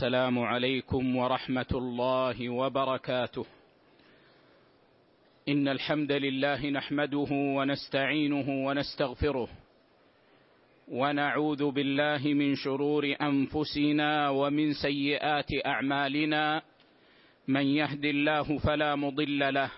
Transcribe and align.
السلام 0.00 0.38
عليكم 0.38 1.16
ورحمة 1.16 1.72
الله 1.72 2.48
وبركاته. 2.48 3.46
إن 5.48 5.68
الحمد 5.68 6.12
لله 6.12 6.70
نحمده 6.70 7.28
ونستعينه 7.30 8.66
ونستغفره 8.66 9.48
ونعوذ 10.88 11.70
بالله 11.70 12.34
من 12.34 12.54
شرور 12.54 13.14
أنفسنا 13.22 14.28
ومن 14.28 14.72
سيئات 14.72 15.66
أعمالنا. 15.66 16.62
من 17.48 17.66
يهد 17.66 18.04
الله 18.04 18.58
فلا 18.58 18.96
مضل 18.96 19.54
له 19.54 19.70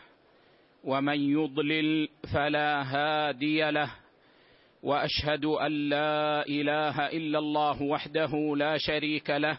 ومن 0.84 1.18
يضلل 1.20 2.08
فلا 2.34 2.82
هادي 2.82 3.70
له. 3.70 3.90
وأشهد 4.82 5.44
أن 5.44 5.72
لا 5.88 6.46
إله 6.46 7.06
إلا 7.10 7.38
الله 7.38 7.82
وحده 7.82 8.56
لا 8.56 8.78
شريك 8.78 9.30
له. 9.30 9.58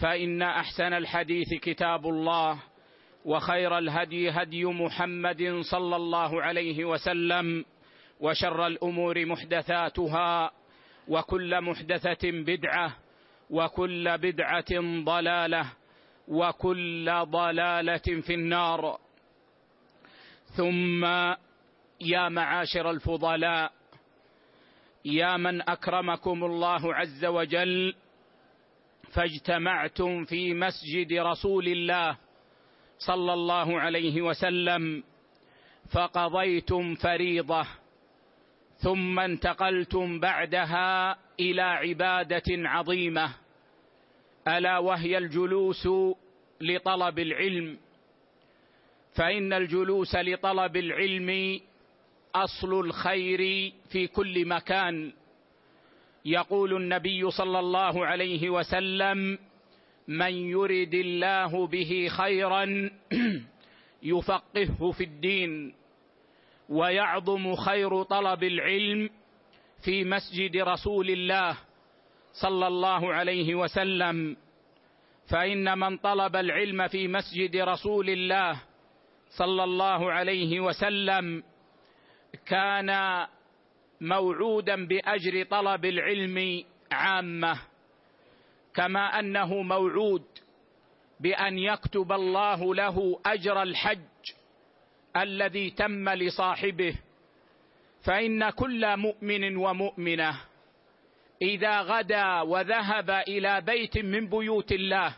فإن 0.00 0.42
أحسن 0.42 0.92
الحديث 0.92 1.54
كتاب 1.54 2.06
الله 2.06 2.58
وخير 3.24 3.78
الهدي 3.78 4.30
هدي 4.30 4.64
محمد 4.64 5.60
صلى 5.70 5.96
الله 5.96 6.42
عليه 6.42 6.84
وسلم 6.84 7.64
وشر 8.20 8.66
الأمور 8.66 9.26
محدثاتها 9.26 10.50
وكل 11.08 11.60
محدثة 11.60 12.30
بدعة 12.30 12.96
وكل 13.50 14.18
بدعة 14.18 15.02
ضلالة 15.04 15.72
وكل 16.28 17.12
ضلالة 17.22 18.20
في 18.26 18.34
النار. 18.34 18.98
ثم 20.56 21.04
يا 22.00 22.28
معاشر 22.28 22.90
الفضلاء 22.90 23.72
يا 25.04 25.36
من 25.36 25.68
أكرمكم 25.68 26.44
الله 26.44 26.94
عز 26.94 27.24
وجل 27.24 27.94
فاجتمعتم 29.12 30.24
في 30.24 30.54
مسجد 30.54 31.12
رسول 31.12 31.68
الله 31.68 32.16
صلى 32.98 33.32
الله 33.32 33.80
عليه 33.80 34.22
وسلم 34.22 35.02
فقضيتم 35.92 36.94
فريضة 36.94 37.66
ثم 38.78 39.20
انتقلتم 39.20 40.20
بعدها 40.20 41.18
إلى 41.40 41.62
عبادة 41.62 42.44
عظيمة 42.48 43.34
ألا 44.48 44.78
وهي 44.78 45.18
الجلوس 45.18 45.88
لطلب 46.60 47.18
العلم. 47.18 47.78
فإن 49.14 49.52
الجلوس 49.52 50.16
لطلب 50.16 50.76
العلم 50.76 51.60
أصل 52.34 52.80
الخير 52.80 53.72
في 53.88 54.06
كل 54.06 54.46
مكان. 54.48 55.12
يقول 56.28 56.76
النبي 56.76 57.30
صلى 57.30 57.58
الله 57.58 58.06
عليه 58.06 58.50
وسلم 58.50 59.38
من 60.08 60.32
يرد 60.32 60.94
الله 60.94 61.66
به 61.66 62.08
خيرا 62.10 62.90
يفقهه 64.12 64.90
في 64.90 65.04
الدين 65.04 65.74
ويعظم 66.68 67.54
خير 67.54 68.02
طلب 68.02 68.44
العلم 68.44 69.10
في 69.84 70.04
مسجد 70.04 70.56
رسول 70.56 71.10
الله 71.10 71.58
صلى 72.32 72.66
الله 72.66 73.12
عليه 73.12 73.54
وسلم. 73.54 74.36
فإن 75.30 75.78
من 75.78 75.96
طلب 75.96 76.36
العلم 76.36 76.88
في 76.88 77.08
مسجد 77.08 77.56
رسول 77.56 78.10
الله 78.10 78.60
صلى 79.30 79.64
الله 79.64 80.12
عليه 80.12 80.60
وسلم 80.60 81.42
كان 82.46 82.90
موعودا 84.00 84.86
بأجر 84.86 85.42
طلب 85.42 85.84
العلم 85.84 86.64
عامة 86.92 87.60
كما 88.74 89.18
أنه 89.18 89.62
موعود 89.62 90.24
بأن 91.20 91.58
يكتب 91.58 92.12
الله 92.12 92.74
له 92.74 93.20
أجر 93.26 93.62
الحج 93.62 93.98
الذي 95.16 95.70
تم 95.70 96.08
لصاحبه. 96.08 96.94
فإن 98.04 98.50
كل 98.50 98.96
مؤمن 98.96 99.56
ومؤمنة 99.56 100.40
إذا 101.42 101.80
غدا 101.80 102.40
وذهب 102.40 103.10
إلى 103.10 103.60
بيت 103.60 103.98
من 103.98 104.28
بيوت 104.28 104.72
الله 104.72 105.16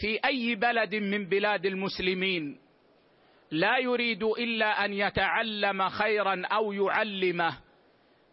في 0.00 0.18
أي 0.24 0.54
بلد 0.54 0.94
من 0.94 1.24
بلاد 1.26 1.66
المسلمين 1.66 2.58
لا 3.50 3.78
يريد 3.78 4.22
إلا 4.22 4.84
أن 4.84 4.92
يتعلم 4.92 5.88
خيرا 5.88 6.42
أو 6.46 6.72
يعلمه. 6.72 7.58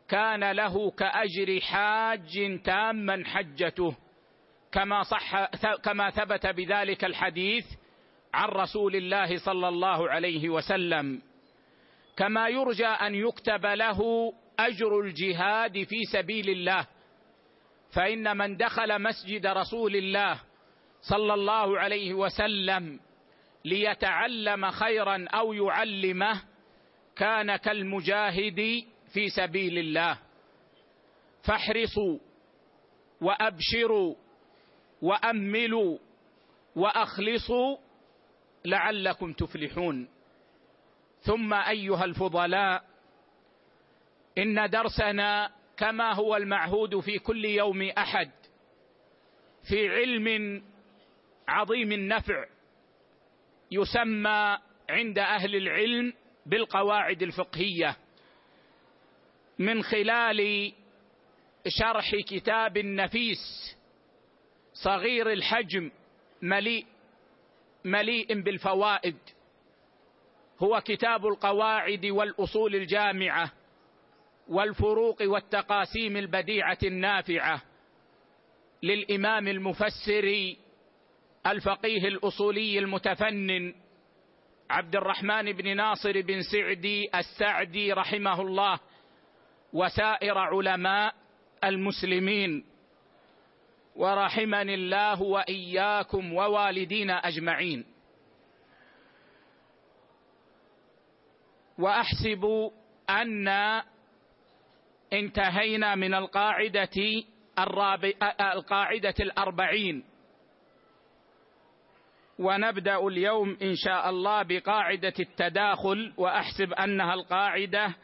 كان 0.09 0.51
له 0.51 0.91
كأجر 0.91 1.59
حاج 1.61 2.61
تاما 2.63 3.23
حجته 3.25 3.95
كما 4.71 5.03
صح 5.03 5.45
كما 5.75 6.09
ثبت 6.09 6.47
بذلك 6.47 7.05
الحديث 7.05 7.65
عن 8.33 8.49
رسول 8.49 8.95
الله 8.95 9.37
صلى 9.37 9.67
الله 9.67 10.09
عليه 10.09 10.49
وسلم. 10.49 11.21
كما 12.17 12.47
يرجى 12.47 12.87
أن 12.87 13.15
يكتب 13.15 13.65
له 13.65 13.99
أجر 14.59 14.99
الجهاد 14.99 15.83
في 15.83 16.03
سبيل 16.13 16.49
الله 16.49 16.87
فإن 17.93 18.37
من 18.37 18.57
دخل 18.57 19.01
مسجد 19.01 19.47
رسول 19.47 19.95
الله 19.95 20.39
صلى 21.01 21.33
الله 21.33 21.79
عليه 21.79 22.13
وسلم 22.13 22.99
ليتعلم 23.65 24.71
خيرا 24.71 25.25
أو 25.33 25.53
يعلمه 25.53 26.41
كان 27.15 27.55
كالمجاهد 27.55 28.83
في 29.13 29.29
سبيل 29.29 29.77
الله. 29.77 30.19
فاحرصوا 31.43 32.19
وأبشروا 33.21 34.15
وأملوا 35.01 35.97
وأخلصوا 36.75 37.77
لعلكم 38.65 39.33
تفلحون. 39.33 40.07
ثم 41.21 41.53
أيها 41.53 42.05
الفضلاء 42.05 42.83
إن 44.37 44.69
درسنا 44.69 45.51
كما 45.77 46.13
هو 46.13 46.35
المعهود 46.35 46.99
في 46.99 47.19
كل 47.19 47.45
يوم 47.45 47.81
أحد 47.81 48.31
في 49.69 49.89
علم 49.89 50.63
عظيم 51.47 51.91
النفع 51.91 52.45
يسمى 53.71 54.57
عند 54.89 55.19
أهل 55.19 55.55
العلم 55.55 56.13
بالقواعد 56.45 57.21
الفقهية. 57.21 57.97
من 59.59 59.83
خلال 59.83 60.71
شرح 61.67 62.15
كتاب 62.15 62.77
نفيس 62.77 63.75
صغير 64.73 65.31
الحجم 65.31 65.91
مليء 66.41 66.85
مليء 67.85 68.41
بالفوائد. 68.41 69.17
هو 70.59 70.81
كتاب 70.81 71.25
القواعد 71.25 72.05
والأصول 72.05 72.75
الجامعة 72.75 73.51
والفروق 74.47 75.21
والتقاسيم 75.21 76.17
البديعة 76.17 76.77
النافعة 76.83 77.61
للإمام 78.83 79.47
المفسر 79.47 80.55
الفقيه 81.47 82.07
الأصولي 82.07 82.79
المتفنن 82.79 83.73
عبد 84.69 84.95
الرحمن 84.95 85.51
بن 85.51 85.75
ناصر 85.75 86.21
بن 86.21 86.41
سعدي 86.41 87.09
السعدي 87.15 87.93
رحمه 87.93 88.41
الله. 88.41 88.79
وسائر 89.77 90.37
علماء 90.37 91.15
المسلمين. 91.63 92.65
ورحمني 93.95 94.73
الله 94.73 95.21
وإياكم 95.21 96.33
ووالدينا 96.33 97.13
أجمعين. 97.27 97.85
وأحسب 101.77 102.71
أن 103.09 103.47
انتهينا 105.13 105.95
من 105.95 106.13
القاعدة 106.13 107.23
الرابع 107.59 108.11
القاعدة 108.53 109.15
الأربعين. 109.19 110.03
ونبدأ 112.39 113.07
اليوم 113.07 113.57
إن 113.61 113.75
شاء 113.75 114.09
الله 114.09 114.43
بقاعدة 114.43 115.13
التداخل 115.19 116.13
وأحسب 116.17 116.73
أنها 116.73 117.13
القاعدة 117.13 117.95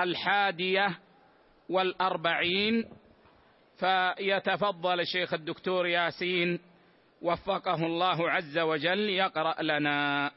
الحادية 0.00 0.98
والأربعين 1.68 2.88
فيتفضل 3.78 5.00
الشيخ 5.00 5.34
الدكتور 5.34 5.86
ياسين 5.86 6.60
وفقه 7.22 7.86
الله 7.86 8.30
عز 8.30 8.58
وجل 8.58 9.10
يقرأ 9.10 9.62
لنا. 9.62 10.30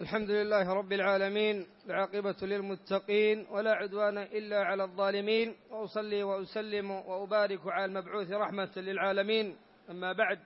الحمد 0.00 0.30
لله 0.30 0.72
رب 0.72 0.92
العالمين 0.92 1.66
العاقبة 1.86 2.36
للمتقين 2.42 3.46
ولا 3.50 3.72
عدوان 3.72 4.18
إلا 4.18 4.64
على 4.64 4.84
الظالمين 4.84 5.54
وأصلي 5.70 6.22
وأسلم 6.22 6.90
وأبارك 6.90 7.60
على 7.66 7.84
المبعوث 7.84 8.30
رحمة 8.30 8.72
للعالمين. 8.76 9.56
أما 9.90 10.12
بعد 10.12 10.38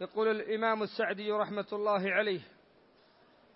يقول 0.00 0.28
الإمام 0.28 0.82
السعدي 0.82 1.32
رحمة 1.32 1.66
الله 1.72 2.10
عليه 2.10 2.40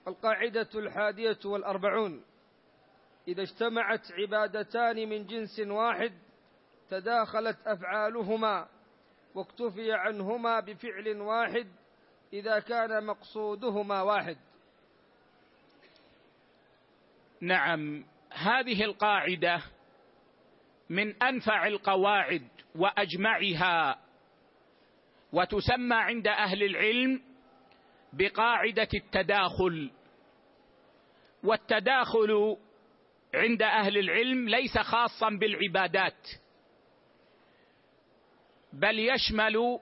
القاعدة 0.09 0.69
الحادية 0.75 1.39
والأربعون. 1.45 2.23
إذا 3.29 3.43
اجتمعت 3.43 4.13
عبادتان 4.13 5.09
من 5.09 5.27
جنس 5.27 5.61
واحد 5.61 6.13
تداخلت 6.91 7.59
أفعالهما 7.67 8.69
واكتفي 9.35 9.93
عنهما 9.93 10.61
بفعل 10.61 11.21
واحد 11.21 11.67
إذا 12.33 12.59
كان 12.59 13.07
مقصودهما 13.07 14.03
واحد. 14.03 14.37
نعم 17.41 18.05
هذه 18.33 18.85
القاعدة 18.85 19.63
من 20.91 21.23
أنفع 21.23 21.67
القواعد 21.67 22.49
وأجمعها 22.75 23.99
وتسمى 25.33 25.97
عند 25.97 26.29
أهل 26.29 26.63
العلم 26.63 27.23
بقاعدة 28.13 28.89
التداخل. 28.95 29.91
والتداخل 31.45 32.57
عند 33.35 33.63
أهل 33.63 33.99
العلم 33.99 34.49
ليس 34.49 34.79
خاصا 34.79 35.31
بالعبادات 35.31 36.29
بل 38.73 38.99
يشمل 38.99 39.79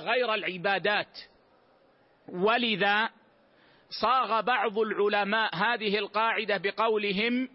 غير 0.00 0.34
العبادات. 0.34 1.18
ولذا 2.28 3.10
صاغ 4.00 4.40
بعض 4.40 4.78
العلماء 4.78 5.56
هذه 5.56 5.98
القاعدة 5.98 6.56
بقولهم 6.56 7.48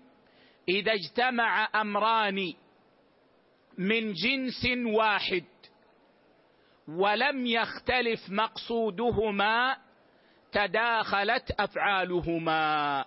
إذا 0.70 0.94
اجتمع 0.94 1.70
أمران 1.82 2.54
من 3.78 4.14
جنس 4.14 4.68
واحد 4.96 5.46
ولم 6.88 7.46
يختلف 7.46 8.30
مقصودهما 8.30 9.78
تداخلت 10.52 11.52
أفعالهما. 11.52 13.06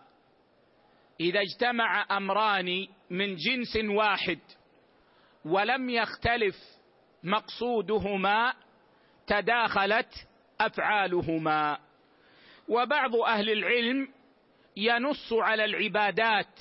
إذا 1.20 1.40
اجتمع 1.40 2.16
أمران 2.16 2.86
من 3.10 3.36
جنس 3.36 3.76
واحد 3.96 4.38
ولم 5.44 5.90
يختلف 5.90 6.56
مقصودهما 7.24 8.54
تداخلت 9.26 10.26
أفعالهما. 10.60 11.78
وبعض 12.68 13.16
أهل 13.16 13.50
العلم 13.50 14.08
ينص 14.76 15.32
على 15.32 15.64
العبادات 15.64 16.60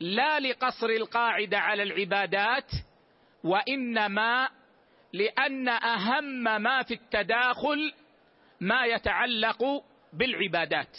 لا 0.00 0.40
لقصر 0.40 0.86
القاعدة 0.86 1.58
على 1.58 1.82
العبادات 1.82 2.70
وإنما 3.44 4.48
لأن 5.12 5.68
أهم 5.68 6.44
ما 6.62 6.82
في 6.82 6.94
التداخل 6.94 7.94
ما 8.60 8.84
يتعلق 8.84 9.84
بالعبادات. 10.12 10.96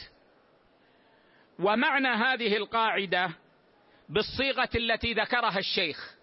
ومعنى 1.59 2.07
هذه 2.07 2.57
القاعدة 2.57 3.29
بالصيغة 4.09 4.69
التي 4.75 5.13
ذكرها 5.13 5.59
الشيخ 5.59 6.15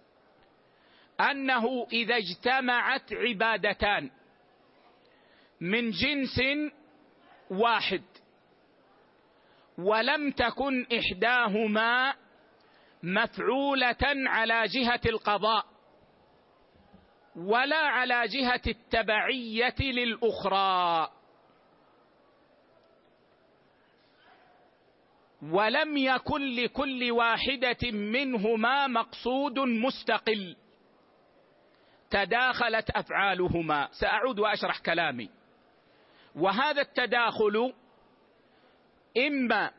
أنه 1.21 1.87
إذا 1.93 2.15
اجتمعت 2.17 3.13
عبادتان 3.13 4.09
من 5.61 5.91
جنس 5.91 6.41
واحد 7.49 8.03
ولم 9.77 10.31
تكن 10.31 10.85
إحداهما 10.99 12.13
مفعولة 13.03 13.97
على 14.03 14.63
جهة 14.67 15.01
القضاء 15.05 15.65
ولا 17.35 17.77
على 17.77 18.27
جهة 18.27 18.61
التبعية 18.67 19.75
للأخرى. 19.79 21.09
ولم 25.51 25.97
يكن 25.97 26.55
لكل 26.55 27.11
واحدة 27.11 27.91
منهما 27.91 28.87
مقصود 28.87 29.59
مستقل. 29.59 30.55
تداخلت 32.09 32.89
أفعالهما. 32.89 33.89
سأعود 33.91 34.39
وأشرح 34.39 34.79
كلامي. 34.79 35.29
وهذا 36.35 36.81
التداخل 36.81 37.73
إما 39.27 39.71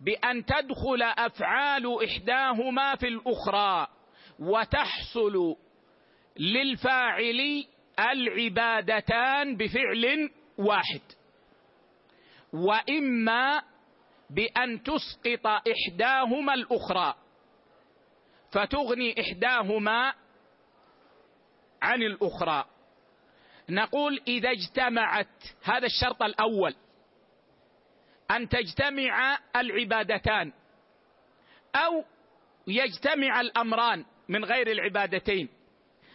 بأن 0.00 0.44
تدخل 0.44 1.02
أفعال 1.02 2.04
إحداهما 2.04 2.94
في 2.96 3.08
الأخرى 3.08 3.86
وتحصل 4.38 5.56
للفاعل 6.36 7.64
العبادتان 8.12 9.56
بفعل 9.56 10.30
واحد 10.58 11.00
وإما 12.52 13.62
بأن 14.30 14.82
تسقط 14.82 15.46
إحداهما 15.46 16.54
الأخرى. 16.54 17.14
فتغني 18.50 19.20
إحداهما 19.20 20.14
عن 21.82 22.02
الأخرى. 22.02 22.64
نقول 23.68 24.20
إذا 24.28 24.50
اجتمعت 24.50 25.44
هذا 25.62 25.86
الشرط 25.86 26.22
الأول 26.22 26.74
أن 28.30 28.48
تجتمع 28.48 29.38
العبادتان 29.56 30.52
أو 31.74 32.04
يجتمع 32.66 33.40
الأمران 33.40 34.04
من 34.28 34.44
غير 34.44 34.70
العبادتين. 34.70 35.48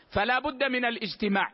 فلا 0.10 0.40
بد 0.40 0.64
من 0.64 0.86
الاجتماع. 0.86 1.54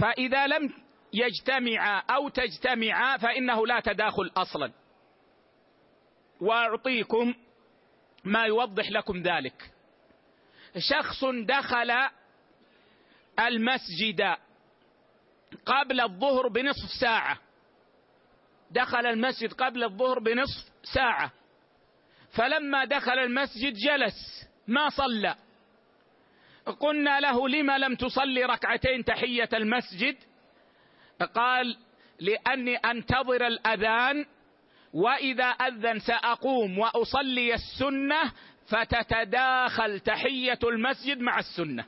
فإذا 0.00 0.46
لم 0.46 0.72
يجتمعا 1.12 2.02
أو 2.10 2.28
تجتمعا 2.28 3.16
فإنه 3.16 3.66
لا 3.66 3.80
تداخل 3.80 4.30
أصلا. 4.36 4.72
وأعطيكم 6.40 7.34
ما 8.24 8.44
يوضح 8.44 8.90
لكم 8.90 9.22
ذلك. 9.22 9.70
شخص 10.78 11.24
دخل 11.24 11.90
المسجد 13.38 14.36
قبل 15.66 16.00
الظهر 16.00 16.48
بنصف 16.48 16.90
ساعة. 17.00 17.38
دخل 18.70 19.06
المسجد 19.06 19.52
قبل 19.52 19.84
الظهر 19.84 20.18
بنصف 20.18 20.72
ساعة. 20.94 21.32
فلما 22.30 22.84
دخل 22.84 23.18
المسجد 23.18 23.72
جلس 23.72 24.48
ما 24.68 24.88
صلى. 24.88 25.36
قلنا 26.80 27.20
له 27.20 27.48
لما 27.48 27.78
لم 27.78 27.94
تصلي 27.94 28.44
ركعتين 28.44 29.04
تحية 29.04 29.48
المسجد؟ 29.52 30.16
قال 31.22 31.76
لأني 32.20 32.76
أنتظر 32.76 33.46
الأذان 33.46 34.26
وإذا 34.92 35.44
أذن 35.44 35.98
سأقوم 35.98 36.78
وأصلي 36.78 37.54
السنة 37.54 38.32
فتتداخل 38.66 40.00
تحية 40.00 40.58
المسجد 40.62 41.20
مع 41.20 41.38
السنة. 41.38 41.84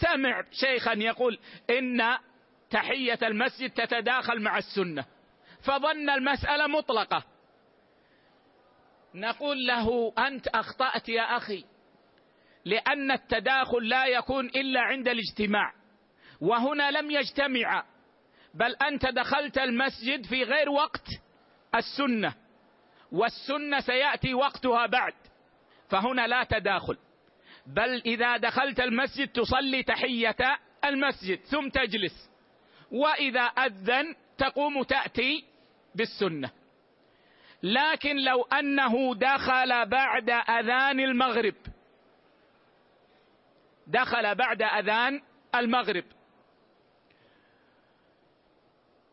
سمع 0.00 0.44
شيخا 0.52 0.92
يقول 0.92 1.38
إن 1.70 2.18
تحية 2.70 3.18
المسجد 3.22 3.70
تتداخل 3.70 4.40
مع 4.42 4.58
السنة. 4.58 5.04
فظن 5.62 6.10
المسألة 6.10 6.66
مطلقة. 6.66 7.24
نقول 9.14 9.66
له 9.66 10.12
أنت 10.18 10.48
أخطأت 10.48 11.08
يا 11.08 11.36
أخي 11.36 11.64
لأن 12.64 13.10
التداخل 13.10 13.88
لا 13.88 14.06
يكون 14.06 14.46
إلا 14.46 14.80
عند 14.80 15.08
الاجتماع. 15.08 15.79
وهنا 16.40 16.90
لم 16.90 17.10
يجتمع. 17.10 17.84
بل 18.54 18.76
أنت 18.76 19.06
دخلت 19.06 19.58
المسجد 19.58 20.26
في 20.26 20.42
غير 20.42 20.70
وقت 20.70 21.06
السنة 21.74 22.34
والسنة 23.12 23.80
سيأتي 23.80 24.34
وقتها 24.34 24.86
بعد 24.86 25.14
فهنا 25.88 26.26
لا 26.26 26.44
تداخل. 26.44 26.96
بل 27.66 28.02
إذا 28.06 28.36
دخلت 28.36 28.80
المسجد 28.80 29.28
تصلي 29.28 29.82
تحية 29.82 30.58
المسجد 30.84 31.38
ثم 31.38 31.68
تجلس. 31.68 32.30
وإذا 32.92 33.40
أذن 33.40 34.14
تقوم 34.38 34.82
تأتي 34.82 35.44
بالسنة. 35.94 36.50
لكن 37.62 38.16
لو 38.16 38.42
أنه 38.42 39.14
دخل 39.14 39.86
بعد 39.86 40.30
أذان 40.30 41.00
المغرب 41.00 41.54
دخل 43.86 44.34
بعد 44.34 44.62
أذان 44.62 45.22
المغرب 45.54 46.04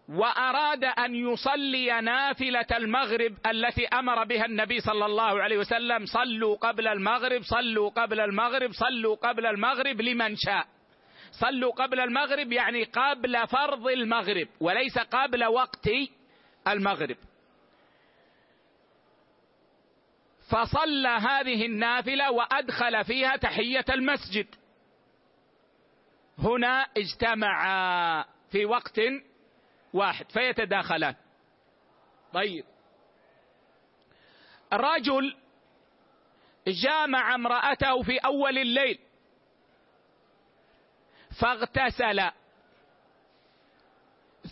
وأراد 0.07 0.83
أن 0.83 1.15
يصلي 1.15 2.01
نافلة 2.01 2.67
المغرب 2.71 3.37
التي 3.45 3.87
أمر 3.87 4.23
بها 4.23 4.45
النبي 4.45 4.79
صلى 4.79 5.05
الله 5.05 5.41
عليه 5.41 5.57
وسلم. 5.57 6.05
صلوا 6.05 6.55
قبل 6.55 6.87
المغرب 6.87 7.41
صلوا 7.41 7.89
قبل 7.89 8.19
المغرب 8.19 8.71
صلوا 8.71 9.15
قبل 9.15 9.45
المغرب 9.45 10.01
لمن 10.01 10.35
شاء. 10.35 10.67
صلوا 11.31 11.71
قبل 11.71 11.99
المغرب 11.99 12.51
يعني 12.51 12.83
قبل 12.83 13.47
فرض 13.47 13.87
المغرب 13.87 14.47
وليس 14.59 14.97
قبل 14.97 15.45
وقت 15.45 15.89
المغرب. 16.67 17.17
فصلى 20.49 21.07
هذه 21.07 21.65
النافلة 21.65 22.31
وأدخل 22.31 23.03
فيها 23.05 23.35
تحية 23.35 23.85
المسجد. 23.89 24.47
هنا 26.39 26.85
اجتمعا 26.97 28.25
في 28.51 28.65
وقت 28.65 28.99
واحد 29.93 30.31
فيتداخلان. 30.31 31.15
طيب. 32.33 32.65
رجل 34.73 35.35
جامع 36.67 37.35
امرأته 37.35 38.03
في 38.03 38.17
أول 38.17 38.57
الليل. 38.57 38.99
فاغتسل. 41.41 42.31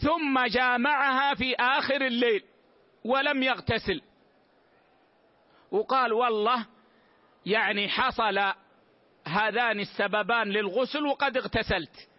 ثم 0.03 0.45
جامعها 0.45 1.35
في 1.35 1.55
آخر 1.55 2.01
الليل 2.01 2.43
ولم 3.05 3.43
يغتسل. 3.43 4.01
وقال 5.71 6.13
والله 6.13 6.65
يعني 7.45 7.89
حصل 7.89 8.53
هذان 9.27 9.79
السببان 9.79 10.47
للغسل 10.47 11.05
وقد 11.05 11.37
اغتسلت. 11.37 12.09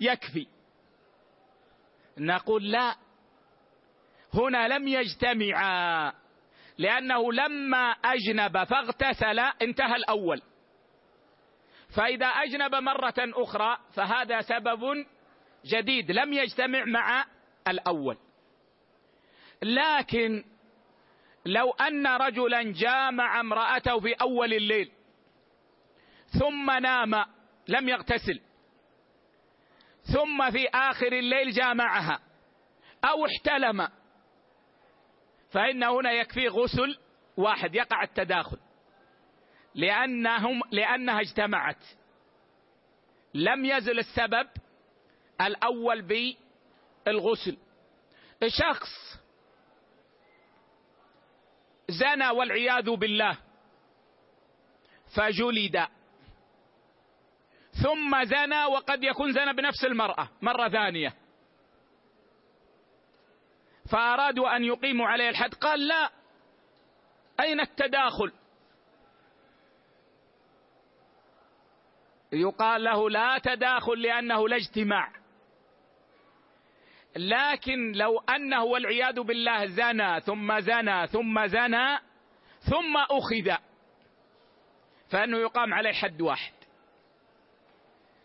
يكفي. 0.00 0.53
نقول 2.18 2.70
لا. 2.70 2.96
هنا 4.34 4.68
لم 4.68 4.88
يجتمعا 4.88 6.12
لأنه 6.78 7.32
لما 7.32 7.90
أجنب 7.90 8.64
فاغتسل 8.64 9.38
انتهى 9.38 9.96
الأول. 9.96 10.42
فإذا 11.96 12.26
أجنب 12.26 12.74
مرة 12.74 13.14
أخرى 13.18 13.78
فهذا 13.94 14.40
سبب 14.40 15.06
جديد 15.64 16.10
لم 16.10 16.32
يجتمع 16.32 16.84
مع 16.84 17.24
الأول. 17.68 18.18
لكن 19.62 20.44
لو 21.46 21.70
أن 21.70 22.06
رجلا 22.06 22.62
جامع 22.62 23.40
امرأته 23.40 24.00
في 24.00 24.12
أول 24.12 24.52
الليل 24.52 24.92
ثم 26.40 26.70
نام 26.70 27.24
لم 27.68 27.88
يغتسل. 27.88 28.40
ثم 30.12 30.50
في 30.50 30.68
آخر 30.68 31.12
الليل 31.12 31.50
جامعها 31.50 32.20
أو 33.04 33.26
احتلم. 33.26 33.88
فإن 35.50 35.82
هنا 35.82 36.12
يكفي 36.12 36.48
غسل 36.48 36.98
واحد 37.36 37.74
يقع 37.74 38.02
التداخل. 38.02 38.58
لأنهم 39.74 40.60
لأنها 40.70 41.20
اجتمعت. 41.20 41.84
لم 43.34 43.64
يزل 43.64 43.98
السبب 43.98 44.48
الأول 45.40 46.02
بالغسل. 47.06 47.56
شخص 48.46 49.20
زنى 51.88 52.28
والعياذ 52.28 52.90
بالله 52.90 53.38
فجلد. 55.16 55.86
ثم 57.84 58.24
زنى 58.24 58.64
وقد 58.64 59.04
يكون 59.04 59.32
زنى 59.32 59.52
بنفس 59.52 59.84
المرأة 59.84 60.28
مرة 60.42 60.68
ثانية. 60.68 61.14
فأرادوا 63.90 64.56
أن 64.56 64.64
يقيموا 64.64 65.06
عليه 65.06 65.28
الحد 65.28 65.54
قال 65.54 65.86
لا. 65.86 66.10
أين 67.40 67.60
التداخل؟ 67.60 68.32
يقال 72.32 72.84
له 72.84 73.10
لا 73.10 73.38
تداخل 73.38 74.02
لأنه 74.02 74.48
لا 74.48 74.56
اجتماع. 74.56 75.12
لكن 77.16 77.92
لو 77.92 78.18
أنه 78.18 78.64
والعياذ 78.64 79.20
بالله 79.20 79.66
زنى 79.66 80.20
ثم 80.20 80.60
زنى 80.60 81.06
ثم 81.06 81.46
زنى 81.46 81.98
ثم 82.60 82.96
أخذ 82.96 83.62
فأنه 85.10 85.38
يقام 85.38 85.74
عليه 85.74 85.92
حد 85.92 86.20
واحد. 86.20 86.53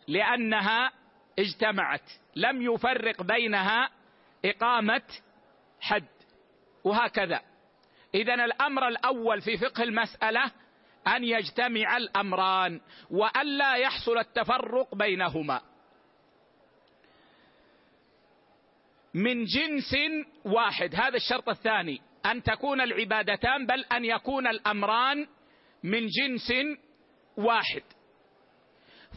لأنها 0.09 0.91
اجتمعت 1.39 2.11
لم 2.35 2.61
يفرق 2.61 3.23
بينها 3.23 3.89
إقامة 4.45 5.01
حد 5.81 6.07
وهكذا. 6.83 7.41
إذا 8.15 8.33
الأمر 8.33 8.87
الأول 8.87 9.41
في 9.41 9.57
فقه 9.57 9.83
المسألة 9.83 10.51
أن 11.07 11.23
يجتمع 11.23 11.97
الأمران 11.97 12.81
وألا 13.11 13.75
يحصل 13.75 14.17
التفرق 14.17 14.95
بينهما. 14.95 15.61
من 19.13 19.45
جنس 19.45 19.95
واحد 20.45 20.95
هذا 20.95 21.15
الشرط 21.15 21.49
الثاني 21.49 22.01
أن 22.25 22.43
تكون 22.43 22.81
العبادتان 22.81 23.65
بل 23.65 23.85
أن 23.85 24.05
يكون 24.05 24.47
الأمران 24.47 25.27
من 25.83 26.07
جنس 26.07 26.53
واحد. 27.37 27.83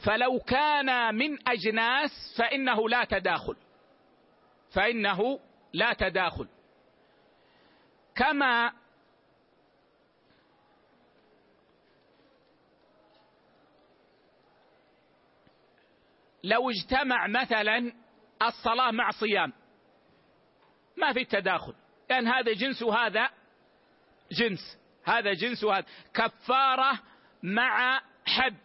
فلو 0.05 0.39
كان 0.39 1.15
من 1.15 1.49
أجناس 1.49 2.11
فإنه 2.39 2.89
لا 2.89 3.05
تداخل. 3.05 3.57
فإنه 4.75 5.41
لا 5.73 5.93
تداخل. 5.93 6.49
كما 8.15 8.73
لو 16.45 16.71
اجتمع 16.71 17.27
مثلا 17.27 17.93
الصلاة 18.43 18.91
مع 18.91 19.11
صيام 19.11 19.53
ما 20.97 21.13
في 21.13 21.25
تداخل. 21.25 21.75
لأن 22.11 22.29
هذا 22.29 22.53
جنس 22.53 22.83
وهذا 22.83 23.31
جنس. 24.33 24.79
هذا 25.05 25.33
جنس 25.33 25.65
وهذا. 25.65 25.87
كفارة 26.15 27.01
مع 27.43 28.01
حد. 28.27 28.57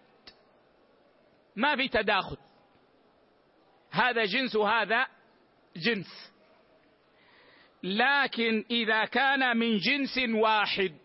ما 1.58 1.76
في 1.76 1.88
تداخل. 1.88 2.38
هذا 3.92 4.26
جنس 4.26 4.56
وهذا 4.56 5.08
جنس. 5.76 6.32
لكن 7.84 8.66
إذا 8.72 9.06
كان 9.06 9.58
من 9.58 9.78
جنس 9.78 10.20
واحد 10.34 10.98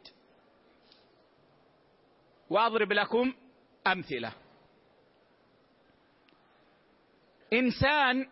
وأضرب 2.51 2.93
لكم 2.93 3.35
أمثلة. 3.87 4.33
إنسان 7.53 8.29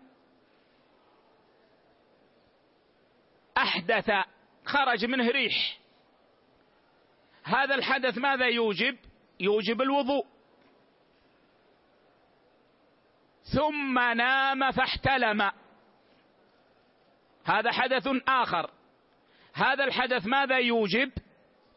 أحدث 3.57 4.11
خرج 4.65 5.05
منه 5.05 5.31
ريح. 5.31 5.81
هذا 7.43 7.75
الحدث 7.75 8.19
ماذا 8.19 8.47
يوجب؟ 8.47 8.99
يوجب 9.41 9.83
الوضوء. 9.83 10.30
ثم 13.53 13.99
نام 13.99 14.71
فاحتلم. 14.71 15.51
هذا 17.45 17.73
حدث 17.73 18.09
آخر. 18.29 18.71
هذا 19.55 19.85
الحدث 19.85 20.27
ماذا 20.27 20.59
يوجب؟ 20.59 21.13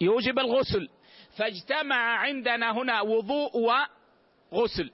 يوجب 0.02 0.40
الغسل. 0.40 0.90
فاجتمع 1.38 2.18
عندنا 2.18 2.72
هنا 2.72 3.02
وضوء 3.02 3.58
وغسل. 4.52 4.92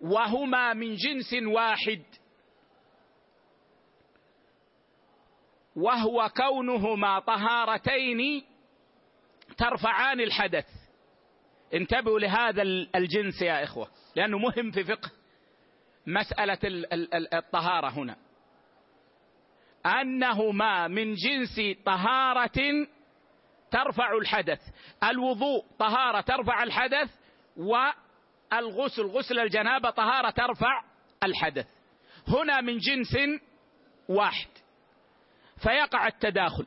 وهما 0.00 0.72
من 0.72 0.94
جنس 0.94 1.34
واحد. 1.46 2.02
وهو 5.76 6.30
كونهما 6.36 7.20
طهارتين 7.20 8.44
ترفعان 9.56 10.20
الحدث. 10.20 10.85
انتبهوا 11.74 12.18
لهذا 12.20 12.62
الجنس 12.96 13.42
يا 13.42 13.64
إخوة 13.64 13.88
لأنه 14.16 14.38
مهم 14.38 14.70
في 14.70 14.84
فقه 14.84 15.10
مسألة 16.06 16.58
الطهارة 17.32 17.88
هنا. 17.88 18.16
أنهما 19.86 20.88
من 20.88 21.14
جنس 21.14 21.60
طهارة 21.84 22.86
ترفع 23.70 24.12
الحدث. 24.12 24.60
الوضوء 25.04 25.64
طهارة 25.78 26.20
ترفع 26.20 26.62
الحدث 26.62 27.10
والغسل 27.56 29.02
غسل 29.02 29.38
الجنابة 29.38 29.90
طهارة 29.90 30.30
ترفع 30.30 30.82
الحدث. 31.22 31.66
هنا 32.28 32.60
من 32.60 32.78
جنس 32.78 33.16
واحد 34.08 34.48
فيقع 35.62 36.06
التداخل. 36.06 36.66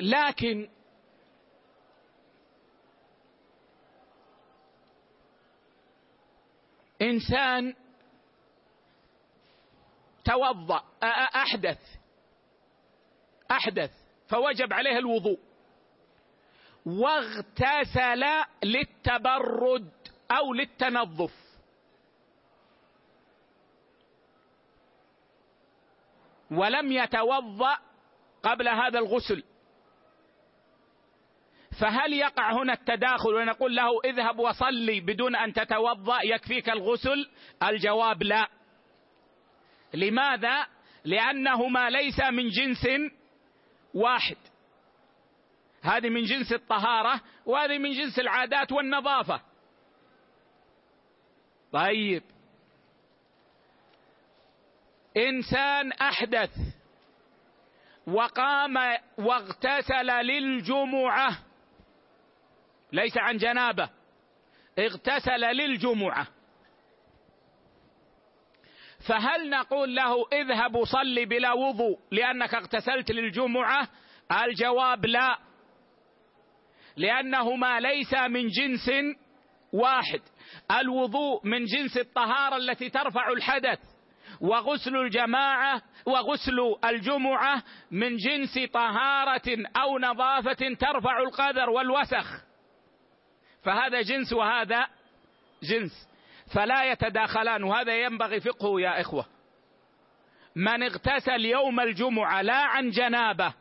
لكن 0.00 0.68
إنسان 7.02 7.74
توضأ 10.24 10.84
أحدث 11.34 11.78
أحدث 13.50 13.90
فوجب 14.28 14.72
عليه 14.72 14.98
الوضوء. 14.98 15.38
واغتسل 16.86 18.24
للتبرد 18.64 19.92
أو 20.30 20.52
للتنظف. 20.54 21.34
ولم 26.50 26.92
يتوضأ 26.92 27.78
قبل 28.42 28.68
هذا 28.68 28.98
الغسل. 28.98 29.44
فهل 31.80 32.12
يقع 32.12 32.52
هنا 32.52 32.72
التداخل 32.72 33.34
ونقول 33.34 33.76
له 33.76 34.00
اذهب 34.04 34.38
وصلي 34.38 35.00
بدون 35.00 35.36
أن 35.36 35.52
تتوضأ 35.52 36.22
يكفيك 36.22 36.68
الغسل؟ 36.68 37.30
الجواب 37.62 38.22
لا. 38.22 38.48
لماذا؟ 39.94 40.66
لانهما 41.04 41.90
ليس 41.90 42.20
من 42.20 42.48
جنس 42.48 42.86
واحد. 43.94 44.36
هذه 45.82 46.08
من 46.08 46.22
جنس 46.22 46.52
الطهارة 46.52 47.20
وهذه 47.46 47.78
من 47.78 47.90
جنس 47.90 48.18
العادات 48.18 48.72
والنظافة. 48.72 49.40
طيب. 51.72 52.22
إنسان 55.16 55.92
أحدث 55.92 56.50
وقام 58.06 58.74
واغتسل 59.18 60.06
للجمعة 60.06 61.38
ليس 62.94 63.18
عن 63.18 63.36
جنابه. 63.36 63.90
اغتسل 64.78 65.40
للجمعة. 65.40 66.26
فهل 69.08 69.50
نقول 69.50 69.94
له 69.94 70.26
اذهب 70.32 70.84
صلي 70.84 71.24
بلا 71.24 71.52
وضوء 71.52 71.98
لأنك 72.10 72.54
اغتسلت 72.54 73.10
للجمعة؟ 73.10 73.88
الجواب 74.44 75.06
لا. 75.06 75.38
لأنهما 76.96 77.80
ليس 77.80 78.14
من 78.14 78.48
جنس 78.48 78.90
واحد. 79.72 80.20
الوضوء 80.80 81.46
من 81.46 81.64
جنس 81.64 81.98
الطهارة 81.98 82.56
التي 82.56 82.90
ترفع 82.90 83.28
الحدث 83.28 83.78
وغسل 84.40 84.96
الجماعة 84.96 85.82
وغسل 86.06 86.76
الجمعة 86.84 87.62
من 87.90 88.16
جنس 88.16 88.58
طهارة 88.72 89.56
أو 89.76 89.98
نظافة 89.98 90.74
ترفع 90.80 91.18
القدر 91.18 91.70
والوسخ. 91.70 92.53
فهذا 93.64 94.02
جنس 94.02 94.32
وهذا 94.32 94.86
جنس. 95.62 96.08
فلا 96.54 96.92
يتداخلان 96.92 97.62
وهذا 97.64 98.02
ينبغي 98.02 98.40
فقهه 98.40 98.80
يا 98.80 99.00
إخوة. 99.00 99.26
من 100.56 100.82
اغتسل 100.82 101.44
يوم 101.44 101.80
الجمعة 101.80 102.42
لا 102.42 102.62
عن 102.62 102.90
جنابه 102.90 103.54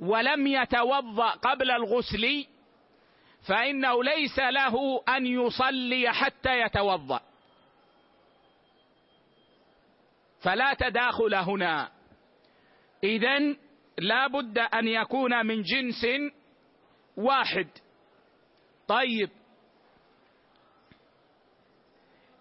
ولم 0.00 0.46
يتوضأ 0.46 1.30
قبل 1.30 1.70
الغسل 1.70 2.46
فإنه 3.48 4.04
ليس 4.04 4.38
له 4.38 5.02
أن 5.08 5.26
يصلي 5.26 6.12
حتى 6.12 6.60
يتوضأ. 6.60 7.20
فلا 10.40 10.74
تداخل 10.74 11.34
هنا. 11.34 11.90
اذا 13.04 13.38
لا 13.98 14.26
بد 14.26 14.58
أن 14.58 14.88
يكون 14.88 15.46
من 15.46 15.62
جنس 15.62 16.06
واحد. 17.16 17.68
طيب. 18.88 19.30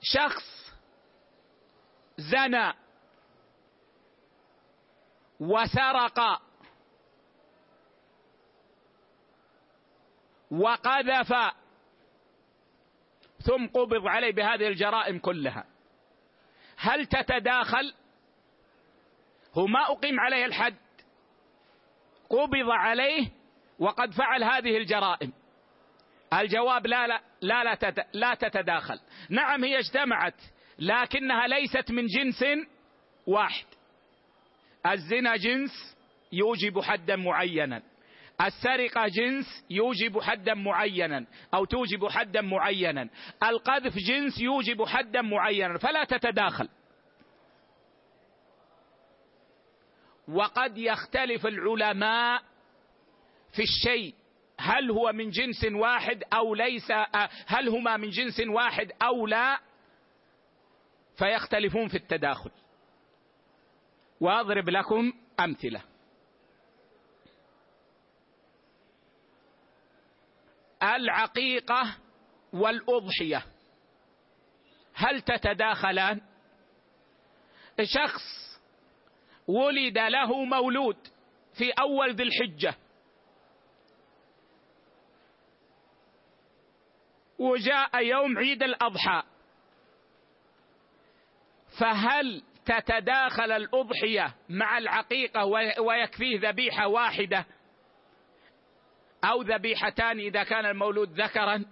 شخص 0.02 0.74
زنى 2.18 2.74
وسرق 5.40 6.42
وقذف 10.52 11.34
ثم 13.42 13.68
قبض 13.68 14.08
عليه 14.08 14.32
بهذه 14.34 14.68
الجرائم 14.68 15.20
كلها. 15.20 15.66
هل 16.78 17.06
تتداخل؟ 17.06 17.94
هو 19.54 19.68
ما 19.68 19.92
أقيم 19.92 20.20
عليه 20.20 20.46
الحد. 20.46 20.78
قبض 22.30 22.70
عليه 22.70 23.32
وقد 23.80 24.12
فعل 24.12 24.44
هذه 24.44 24.78
الجرائم. 24.78 25.34
الجواب 26.42 26.88
لا 26.88 27.08
لا 27.08 27.22
لا 27.42 27.64
لا, 27.64 28.08
لا 28.14 28.34
تتداخل. 28.34 29.00
نعم 29.30 29.64
هي 29.64 29.80
اجتمعت 29.80 30.42
لكنها 30.80 31.48
ليست 31.48 31.92
من 31.92 32.06
جنس 32.08 32.46
واحد. 33.28 33.66
الزنا 34.88 35.36
جنس 35.36 35.98
يوجب 36.32 36.80
حدا 36.80 37.16
معينا. 37.16 37.82
السرقة 38.42 39.08
جنس 39.08 39.66
يوجب 39.70 40.20
حدا 40.20 40.54
معينا 40.54 41.26
أو 41.54 41.66
توجب 41.66 42.08
حدا 42.08 42.42
معينا. 42.42 43.10
القذف 43.44 43.98
جنس 43.98 44.40
يوجب 44.40 44.86
حدا 44.86 45.22
معينا. 45.22 45.78
فلا 45.78 46.04
تتداخل. 46.04 46.70
وقد 50.28 50.78
يختلف 50.78 51.46
العلماء 51.46 52.42
في 53.52 53.62
الشيء 53.62 54.16
هل 54.60 54.92
هو 54.92 55.12
من 55.12 55.30
جنس 55.30 55.66
واحد 55.72 56.24
أو 56.34 56.56
ليس؟ 56.56 56.92
هل 57.46 57.70
هما 57.70 57.98
من 57.98 58.10
جنس 58.10 58.40
واحد 58.48 58.92
أو 59.02 59.28
لا؟ 59.28 59.60
فيختلفون 61.18 61.88
في 61.88 61.98
التداخل. 61.98 62.52
وأضرب 64.22 64.70
لكم 64.70 65.14
أمثلة. 65.40 65.82
العقيقة 70.84 71.98
والأضحية. 72.54 73.46
هل 74.94 75.22
تتداخلان؟ 75.22 76.22
شخص 77.84 78.22
ولد 79.48 79.98
له 79.98 80.44
مولود 80.44 80.98
في 81.54 81.72
أول 81.72 82.16
ذي 82.16 82.24
الحجة. 82.24 82.76
وجاء 87.44 88.06
يوم 88.06 88.38
عيد 88.38 88.64
الأضحى. 88.64 89.24
فهل 91.80 92.44
تتداخل 92.66 93.52
الأضحية 93.52 94.36
مع 94.50 94.78
العقيقة 94.78 95.46
ويكفيه 95.82 96.50
ذبيحة 96.50 96.88
واحدة؟ 96.88 97.46
أو 99.24 99.42
ذبيحتان 99.42 100.20
إذا 100.20 100.44
كان 100.44 100.66
المولود 100.66 101.22
ذكرا؟ 101.22 101.66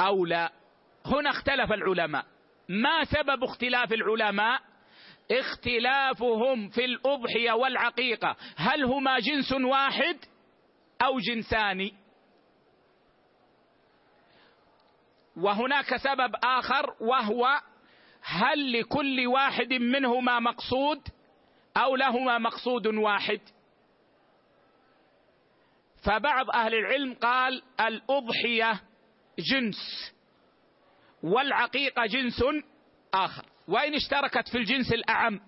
أو 0.00 0.24
لا؟ 0.26 0.52
هنا 1.06 1.30
اختلف 1.30 1.72
العلماء. 1.72 2.24
ما 2.68 3.04
سبب 3.04 3.44
اختلاف 3.44 3.92
العلماء؟ 3.92 4.60
اختلافهم 5.30 6.68
في 6.68 6.84
الأضحية 6.84 7.52
والعقيقة. 7.52 8.36
هل 8.56 8.84
هما 8.84 9.18
جنس 9.18 9.52
واحد 9.52 10.16
أو 11.02 11.18
جنسان؟ 11.18 11.90
وهناك 15.38 15.96
سبب 15.96 16.34
آخر 16.44 16.94
وهو 17.00 17.60
هل 18.22 18.80
لكل 18.80 19.26
واحد 19.26 19.72
منهما 19.72 20.40
مقصود 20.40 21.08
أو 21.76 21.96
لهما 21.96 22.38
مقصود 22.38 22.86
واحد؟ 22.86 23.40
فبعض 26.04 26.50
أهل 26.50 26.74
العلم 26.74 27.14
قال 27.14 27.62
الأضحية 27.80 28.80
جنس 29.38 30.12
والعقيقة 31.22 32.06
جنس 32.06 32.44
آخر. 33.14 33.46
وإن 33.68 33.94
اشتركت 33.94 34.48
في 34.48 34.58
الجنس 34.58 34.92
الأعم. 34.92 35.40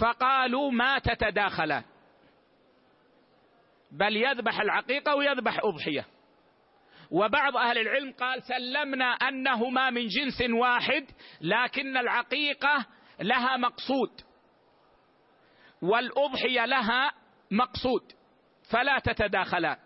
فقالوا 0.00 0.70
ما 0.70 0.98
تتداخلان. 0.98 1.84
بل 3.90 4.16
يذبح 4.16 4.60
العقيقة 4.60 5.14
ويذبح 5.14 5.58
أضحية. 5.64 6.06
وبعض 7.10 7.56
أهل 7.56 7.78
العلم 7.78 8.12
قال 8.12 8.42
سلمنا 8.42 9.04
أنهما 9.04 9.90
من 9.90 10.06
جنس 10.06 10.50
واحد 10.50 11.06
لكن 11.40 11.96
العقيقة 11.96 12.86
لها 13.20 13.56
مقصود. 13.56 14.20
والأضحية 15.82 16.64
لها 16.64 17.12
مقصود. 17.50 18.12
فلا 18.70 18.98
تتداخلان. 18.98 19.76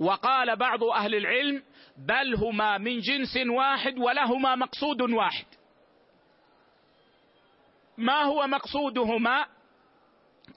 وقال 0.00 0.56
بعض 0.56 0.84
أهل 0.84 1.14
العلم 1.14 1.62
بل 1.96 2.34
هما 2.34 2.78
من 2.78 2.98
جنس 2.98 3.36
واحد 3.56 3.98
ولهما 3.98 4.54
مقصود 4.54 5.00
واحد. 5.02 5.46
ما 7.98 8.22
هو 8.22 8.46
مقصودهما؟ 8.46 9.46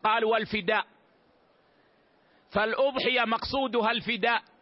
قال 0.03 0.25
والفداء 0.25 0.85
فالأضحية 2.51 3.25
مقصودها 3.25 3.91
الفداء. 3.91 4.52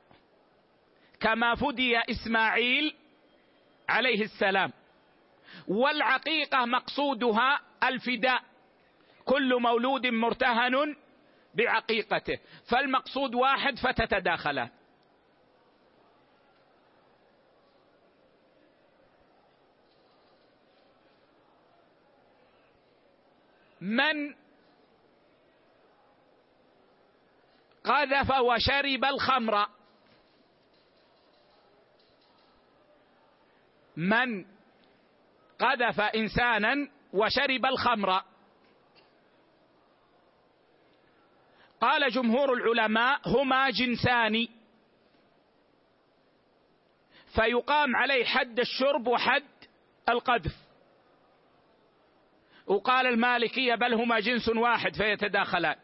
كما 1.22 1.56
فدي 1.56 2.00
إسماعيل 2.00 2.96
عليه 3.90 4.24
السلام. 4.24 4.72
والعقيقة 5.68 6.66
مقصودها 6.66 7.62
الفداء. 7.84 8.44
كل 9.26 9.62
مولود 9.62 10.08
مرتهن 10.08 10.96
بعقيقته. 11.56 12.40
فالمقصود 12.70 13.36
واحد 13.36 13.78
فتتداخلان 13.80 14.70
من 23.82 24.36
قذف 27.84 28.32
وشرب 28.40 29.06
الخمر. 29.06 29.81
من 34.02 34.46
قذف 35.60 36.02
إنسانا 36.02 36.90
وشرب 37.14 37.66
الخمر. 37.66 38.22
قال 41.82 42.12
جمهور 42.12 42.54
العلماء 42.54 43.20
هما 43.26 43.70
جنسان. 43.70 44.48
فيقام 47.36 47.96
عليه 47.96 48.26
حد 48.26 48.60
الشرب 48.60 49.08
وحد 49.08 49.44
القذف. 50.10 50.56
وقال 52.68 53.08
المالكية 53.08 53.76
بل 53.76 53.94
هما 53.94 54.20
جنس 54.20 54.50
واحد 54.50 54.96
فيتداخلان 54.96 55.76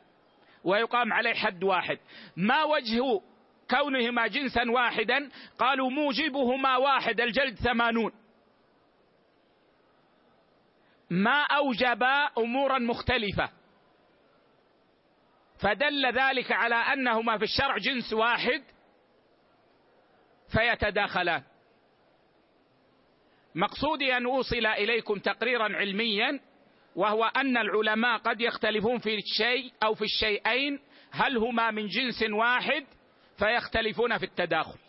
ويقام 0.64 1.14
عليه 1.14 1.34
حد 1.34 1.64
واحد. 1.64 2.00
ما 2.38 2.64
وجه 2.64 3.22
كونهما 3.70 4.28
جنسا 4.28 4.72
واحدا 4.72 5.30
قالوا 5.60 5.90
موجبهما 5.90 6.78
واحد 6.78 7.22
الجلد 7.22 7.56
ثمانون. 7.56 8.12
ما 11.10 11.44
أوجب 11.44 12.04
أمورا 12.38 12.80
مختلفة. 12.80 13.50
فدل 15.60 16.06
ذلك 16.06 16.52
على 16.52 16.76
أنهما 16.76 17.38
في 17.38 17.44
الشرع 17.44 17.78
جنس 17.78 18.14
واحد 18.14 18.64
فيتداخلان. 20.52 21.44
مقصودي 23.56 24.18
أن 24.18 24.26
أوصل 24.26 24.66
إليكم 24.66 25.20
تقريرا 25.20 25.76
علميا 25.76 26.40
وهو 26.96 27.26
أن 27.26 27.58
العلماء 27.58 28.18
قد 28.18 28.42
يختلفون 28.42 28.98
في 28.98 29.16
الشيء 29.16 29.72
أو 29.84 29.96
في 29.96 30.06
الشيئين 30.06 30.80
هل 31.12 31.38
هما 31.38 31.72
من 31.72 31.88
جنس 31.88 32.24
واحد 32.24 32.86
فيختلفون 33.38 34.18
في 34.18 34.26
التداخل. 34.26 34.80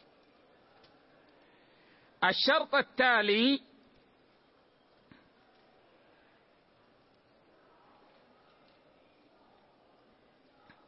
الشرط 2.24 2.74
التالي 2.74 3.60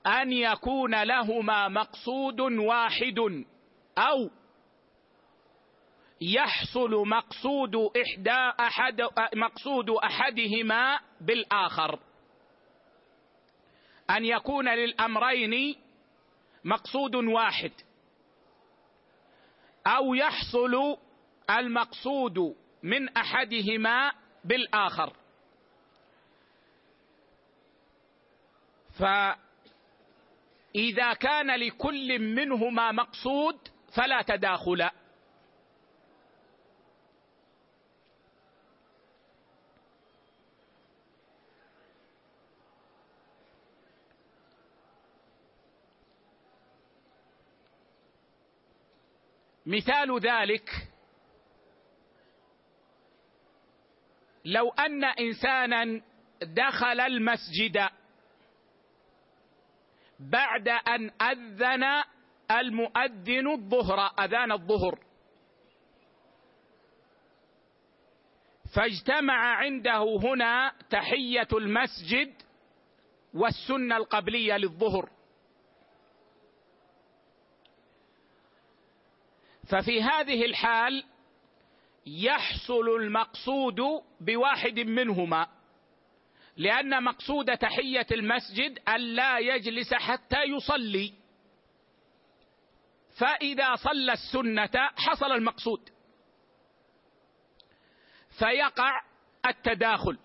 أن 0.07 0.33
يكون 0.33 1.03
لهما 1.03 1.69
مقصود 1.69 2.41
واحد 2.41 3.45
أو 3.99 4.31
يحصل 6.21 6.91
مقصود 6.91 7.77
إحدى 7.77 8.53
أحد 8.61 9.03
مقصود 9.35 9.91
أحدهما 9.91 11.01
بالآخر. 11.21 11.99
أن 14.11 14.25
يكون 14.25 14.69
للأمرين 14.69 15.77
مقصود 16.65 17.15
واحد. 17.15 17.73
أو 19.87 20.15
يحصل 20.15 20.97
المقصود 21.51 22.57
من 22.83 23.09
أحدهما 23.09 24.13
بالآخر. 24.45 25.17
فإذا 28.99 31.13
كان 31.13 31.57
لكل 31.57 32.19
منهما 32.19 32.93
مقصود 32.93 33.69
فلا 33.93 34.23
تداخل. 34.23 34.91
مثال 49.71 50.21
ذلك 50.21 50.71
لو 54.45 54.69
أن 54.69 55.05
إنسانا 55.05 56.03
دخل 56.43 57.01
المسجد 57.01 57.89
بعد 60.21 60.69
أن 60.69 61.11
أذن 61.23 62.03
المؤذن 62.51 63.47
الظهر 63.51 64.07
أذان 64.25 64.53
الظهر. 64.53 64.99
فاجتمع 68.75 69.57
عنده 69.57 70.19
هنا 70.23 70.73
تحية 70.91 71.49
المسجد 71.53 72.35
والسنة 73.35 73.97
القبلية 73.97 74.57
للظهر. 74.57 75.11
ففي 79.71 80.03
هذه 80.03 80.45
الحال 80.45 81.05
يحصل 82.07 82.89
المقصود 82.89 83.81
بواحد 84.21 84.81
منهما 84.81 85.47
لأن 86.57 87.03
مقصود 87.03 87.57
تحية 87.57 88.07
المسجد 88.13 88.79
الا 88.89 89.39
يجلس 89.39 89.95
حتى 89.95 90.43
يصلي. 90.43 91.13
فإذا 93.19 93.77
صلى 93.77 94.13
السنة 94.13 94.91
حصل 94.97 95.33
المقصود. 95.33 95.91
فيقع 98.39 99.03
التداخل 99.47 100.19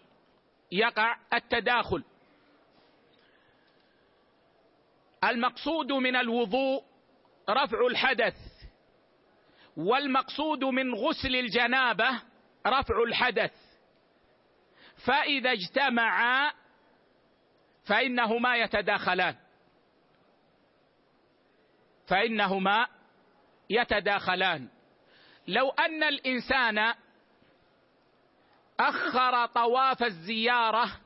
يقع 0.71 1.17
التداخل. 1.33 2.03
المقصود 5.23 5.91
من 5.91 6.15
الوضوء 6.15 6.83
رفع 7.49 7.87
الحدث. 7.87 8.54
والمقصود 9.77 10.63
من 10.63 10.95
غسل 10.95 11.35
الجنابة 11.35 12.21
رفع 12.67 13.03
الحدث. 13.03 13.53
فإذا 15.05 15.51
اجتمعا 15.51 16.51
فإنهما 17.85 18.55
يتداخلان. 18.55 19.35
فإنهما 22.07 22.87
يتداخلان. 23.69 24.69
لو 25.47 25.69
أن 25.69 26.03
الإنسان 26.03 26.93
أخر 28.79 29.45
طواف 29.45 30.03
الزيارة 30.03 31.01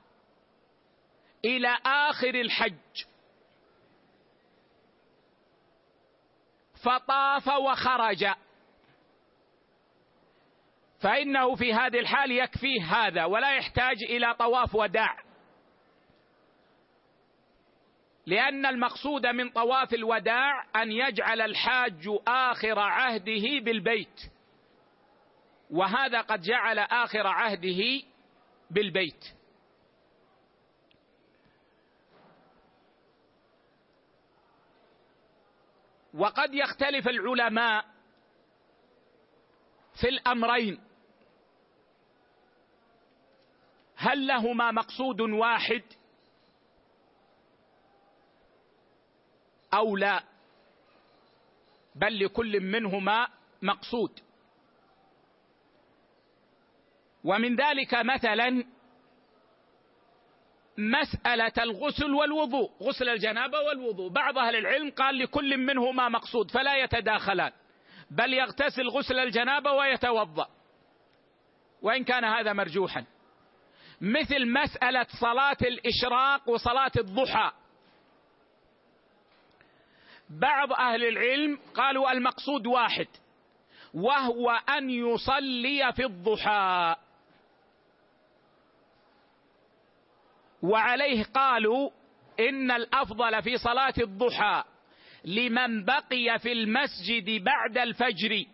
إلى 1.46 1.78
آخر 1.86 2.36
الحج 2.36 3.06
فطاف 6.84 7.48
وخرج 7.48 8.26
فإنه 11.02 11.56
في 11.56 11.74
هذه 11.74 12.00
الحال 12.00 12.32
يكفيه 12.32 12.84
هذا 12.84 13.26
ولا 13.26 13.56
يحتاج 13.56 14.04
إلى 14.04 14.34
طواف 14.34 14.76
وداع. 14.76 15.18
لأن 18.26 18.66
المقصود 18.66 19.26
من 19.26 19.50
طواف 19.50 19.94
الوداع 19.94 20.66
أن 20.76 20.92
يجعل 20.92 21.42
الحاج 21.42 22.10
آخر 22.28 22.80
عهده 22.80 23.60
بالبيت. 23.62 24.32
وهذا 25.70 26.22
قد 26.22 26.42
جعل 26.42 26.80
آخر 26.80 27.28
عهده 27.28 28.02
بالبيت. 28.72 29.26
وقد 36.14 36.54
يختلف 36.54 37.08
العلماء 37.08 37.86
في 40.02 40.10
الأمرين. 40.10 40.89
هل 44.02 44.28
لهما 44.28 44.72
مقصود 44.72 45.22
واحد؟ 45.22 45.84
أو 49.74 49.98
لا؟ 49.98 50.24
بل 51.96 52.26
لكل 52.26 52.60
منهما 52.60 53.28
مقصود. 53.62 54.20
ومن 57.24 57.56
ذلك 57.56 57.94
مثلا 57.94 58.66
مسألة 60.78 61.54
الغسل 61.58 62.14
والوضوء 62.14 62.72
غسل 62.82 63.10
الجنابة 63.10 63.60
والوضوء. 63.60 64.10
بعض 64.10 64.38
أهل 64.38 64.56
العلم 64.56 64.92
قال 64.92 65.20
لكل 65.20 65.58
منهما 65.58 66.10
مقصود 66.10 66.52
فلا 66.52 66.78
يتداخلان. 66.78 67.52
بل 68.12 68.34
يغتسل 68.34 68.88
غسل 68.88 69.20
الجنابة 69.20 69.72
ويتوضأ. 69.72 70.50
وإن 71.82 72.04
كان 72.04 72.24
هذا 72.24 72.54
مرجوحا. 72.54 73.06
مثل 74.02 74.46
مسألة 74.52 75.06
صلاة 75.22 75.58
الإشراق 75.62 76.50
وصلاة 76.50 76.92
الضحى. 76.98 77.52
بعض 80.30 80.74
أهل 80.74 81.04
العلم 81.08 81.60
قالوا 81.76 82.12
المقصود 82.12 82.68
واحد 82.68 83.08
وهو 83.94 84.50
أن 84.50 84.90
يصلي 84.90 85.94
في 85.96 86.06
الضحى. 86.06 86.96
وعليه 90.62 91.24
قالوا 91.24 91.90
إن 92.40 92.72
الأفضل 92.72 93.44
في 93.44 93.58
صلاة 93.58 93.94
الضحى 93.98 94.64
لمن 95.26 95.86
بقي 95.86 96.40
في 96.40 96.52
المسجد 96.52 97.44
بعد 97.44 97.78
الفجر. 97.78 98.46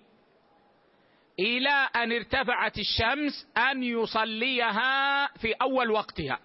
إلى 1.40 1.90
أن 1.96 2.12
ارتفعت 2.12 2.78
الشمس 2.78 3.48
أن 3.58 3.84
يصليها 3.84 5.28
في 5.28 5.54
أول 5.54 5.92
وقتها. 5.92 6.40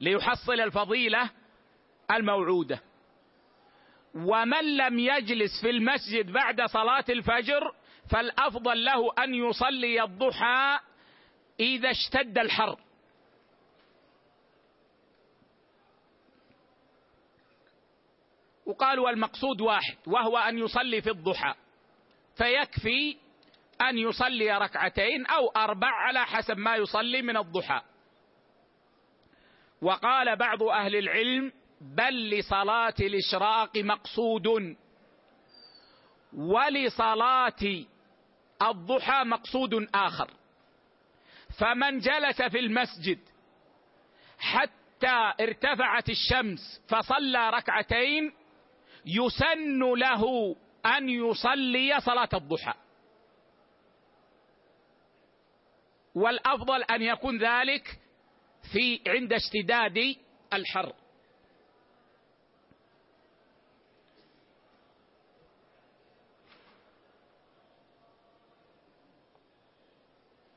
ليحصل 0.00 0.60
الفضيلة 0.60 1.30
الموعودة. 2.10 2.80
ومن 4.14 4.76
لم 4.76 4.98
يجلس 4.98 5.60
في 5.62 5.70
المسجد 5.70 6.32
بعد 6.32 6.62
صلاة 6.62 7.04
الفجر 7.08 7.74
فالأفضل 8.10 8.84
له 8.84 9.12
أن 9.24 9.34
يصلي 9.34 10.02
الضحى 10.02 10.78
إذا 11.60 11.90
اشتد 11.90 12.38
الحر. 12.38 12.78
وقالوا 18.66 19.10
المقصود 19.10 19.60
واحد 19.60 19.96
وهو 20.06 20.38
أن 20.38 20.58
يصلي 20.58 21.02
في 21.02 21.10
الضحى. 21.10 21.54
فيكفي 22.40 23.16
أن 23.80 23.98
يصلي 23.98 24.58
ركعتين 24.58 25.26
أو 25.26 25.48
أربع 25.48 25.88
على 25.88 26.26
حسب 26.26 26.58
ما 26.58 26.76
يصلي 26.76 27.22
من 27.22 27.36
الضحى. 27.36 27.80
وقال 29.82 30.36
بعض 30.36 30.62
أهل 30.62 30.96
العلم 30.96 31.52
بل 31.80 32.30
لصلاة 32.30 32.94
الإشراق 33.00 33.76
مقصود 33.76 34.76
ولصلاة 36.32 37.84
الضحى 38.62 39.24
مقصود 39.24 39.88
آخر. 39.94 40.30
فمن 41.58 41.98
جلس 41.98 42.42
في 42.42 42.58
المسجد 42.58 43.18
حتى 44.38 45.32
ارتفعت 45.40 46.08
الشمس 46.08 46.82
فصلى 46.88 47.50
ركعتين 47.50 48.32
يسن 49.06 49.94
له 49.94 50.56
أن 50.86 51.08
يصلي 51.08 52.00
صلاة 52.00 52.28
الضحى. 52.34 52.74
والأفضل 56.14 56.82
أن 56.82 57.02
يكون 57.02 57.38
ذلك 57.38 58.00
في 58.72 59.00
عند 59.06 59.32
اشتداد 59.32 60.16
الحر. 60.52 60.92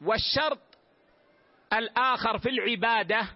والشرط 0.01 0.59
الآخر 1.73 2.37
في 2.39 2.49
العبادة 2.49 3.27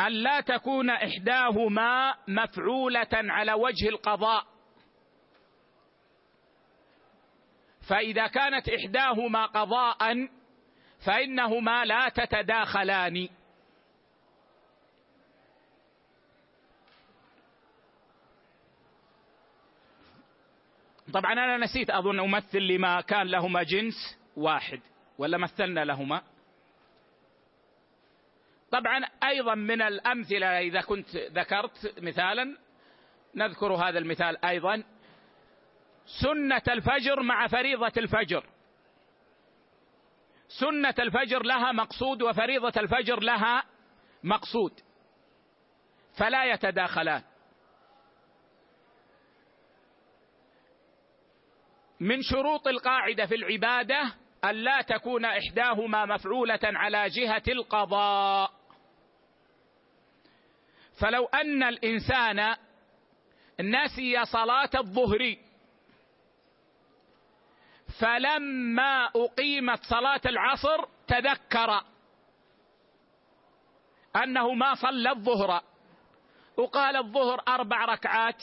أن 0.00 0.12
لا 0.12 0.40
تكون 0.40 0.90
إحداهما 0.90 2.14
مفعولة 2.28 3.08
على 3.12 3.52
وجه 3.52 3.88
القضاء. 3.88 4.46
فإذا 7.88 8.26
كانت 8.26 8.68
إحداهما 8.68 9.46
قضاء 9.46 10.28
فإنهما 11.06 11.84
لا 11.84 12.08
تتداخلان. 12.08 13.28
طبعا 21.12 21.32
أنا 21.32 21.56
نسيت 21.56 21.90
أظن 21.90 22.20
أمثل 22.20 22.58
لما 22.58 23.00
كان 23.00 23.26
لهما 23.26 23.62
جنس 23.62 24.18
واحد 24.36 24.80
ولا 25.18 25.38
مثلنا 25.38 25.84
لهما؟ 25.84 26.22
طبعا 28.70 29.04
أيضا 29.24 29.54
من 29.54 29.82
الأمثلة 29.82 30.46
إذا 30.58 30.80
كنت 30.80 31.16
ذكرت 31.16 31.94
مثالا 32.02 32.56
نذكر 33.34 33.72
هذا 33.72 33.98
المثال 33.98 34.44
أيضا. 34.44 34.84
سنة 36.08 36.62
الفجر 36.68 37.22
مع 37.22 37.46
فريضة 37.46 37.92
الفجر. 37.96 38.46
سنة 40.48 40.94
الفجر 40.98 41.42
لها 41.42 41.72
مقصود 41.72 42.22
وفريضة 42.22 42.72
الفجر 42.80 43.20
لها 43.20 43.64
مقصود. 44.24 44.80
فلا 46.18 46.44
يتداخلان. 46.44 47.22
من 52.00 52.22
شروط 52.22 52.68
القاعدة 52.68 53.26
في 53.26 53.34
العبادة 53.34 54.14
أن 54.44 54.54
لا 54.54 54.80
تكون 54.80 55.24
إحداهما 55.24 56.06
مفعولة 56.06 56.60
على 56.62 57.08
جهة 57.08 57.42
القضاء. 57.48 58.50
فلو 61.00 61.24
أن 61.24 61.62
الإنسان 61.62 62.56
نسي 63.60 64.24
صلاة 64.24 64.70
الظهر 64.74 65.36
فلما 68.00 69.10
أقيمت 69.16 69.84
صلاة 69.84 70.20
العصر 70.26 70.84
تذكر 71.06 71.82
أنه 74.16 74.54
ما 74.54 74.74
صلى 74.74 75.10
الظهر. 75.10 75.62
وقال 76.56 76.96
الظهر 76.96 77.42
أربع 77.48 77.84
ركعات 77.84 78.42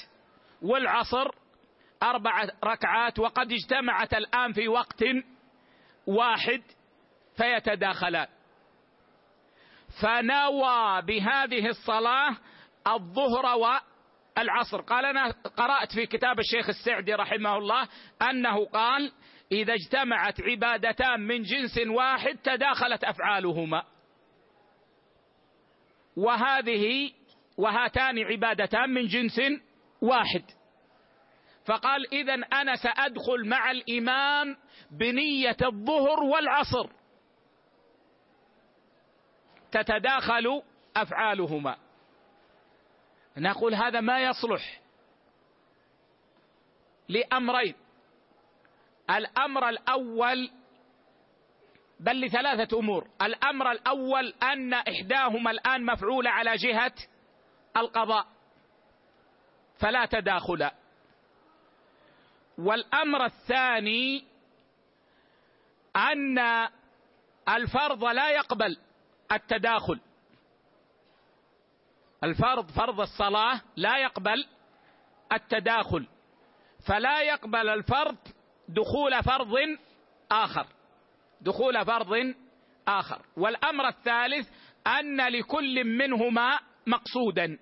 والعصر 0.62 1.28
أربع 2.04 2.48
ركعات 2.64 3.20
وقد 3.20 3.52
اجتمعت 3.52 4.14
الآن 4.14 4.54
في 4.54 4.68
وقت 4.68 5.04
واحد 6.08 6.64
فيتداخلان. 7.38 8.28
فنوى 10.02 11.02
بهذه 11.02 11.68
الصلاة 11.68 12.38
الظهر 12.88 13.46
والعصر. 14.38 14.82
قال 14.82 15.06
أنا 15.06 15.32
قرأت 15.32 15.92
في 15.94 16.06
كتاب 16.06 16.40
الشيخ 16.40 16.70
السعدي 16.70 17.14
رحمه 17.14 17.58
الله 17.58 17.88
أنه 18.22 18.66
قال 18.66 19.12
إذا 19.52 19.74
اجتمعت 19.74 20.42
عبادتان 20.42 21.20
من 21.20 21.42
جنس 21.42 21.78
واحد 21.88 22.38
تداخلت 22.44 23.04
أفعالهما. 23.04 23.84
وهذه 26.18 27.12
وهاتان 27.58 28.20
عبادتان 28.20 28.90
من 28.90 29.08
جنس 29.08 29.42
واحد. 30.02 30.44
فقال 31.66 32.14
إذا 32.14 32.34
أنا 32.34 32.76
سأدخل 32.76 33.48
مع 33.48 33.72
الإمام 33.72 34.58
بنية 34.92 35.58
الظهر 35.62 36.24
والعصر. 36.24 36.90
تتداخل 39.72 40.62
أفعالهما. 40.96 41.78
نقول 43.38 43.76
هذا 43.76 44.02
ما 44.02 44.20
يصلح 44.20 44.82
لأمرين. 47.10 47.85
الأمر 49.10 49.70
الأول 49.70 50.52
بل 52.00 52.22
لثلاثة 52.22 52.80
أمور. 52.80 53.08
الأمر 53.22 53.72
الأول 53.72 54.34
أن 54.44 54.74
إحداهما 54.74 55.52
الآن 55.52 55.86
مفعولة 55.86 56.30
على 56.30 56.56
جهة 56.56 56.94
القضاء 57.78 58.28
فلا 59.80 60.06
تداخل. 60.06 60.70
والأمر 62.58 63.26
الثاني 63.26 64.26
أن 65.96 66.40
الفرض 67.50 68.04
لا 68.04 68.30
يقبل 68.30 68.78
التداخل. 69.32 70.00
الفرض 72.24 72.72
فرض 72.72 73.02
الصلاة 73.02 73.62
لا 73.76 73.98
يقبل 73.98 74.48
التداخل. 75.34 76.08
فلا 76.88 77.22
يقبل 77.22 77.70
الفرض 77.70 78.18
دخول 78.68 79.24
فرض 79.24 79.54
آخر. 80.32 80.68
دخول 81.42 81.86
فرض 81.86 82.36
آخر. 82.88 83.22
والأمر 83.38 83.88
الثالث 83.88 84.50
أن 84.88 85.28
لكل 85.28 85.84
منهما 85.84 86.60
مقصودا. 86.88 87.58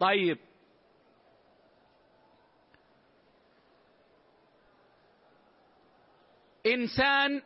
طيب. 0.00 0.38
إنسان 6.66 7.42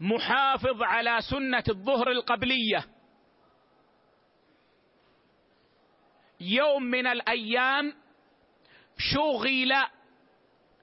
محافظ 0.00 0.82
على 0.82 1.18
سنة 1.30 1.64
الظهر 1.68 2.10
القبلية. 2.10 2.86
يوم 6.40 6.82
من 6.82 7.06
الأيام 7.06 7.94
شغل 8.98 9.72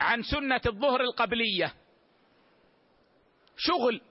عن 0.01 0.23
سنة 0.23 0.61
الظهر 0.65 1.01
القبلية. 1.01 1.73
شغل. 3.57 4.01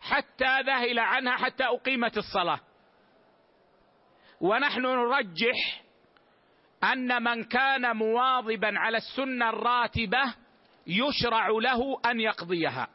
حتى 0.00 0.60
ذهل 0.60 0.98
عنها 0.98 1.36
حتى 1.36 1.64
أقيمت 1.64 2.18
الصلاة. 2.18 2.60
ونحن 4.40 4.80
نرجح 4.80 5.82
أن 6.84 7.22
من 7.22 7.44
كان 7.44 7.96
مواظبا 7.96 8.78
على 8.78 8.96
السنة 8.96 9.48
الراتبة 9.50 10.34
يشرع 10.86 11.48
له 11.48 12.00
أن 12.06 12.20
يقضيها. 12.20 12.88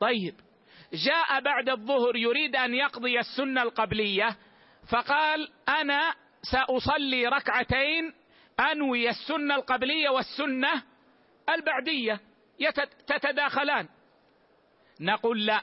طيب. 0.00 0.34
جاء 0.92 1.40
بعد 1.40 1.68
الظهر 1.68 2.16
يريد 2.16 2.56
أن 2.56 2.74
يقضي 2.74 3.20
السنة 3.20 3.62
القبلية 3.62 4.36
فقال 4.90 5.52
أنا 5.68 6.14
سأصلي 6.42 7.26
ركعتين 7.26 8.12
أنوي 8.60 9.10
السنة 9.10 9.54
القبلية 9.54 10.08
والسنة 10.08 10.82
البعدية 11.48 12.20
تتداخلان. 13.06 13.88
نقول 15.00 15.46
لا. 15.46 15.62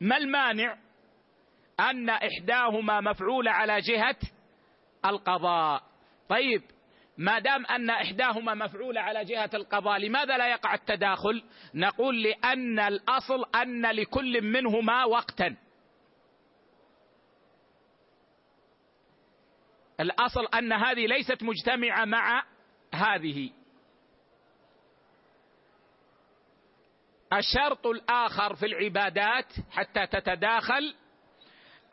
ما 0.00 0.16
المانع؟ 0.16 0.76
أن 1.80 2.10
إحداهما 2.10 3.00
مفعوله 3.00 3.50
على 3.50 3.80
جهة 3.80 4.16
القضاء. 5.04 5.82
طيب 6.28 6.62
ما 7.18 7.38
دام 7.38 7.66
أن 7.66 7.90
إحداهما 7.90 8.54
مفعوله 8.54 9.00
على 9.00 9.24
جهة 9.24 9.50
القضاء 9.54 9.98
لماذا 9.98 10.38
لا 10.38 10.48
يقع 10.48 10.74
التداخل؟ 10.74 11.42
نقول 11.74 12.22
لأن 12.22 12.78
الأصل 12.78 13.44
أن 13.54 13.86
لكل 13.86 14.42
منهما 14.42 15.04
وقتا. 15.04 15.56
الأصل 20.00 20.46
أن 20.46 20.72
هذه 20.72 21.06
ليست 21.06 21.42
مجتمعة 21.42 22.04
مع 22.04 22.44
هذه. 22.94 23.50
الشرط 27.32 27.86
الآخر 27.86 28.54
في 28.54 28.66
العبادات 28.66 29.52
حتى 29.70 30.06
تتداخل 30.06 30.94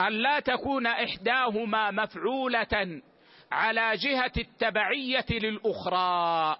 أن 0.01 0.13
لا 0.13 0.39
تكون 0.39 0.87
إحداهما 0.87 1.91
مفعولة 1.91 3.01
على 3.51 3.93
جهة 3.97 4.31
التبعية 4.37 5.25
للأخرى. 5.29 6.57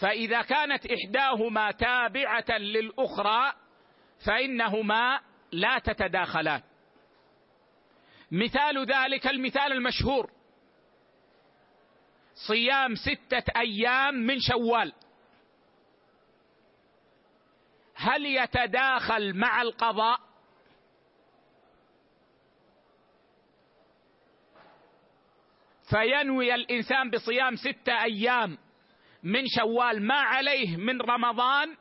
فإذا 0.00 0.42
كانت 0.42 0.86
إحداهما 0.86 1.70
تابعة 1.70 2.58
للأخرى 2.58 3.52
فإنهما 4.26 5.20
لا 5.52 5.78
تتداخلان. 5.78 6.62
مثال 8.34 8.86
ذلك 8.86 9.26
المثال 9.26 9.72
المشهور. 9.72 10.30
صيام 12.34 12.94
ستة 12.94 13.44
أيام 13.56 14.14
من 14.14 14.40
شوال. 14.40 14.92
هل 17.94 18.26
يتداخل 18.26 19.34
مع 19.34 19.62
القضاء؟ 19.62 20.20
فينوي 25.90 26.54
الإنسان 26.54 27.10
بصيام 27.10 27.56
ستة 27.56 28.02
أيام 28.02 28.58
من 29.22 29.44
شوال 29.46 30.02
ما 30.02 30.20
عليه 30.20 30.76
من 30.76 31.00
رمضان 31.00 31.76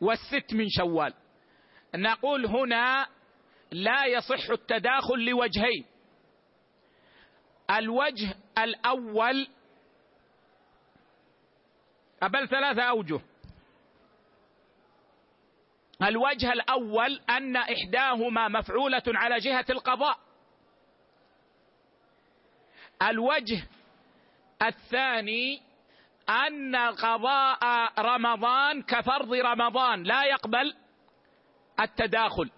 والست 0.00 0.54
من 0.54 0.66
شوال. 0.68 1.14
نقول 1.94 2.46
هنا 2.46 3.17
لا 3.70 4.06
يصح 4.06 4.50
التداخل 4.50 5.24
لوجهين. 5.24 5.84
الوجه 7.70 8.34
الأول 8.58 9.48
بل 12.22 12.48
ثلاثة 12.48 12.82
أوجه. 12.82 13.20
الوجه 16.02 16.52
الأول 16.52 17.20
أن 17.30 17.56
إحداهما 17.56 18.48
مفعولة 18.48 19.02
على 19.06 19.38
جهة 19.38 19.64
القضاء. 19.70 20.18
الوجه 23.02 23.66
الثاني 24.62 25.62
أن 26.28 26.76
قضاء 26.76 27.92
رمضان 27.98 28.82
كفرض 28.82 29.32
رمضان 29.32 30.02
لا 30.02 30.24
يقبل 30.24 30.76
التداخل. 31.80 32.50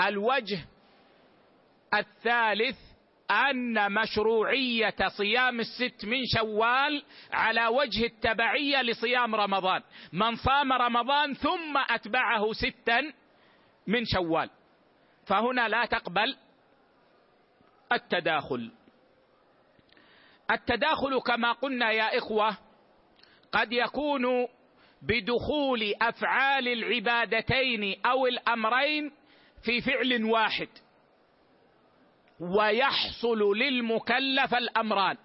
الوجه 0.00 0.64
الثالث 1.94 2.76
أن 3.30 3.92
مشروعية 3.92 4.96
صيام 5.16 5.60
الست 5.60 6.04
من 6.04 6.22
شوال 6.36 7.04
على 7.32 7.66
وجه 7.66 8.04
التبعية 8.04 8.82
لصيام 8.82 9.34
رمضان. 9.34 9.82
من 10.12 10.36
صام 10.36 10.72
رمضان 10.72 11.34
ثم 11.34 11.76
أتبعه 11.90 12.52
ستا 12.52 13.12
من 13.86 14.04
شوال. 14.04 14.50
فهنا 15.26 15.68
لا 15.68 15.84
تقبل 15.84 16.36
التداخل. 17.92 18.70
التداخل 20.50 21.20
كما 21.20 21.52
قلنا 21.52 21.90
يا 21.90 22.18
إخوة 22.18 22.56
قد 23.52 23.72
يكون 23.72 24.48
بدخول 25.02 25.94
أفعال 26.02 26.68
العبادتين 26.68 28.06
أو 28.06 28.26
الأمرين 28.26 29.12
في 29.62 29.80
فعل 29.80 30.24
واحد. 30.24 30.68
ويحصل 32.40 33.38
للمكلف 33.56 34.54
الأمران. 34.54 35.16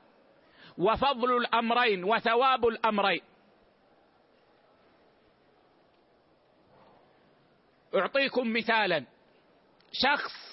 وفضل 0.77 1.37
الأمرين 1.37 2.03
وثواب 2.03 2.67
الأمرين. 2.67 3.21
أعطيكم 7.95 8.53
مثالا. 8.53 9.05
شخص 9.91 10.51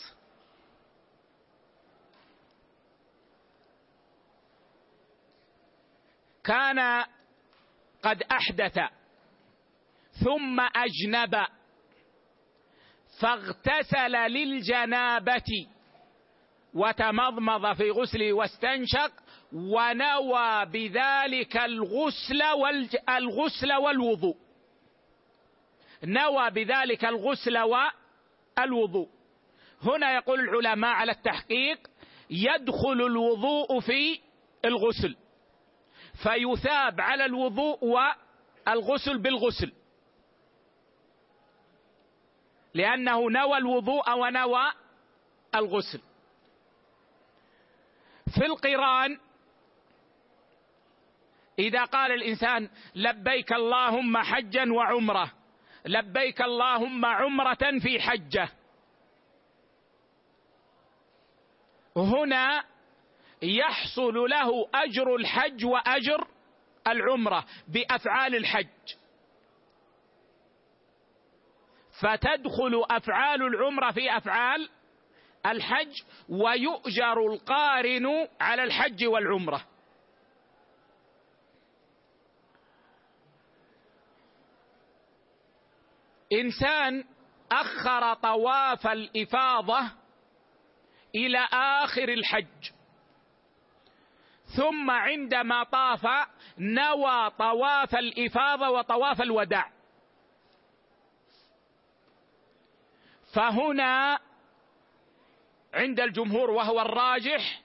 كان 6.44 7.04
قد 8.02 8.22
أحدث 8.22 8.78
ثم 10.24 10.60
أجنب 10.60 11.46
فاغتسل 13.20 14.12
للجنابة 14.12 15.66
وتمضمض 16.74 17.72
في 17.76 17.90
غسله 17.90 18.32
واستنشق 18.32 19.12
ونوى 19.52 20.64
بذلك 20.64 21.56
الغسل 21.56 22.42
الغسل 23.08 23.72
والوضوء. 23.72 24.36
نوى 26.04 26.50
بذلك 26.50 27.04
الغسل 27.04 27.58
والوضوء. 27.58 29.08
هنا 29.82 30.14
يقول 30.14 30.40
العلماء 30.40 30.90
على 30.90 31.12
التحقيق 31.12 31.78
يدخل 32.30 33.02
الوضوء 33.06 33.80
في 33.80 34.20
الغسل 34.64 35.16
فيثاب 36.22 37.00
على 37.00 37.24
الوضوء 37.24 37.84
والغسل 37.84 39.18
بالغسل. 39.18 39.72
لأنه 42.78 43.30
نوى 43.30 43.58
الوضوء 43.58 44.18
ونوى 44.18 44.72
الغسل. 45.54 46.00
في 48.34 48.46
القرآن 48.46 49.18
إذا 51.58 51.84
قال 51.84 52.12
الإنسان 52.12 52.70
لبيك 52.94 53.52
اللهم 53.52 54.18
حجا 54.18 54.72
وعمرة 54.72 55.32
لبيك 55.84 56.42
اللهم 56.42 57.04
عمرة 57.04 57.78
في 57.82 58.00
حجة. 58.00 58.48
هنا 61.96 62.64
يحصل 63.42 64.14
له 64.14 64.68
أجر 64.74 65.16
الحج 65.16 65.64
وأجر 65.64 66.26
العمرة 66.86 67.44
بأفعال 67.68 68.34
الحج. 68.34 68.94
فتدخل 72.00 72.84
أفعال 72.90 73.42
العمرة 73.42 73.90
في 73.90 74.16
أفعال 74.16 74.68
الحج 75.46 76.02
ويؤجر 76.28 77.26
القارن 77.32 78.28
على 78.40 78.64
الحج 78.64 79.04
والعمرة. 79.04 79.64
إنسان 86.32 87.04
أخر 87.52 88.14
طواف 88.14 88.86
الإفاضة 88.86 89.80
إلى 91.14 91.48
آخر 91.52 92.08
الحج. 92.08 92.70
ثم 94.56 94.90
عندما 94.90 95.64
طاف 95.64 96.06
نوى 96.58 97.30
طواف 97.30 97.94
الإفاضة 97.94 98.70
وطواف 98.70 99.22
الوداع. 99.22 99.77
فهنا 103.34 104.18
عند 105.74 106.00
الجمهور 106.00 106.50
وهو 106.50 106.80
الراجح 106.80 107.62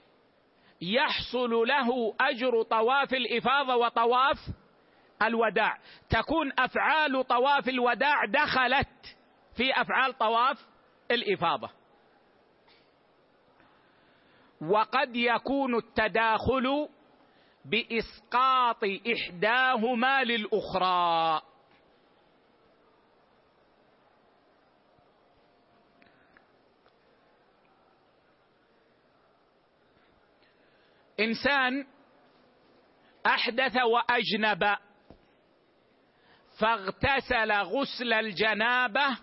يحصل 0.81 1.49
له 1.49 2.15
أجر 2.19 2.63
طواف 2.63 3.13
الإفاضة 3.13 3.75
وطواف 3.75 4.37
الوداع. 5.21 5.77
تكون 6.09 6.51
أفعال 6.59 7.27
طواف 7.27 7.69
الوداع 7.69 8.25
دخلت 8.25 9.17
في 9.57 9.81
أفعال 9.81 10.17
طواف 10.17 10.65
الإفاضة. 11.11 11.69
وقد 14.61 15.15
يكون 15.15 15.75
التداخل 15.75 16.89
بإسقاط 17.65 18.83
إحداهما 19.13 20.23
للأخرى. 20.23 21.41
إنسان 31.23 31.85
أحدث 33.25 33.77
وأجنب 33.77 34.75
فاغتسل 36.59 37.51
غسل 37.51 38.13
الجنابة 38.13 39.17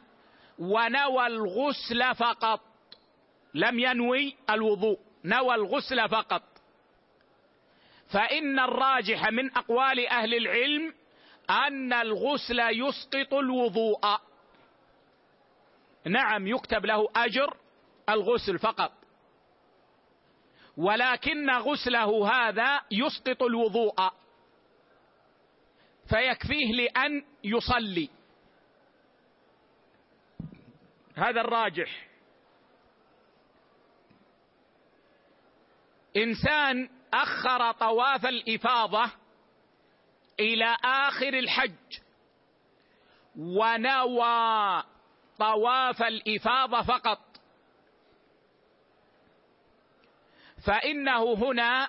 ونوى 0.59 1.27
الغسل 1.27 2.15
فقط. 2.15 2.61
لم 3.55 3.79
ينوي 3.79 4.37
الوضوء 4.51 4.99
نوى 5.25 5.55
الغسل 5.55 6.09
فقط. 6.09 6.43
فإن 8.13 8.59
الراجح 8.59 9.29
من 9.31 9.57
أقوال 9.57 10.09
أهل 10.09 10.35
العلم 10.35 10.95
أن 11.51 11.93
الغسل 11.93 12.61
يسقط 12.61 13.35
الوضوء. 13.35 14.01
نعم 16.07 16.47
يكتب 16.47 16.87
له 16.87 17.09
أجر 17.17 17.57
الغسل 18.09 18.59
فقط. 18.59 18.93
ولكن 20.81 21.51
غسله 21.51 22.29
هذا 22.33 22.81
يسقط 22.91 23.43
الوضوء. 23.43 23.95
فيكفيه 26.09 26.73
لأن 26.73 27.25
يصلي. 27.45 28.09
هذا 31.17 31.41
الراجح. 31.41 32.09
إنسان 36.17 36.89
أخر 37.15 37.73
طواف 37.73 38.27
الإفاضة 38.27 39.11
إلى 40.41 40.77
آخر 40.85 41.39
الحج 41.39 41.99
ونوى 43.39 44.83
طواف 45.39 46.03
الإفاضة 46.03 46.83
فقط. 46.83 47.30
فإنه 50.65 51.35
هنا 51.35 51.89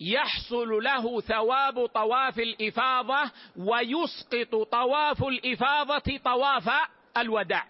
يحصل 0.00 0.68
له 0.68 1.20
ثواب 1.20 1.86
طواف 1.86 2.38
الإفاضة 2.38 3.30
ويسقط 3.56 4.54
طواف 4.70 5.24
الإفاضة 5.24 6.18
طواف 6.24 6.70
الوداع. 7.16 7.66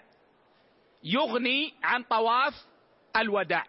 يغني 1.04 1.74
عن 1.82 2.02
طواف 2.02 2.54
الوداع. 3.16 3.66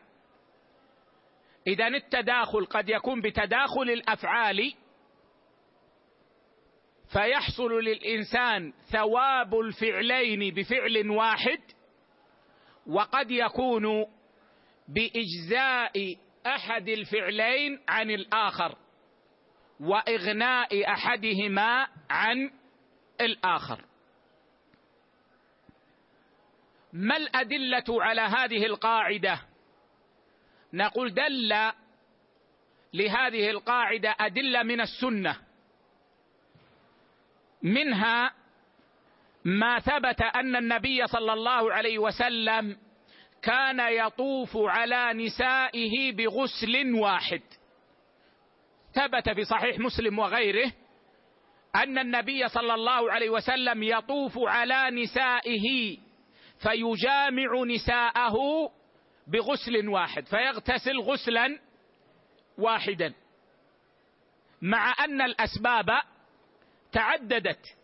إذا 1.68 1.88
التداخل 1.88 2.66
قد 2.66 2.89
يكون 2.89 3.22
بتداخل 3.22 3.82
الأفعال 3.82 4.74
فيحصل 7.14 7.72
للإنسان 7.72 8.74
ثواب 8.91 9.60
الفعلين 9.60 10.54
بفعل 10.54 11.10
واحد 11.10 11.60
وقد 12.88 13.32
يكون 13.32 14.06
بإجزاء 14.88 16.18
أحد 16.47 16.89
الفعلين 16.89 17.79
عن 17.87 18.11
الآخر 18.11 18.77
وإغناء 19.79 20.91
أحدهما 20.91 21.87
عن 22.09 22.51
الآخر. 23.21 23.85
ما 26.93 27.17
الأدلة 27.17 27.83
على 27.89 28.21
هذه 28.21 28.65
القاعدة؟ 28.65 29.41
نقول 30.73 31.13
دل 31.13 31.71
لهذه 32.93 33.49
القاعدة 33.49 34.15
أدلة 34.19 34.63
من 34.63 34.81
السنة. 34.81 35.37
منها 37.61 38.33
ما 39.45 39.79
ثبت 39.79 40.21
أن 40.21 40.55
النبي 40.55 41.07
صلى 41.07 41.33
الله 41.33 41.73
عليه 41.73 41.99
وسلم 41.99 42.77
كان 43.43 43.79
يطوف 43.79 44.57
على 44.57 45.13
نسائه 45.13 46.11
بغسل 46.11 46.93
واحد. 46.95 47.41
ثبت 48.93 49.29
في 49.29 49.43
صحيح 49.43 49.79
مسلم 49.79 50.19
وغيره 50.19 50.71
أن 51.75 51.97
النبي 51.97 52.47
صلى 52.47 52.73
الله 52.73 53.11
عليه 53.11 53.29
وسلم 53.29 53.83
يطوف 53.83 54.37
على 54.37 54.89
نسائه 55.03 55.97
فيجامع 56.59 57.63
نساءه 57.63 58.35
بغسل 59.27 59.87
واحد 59.87 60.25
فيغتسل 60.25 60.99
غسلا 60.99 61.59
واحدا. 62.57 63.13
مع 64.61 64.95
أن 64.99 65.21
الأسباب 65.21 65.89
تعددت 66.91 67.77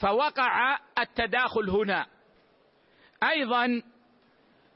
فوقع 0.00 0.78
التداخل 0.98 1.70
هنا. 1.70 2.11
أيضا 3.22 3.82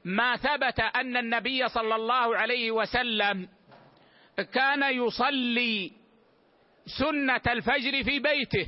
ما 0.04 0.36
ثبت 0.36 0.80
أن 0.80 1.16
النبي 1.16 1.68
صلى 1.68 1.94
الله 1.94 2.36
عليه 2.36 2.70
وسلم 2.70 3.48
كان 4.52 4.82
يصلي 4.82 5.92
سنة 6.98 7.42
الفجر 7.46 8.04
في 8.04 8.18
بيته 8.18 8.66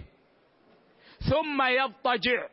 ثم 1.31 1.63
يضطجع 1.63 2.49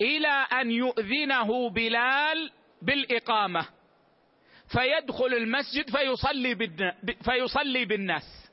إلى 0.00 0.46
أن 0.52 0.70
يؤذنه 0.70 1.70
بلال 1.70 2.50
بالإقامة 2.82 3.66
فيدخل 4.68 5.26
المسجد 5.34 5.90
فيصلي 5.90 6.54
فيصلي 7.24 7.84
بالناس. 7.84 8.50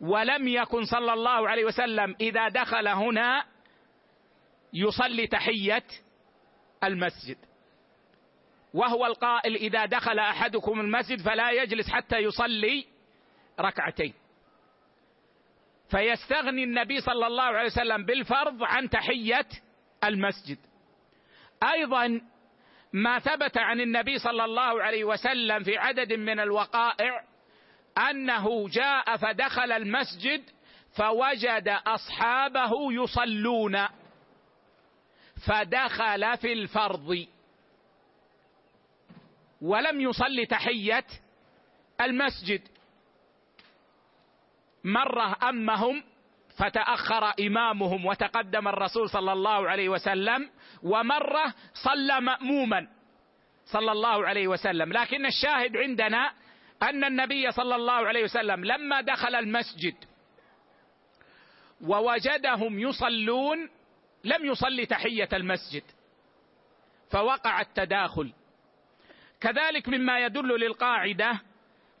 ولم 0.00 0.48
يكن 0.48 0.84
صلى 0.84 1.12
الله 1.12 1.48
عليه 1.48 1.64
وسلم 1.64 2.16
إذا 2.20 2.48
دخل 2.48 2.88
هنا 2.88 3.44
يصلي 4.72 5.26
تحية 5.26 5.84
المسجد. 6.84 7.36
وهو 8.74 9.06
القائل 9.06 9.54
إذا 9.54 9.86
دخل 9.86 10.18
أحدكم 10.18 10.80
المسجد 10.80 11.20
فلا 11.20 11.50
يجلس 11.50 11.90
حتى 11.90 12.16
يصلي 12.18 12.86
ركعتين. 13.60 14.14
فيستغني 15.90 16.64
النبي 16.64 17.00
صلى 17.00 17.26
الله 17.26 17.42
عليه 17.42 17.66
وسلم 17.66 18.04
بالفرض 18.04 18.62
عن 18.62 18.90
تحية 18.90 19.46
المسجد. 20.04 20.58
أيضا 21.72 22.20
ما 22.92 23.18
ثبت 23.18 23.58
عن 23.58 23.80
النبي 23.80 24.18
صلى 24.18 24.44
الله 24.44 24.82
عليه 24.82 25.04
وسلم 25.04 25.62
في 25.62 25.78
عدد 25.78 26.12
من 26.12 26.40
الوقائع 26.40 27.24
أنه 28.10 28.68
جاء 28.68 29.16
فدخل 29.16 29.72
المسجد 29.72 30.50
فوجد 30.96 31.68
أصحابه 31.86 32.92
يصلون. 32.92 33.86
فدخل 35.46 36.36
في 36.36 36.52
الفرض. 36.52 37.26
ولم 39.60 40.00
يصلي 40.00 40.46
تحية 40.46 41.04
المسجد. 42.00 42.62
مرة 44.84 45.36
أمهم 45.48 46.04
فتأخر 46.56 47.32
إمامهم 47.40 48.06
وتقدم 48.06 48.68
الرسول 48.68 49.10
صلى 49.10 49.32
الله 49.32 49.68
عليه 49.68 49.88
وسلم 49.88 50.50
ومرة 50.82 51.54
صلى 51.74 52.20
ماموما 52.20 52.88
صلى 53.66 53.92
الله 53.92 54.26
عليه 54.26 54.48
وسلم. 54.48 54.92
لكن 54.92 55.26
الشاهد 55.26 55.76
عندنا 55.76 56.32
أن 56.82 57.04
النبي 57.04 57.52
صلى 57.52 57.76
الله 57.76 57.92
عليه 57.92 58.24
وسلم 58.24 58.64
لما 58.64 59.00
دخل 59.00 59.34
المسجد 59.34 59.94
ووجدهم 61.80 62.78
يصلون 62.78 63.70
لم 64.26 64.44
يصلي 64.44 64.86
تحية 64.86 65.28
المسجد 65.32 65.82
فوقع 67.10 67.60
التداخل. 67.60 68.32
كذلك 69.40 69.88
مما 69.88 70.18
يدل 70.18 70.48
للقاعدة 70.48 71.40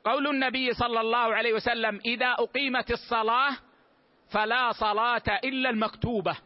قول 0.04 0.26
النبي 0.26 0.74
صلى 0.74 1.00
الله 1.00 1.34
عليه 1.34 1.52
وسلم 1.52 2.00
إذا 2.04 2.32
أقيمت 2.38 2.90
الصلاة 2.90 3.56
فلا 4.30 4.72
صلاة 4.72 5.40
إلا 5.44 5.70
المكتوبة. 5.70 6.36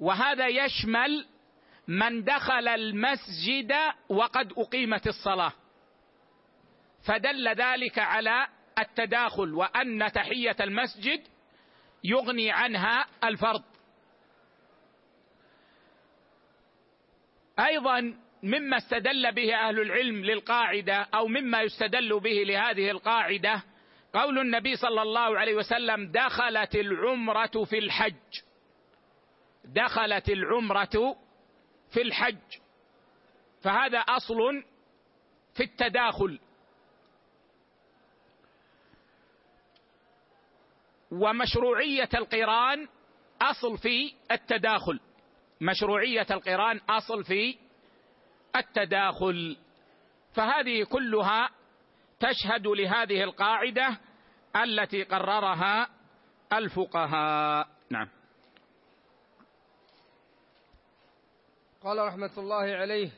وهذا 0.00 0.46
يشمل 0.46 1.26
من 1.88 2.24
دخل 2.24 2.68
المسجد 2.68 3.74
وقد 4.08 4.52
أقيمت 4.56 5.06
الصلاة. 5.06 5.52
فدل 7.06 7.48
ذلك 7.48 7.98
على 7.98 8.46
التداخل 8.78 9.54
وأن 9.54 10.12
تحية 10.12 10.56
المسجد 10.60 11.22
يغني 12.04 12.50
عنها 12.50 13.06
الفرض. 13.24 13.62
أيضا 17.58 18.14
مما 18.42 18.76
استدل 18.76 19.32
به 19.32 19.54
أهل 19.54 19.80
العلم 19.80 20.24
للقاعدة 20.24 21.06
أو 21.14 21.26
مما 21.26 21.62
يستدل 21.62 22.20
به 22.20 22.42
لهذه 22.46 22.90
القاعدة 22.90 23.62
قول 24.12 24.38
النبي 24.38 24.76
صلى 24.76 25.02
الله 25.02 25.38
عليه 25.38 25.54
وسلم 25.54 26.12
دخلت 26.12 26.74
العمرة 26.74 27.64
في 27.64 27.78
الحج. 27.78 28.40
دخلت 29.64 30.28
العمرة 30.28 31.16
في 31.90 32.02
الحج. 32.02 32.58
فهذا 33.62 33.98
أصل 33.98 34.64
في 35.54 35.62
التداخل. 35.62 36.40
ومشروعية 41.10 42.08
القرآن 42.14 42.88
أصل 43.42 43.78
في 43.78 44.14
التداخل. 44.30 45.00
مشروعية 45.60 46.26
القرآن 46.30 46.80
أصل 46.90 47.24
في 47.24 47.58
التداخل. 48.56 49.56
فهذه 50.34 50.84
كلها 50.84 51.50
تشهد 52.20 52.66
لهذه 52.66 53.22
القاعدة 53.24 53.98
التي 54.56 55.02
قررها 55.02 55.88
الفقهاء. 56.52 57.68
نعم. 57.90 58.08
قال 61.82 61.98
رحمة 61.98 62.30
الله 62.38 62.76
عليه 62.76 63.10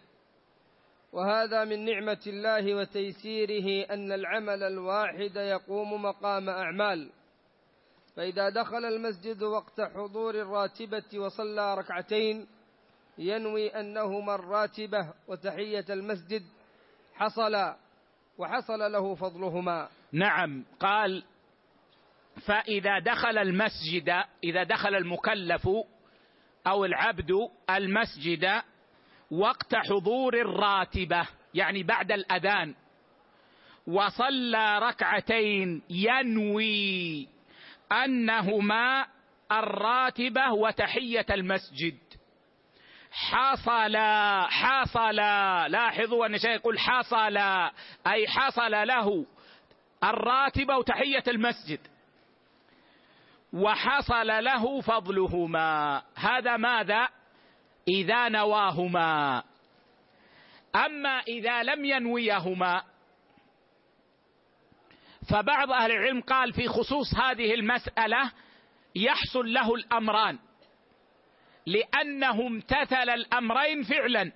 وهذا 1.12 1.64
من 1.64 1.84
نعمة 1.84 2.20
الله 2.26 2.74
وتيسيره 2.74 3.86
أن 3.90 4.12
العمل 4.12 4.62
الواحد 4.62 5.36
يقوم 5.36 6.02
مقام 6.02 6.48
أعمال. 6.48 7.10
فإذا 8.16 8.48
دخل 8.48 8.84
المسجد 8.84 9.42
وقت 9.42 9.80
حضور 9.80 10.34
الراتبة 10.34 11.18
وصلى 11.18 11.74
ركعتين 11.74 12.46
ينوي 13.18 13.68
أنهما 13.68 14.34
الراتبة 14.34 15.12
وتحية 15.28 15.84
المسجد 15.90 16.42
حصل 17.14 17.74
وحصل 18.38 18.78
له 18.92 19.14
فضلهما. 19.14 19.88
نعم 20.12 20.64
قال 20.80 21.24
فإذا 22.46 22.98
دخل 22.98 23.38
المسجد 23.38 24.22
إذا 24.44 24.62
دخل 24.62 24.94
المكلف 24.94 25.68
أو 26.66 26.84
العبد 26.84 27.30
المسجد 27.70 28.62
وقت 29.30 29.74
حضور 29.74 30.34
الراتبة 30.34 31.28
يعني 31.54 31.82
بعد 31.82 32.12
الأذان 32.12 32.74
وصلى 33.86 34.78
ركعتين 34.78 35.82
ينوي 35.90 37.28
أنهما 37.92 39.06
الراتبة 39.52 40.52
وتحية 40.52 41.26
المسجد. 41.30 41.98
حصل 43.12 43.96
حصل 44.48 45.16
لاحظوا 45.70 46.26
أن 46.26 46.34
الشيخ 46.34 46.50
يقول 46.50 46.78
حصل 46.78 47.36
أي 48.06 48.28
حصل 48.28 48.70
له 48.70 49.26
الراتبة 50.04 50.76
وتحية 50.76 51.24
المسجد. 51.28 51.80
وحصل 53.52 54.26
له 54.26 54.80
فضلهما. 54.80 56.02
هذا 56.16 56.56
ماذا؟ 56.56 57.08
إذا 57.88 58.28
نواهما. 58.28 59.42
أما 60.76 61.20
إذا 61.28 61.62
لم 61.62 61.84
ينويهما 61.84 62.82
فبعض 65.30 65.70
أهل 65.72 65.92
العلم 65.92 66.20
قال 66.20 66.52
في 66.52 66.68
خصوص 66.68 67.14
هذه 67.14 67.54
المسألة 67.54 68.32
يحصل 68.94 69.52
له 69.52 69.74
الأمران 69.74 70.38
لأنه 71.66 72.46
امتثل 72.46 73.10
الأمرين 73.10 73.82
فعلا. 73.82 74.32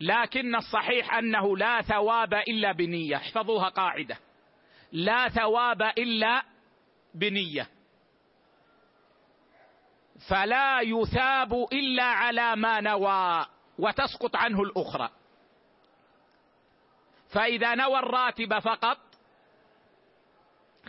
لكن 0.00 0.54
الصحيح 0.54 1.14
أنه 1.14 1.56
لا 1.56 1.82
ثواب 1.82 2.34
إلا 2.34 2.72
بنية 2.72 3.16
احفظوها 3.16 3.68
قاعدة. 3.68 4.18
لا 4.92 5.28
ثواب 5.28 5.82
إلا 5.82 6.42
بنية. 7.14 7.68
فلا 10.28 10.80
يثاب 10.80 11.52
إلا 11.72 12.04
على 12.04 12.56
ما 12.56 12.80
نوى 12.80 13.46
وتسقط 13.78 14.36
عنه 14.36 14.62
الأخرى. 14.62 15.10
فإذا 17.34 17.74
نوى 17.74 17.98
الراتب 17.98 18.58
فقط 18.58 18.98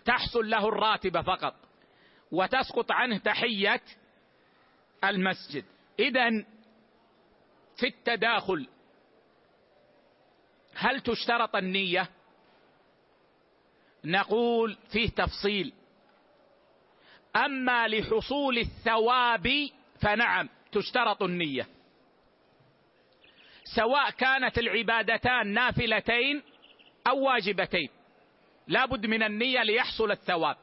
تحصل 0.06 0.50
له 0.50 0.68
الراتب 0.68 1.22
فقط 1.22 1.56
وتسقط 2.32 2.92
عنه 2.92 3.18
تحية 3.18 3.82
المسجد. 5.04 5.66
اذا 6.00 6.30
في 7.78 7.88
التداخل 7.88 8.68
هل 10.76 11.02
تشترط 11.02 11.56
النية؟ 11.56 12.10
نقول 14.04 14.78
فيه 14.92 15.10
تفصيل. 15.10 15.74
أما 17.36 17.88
لحصول 17.88 18.58
الثواب 18.58 19.70
فنعم 20.02 20.50
تشترط 20.72 21.24
النية. 21.24 21.75
سواء 23.66 24.10
كانت 24.10 24.58
العبادتان 24.58 25.48
نافلتين 25.48 26.44
أو 27.08 27.20
واجبتين. 27.20 27.90
لا 28.68 28.86
بد 28.86 29.06
من 29.06 29.24
النية 29.24 29.64
ليحصل 29.64 30.12
الثواب. 30.12 30.58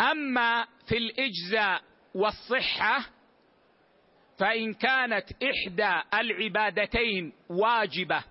أما 0.00 0.66
في 0.88 0.96
الإجزاء 0.96 1.82
والصحة 2.14 3.10
فإن 4.38 4.74
كانت 4.74 5.24
إحدى 5.42 6.02
العبادتين 6.14 7.32
واجبة 7.48 8.24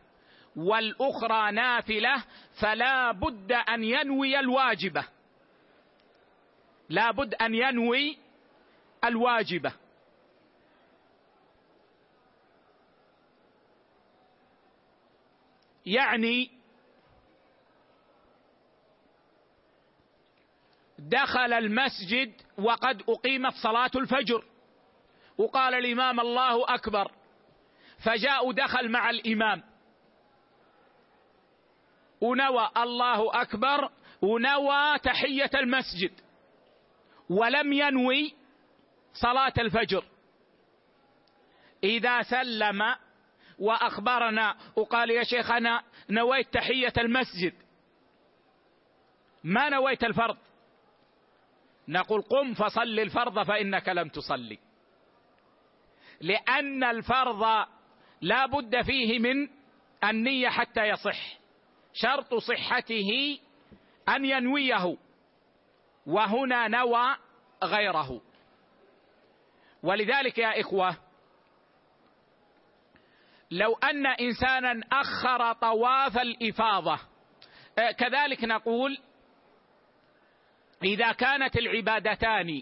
والأخرى 0.55 1.51
نافلة 1.51 2.23
فلا 2.61 3.11
بد 3.11 3.51
أن 3.51 3.83
ينوي 3.83 4.39
الواجبة. 4.39 5.07
لا 6.89 7.11
بد 7.11 7.33
أن 7.33 7.55
ينوي 7.55 8.17
الواجبة. 9.03 9.73
يعني 15.85 16.51
دخل 20.99 21.53
المسجد 21.53 22.41
وقد 22.57 23.03
أقيمت 23.09 23.53
صلاة 23.53 23.91
الفجر. 23.95 24.45
وقال 25.37 25.73
الإمام 25.73 26.19
الله 26.19 26.75
أكبر 26.75 27.11
فجاء 28.05 28.51
دخل 28.51 28.91
مع 28.91 29.09
الإمام. 29.09 29.63
ونوى 32.21 32.69
الله 32.77 33.41
أكبر 33.41 33.91
ونوى 34.21 34.99
تحية 34.99 35.49
المسجد 35.53 36.11
ولم 37.29 37.73
ينوي 37.73 38.35
صلاة 39.13 39.53
الفجر. 39.57 40.05
إذا 41.83 42.21
سلم 42.21 42.95
وأخبرنا 43.59 44.55
وقال 44.75 45.09
يا 45.09 45.23
شيخ 45.23 45.51
أنا 45.51 45.83
نويت 46.09 46.53
تحية 46.53 46.93
المسجد. 46.97 47.53
ما 49.43 49.69
نويت 49.69 50.03
الفرض؟ 50.03 50.37
نقول 51.87 52.21
قم 52.21 52.53
فصل 52.53 52.99
الفرض 52.99 53.43
فإنك 53.43 53.89
لم 53.89 54.09
تصلي. 54.09 54.59
لأن 56.21 56.83
الفرض 56.83 57.67
لا 58.21 58.45
بد 58.45 58.81
فيه 58.81 59.19
من 59.19 59.49
النية 60.03 60.49
حتى 60.49 60.81
يصح. 60.87 61.37
شرط 61.93 62.33
صحته 62.33 63.39
أن 64.09 64.25
ينويه 64.25 64.97
وهنا 66.05 66.67
نوى 66.67 67.15
غيره. 67.63 68.21
ولذلك 69.83 70.37
يا 70.37 70.61
إخوة 70.61 70.97
لو 73.51 73.73
أن 73.73 74.05
إنسانا 74.05 74.81
أخر 74.91 75.53
طواف 75.53 76.17
الإفاضة. 76.17 76.99
آه، 77.79 77.91
كذلك 77.91 78.43
نقول 78.43 78.97
إذا 80.83 81.11
كانت 81.11 81.55
العبادتان 81.55 82.61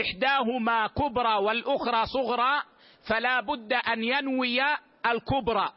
إحداهما 0.00 0.86
كبرى 0.86 1.34
والأخرى 1.34 2.06
صغرى 2.06 2.62
فلا 3.08 3.40
بد 3.40 3.72
أن 3.72 4.04
ينوي 4.04 4.60
الكبرى. 5.06 5.72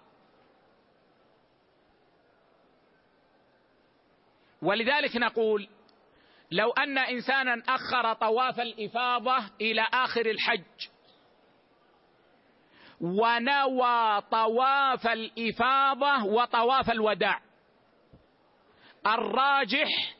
ولذلك 4.61 5.15
نقول 5.15 5.69
لو 6.51 6.71
أن 6.71 6.97
إنسانا 6.97 7.63
أخر 7.67 8.13
طواف 8.13 8.59
الإفاضة 8.59 9.37
إلى 9.61 9.87
آخر 9.93 10.25
الحج 10.25 10.87
ونوى 13.01 14.21
طواف 14.31 15.07
الإفاضة 15.07 16.23
وطواف 16.23 16.91
الوداع. 16.91 17.41
الراجح 19.07 20.15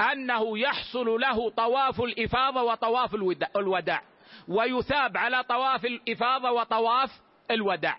أنه 0.00 0.58
يحصل 0.58 1.06
له 1.20 1.50
طواف 1.50 2.00
الإفاضة 2.00 2.62
وطواف 2.62 3.14
الوداع 3.56 4.02
ويثاب 4.48 5.16
على 5.16 5.42
طواف 5.42 5.84
الإفاضة 5.84 6.50
وطواف 6.50 7.10
الوداع. 7.50 7.98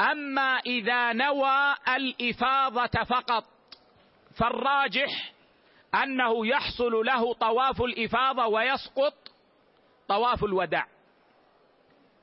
أما 0.00 0.58
إذا 0.66 1.12
نوى 1.12 1.74
الإفاضة 1.96 3.04
فقط 3.04 3.44
فالراجح 4.36 5.32
أنه 5.94 6.46
يحصل 6.46 6.92
له 6.92 7.34
طواف 7.34 7.82
الإفاضة 7.82 8.46
ويسقط 8.46 9.25
طواف 10.08 10.44
الوداع. 10.44 10.86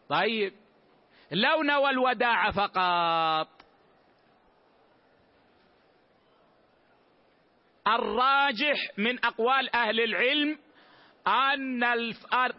طيب. 0.09 0.53
لو 1.31 1.63
نوى 1.63 1.89
الوداع 1.89 2.51
فقط. 2.51 3.47
الراجح 7.87 8.77
من 8.97 9.25
أقوال 9.25 9.75
أهل 9.75 9.99
العلم 9.99 10.59
أن 11.27 11.83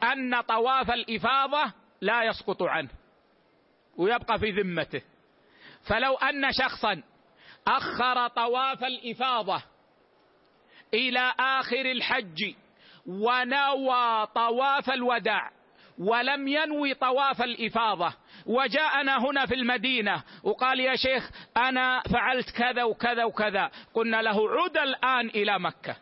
أن 0.04 0.40
طواف 0.40 0.90
الإفاضة 0.90 1.72
لا 2.00 2.22
يسقط 2.24 2.62
عنه 2.62 2.90
ويبقى 3.96 4.38
في 4.38 4.50
ذمته. 4.50 5.02
فلو 5.88 6.14
أن 6.14 6.52
شخصا 6.52 7.02
أخر 7.68 8.28
طواف 8.28 8.84
الإفاضة 8.84 9.62
إلى 10.94 11.34
آخر 11.38 11.90
الحج 11.90 12.54
ونوى 13.06 14.26
طواف 14.34 14.90
الوداع 14.90 15.50
ولم 15.98 16.48
ينوي 16.48 16.94
طواف 16.94 17.42
الإفاضة. 17.42 18.14
وجاءنا 18.46 19.18
هنا 19.18 19.46
في 19.46 19.54
المدينة 19.54 20.22
وقال 20.42 20.80
يا 20.80 20.96
شيخ 20.96 21.30
أنا 21.56 22.02
فعلت 22.12 22.50
كذا 22.50 22.84
وكذا 22.84 23.24
وكذا. 23.24 23.70
قلنا 23.94 24.22
له 24.22 24.50
عد 24.50 24.78
الآن 24.78 25.28
إلى 25.28 25.58
مكة. 25.58 25.96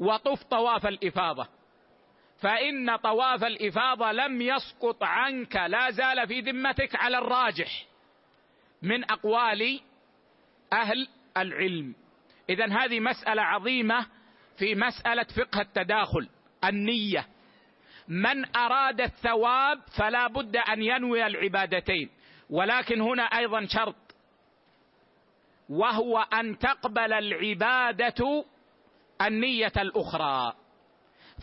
وطف 0.00 0.42
طواف 0.42 0.86
الإفاضة. 0.86 1.48
فإن 2.40 2.96
طواف 2.96 3.44
الإفاضة 3.44 4.12
لم 4.12 4.42
يسقط 4.42 5.02
عنك 5.02 5.56
لا 5.56 5.90
زال 5.90 6.28
في 6.28 6.40
ذمتك 6.40 6.96
على 6.96 7.18
الراجح 7.18 7.84
من 8.82 9.10
أقوال 9.10 9.80
أهل 10.72 11.08
العلم. 11.36 11.94
اذا 12.50 12.66
هذه 12.66 13.00
مسألة 13.00 13.42
عظيمة 13.42 14.06
في 14.62 14.74
مسألة 14.74 15.22
فقه 15.22 15.60
التداخل 15.60 16.28
النية. 16.64 17.26
من 18.08 18.56
أراد 18.56 19.00
الثواب 19.00 19.80
فلا 19.98 20.26
بد 20.26 20.56
أن 20.56 20.82
ينوي 20.82 21.26
العبادتين 21.26 22.10
ولكن 22.50 23.00
هنا 23.00 23.22
أيضا 23.22 23.66
شرط. 23.66 23.96
وهو 25.68 26.18
أن 26.18 26.58
تقبل 26.58 27.12
العبادة 27.12 28.44
النية 29.22 29.72
الأخرى. 29.76 30.52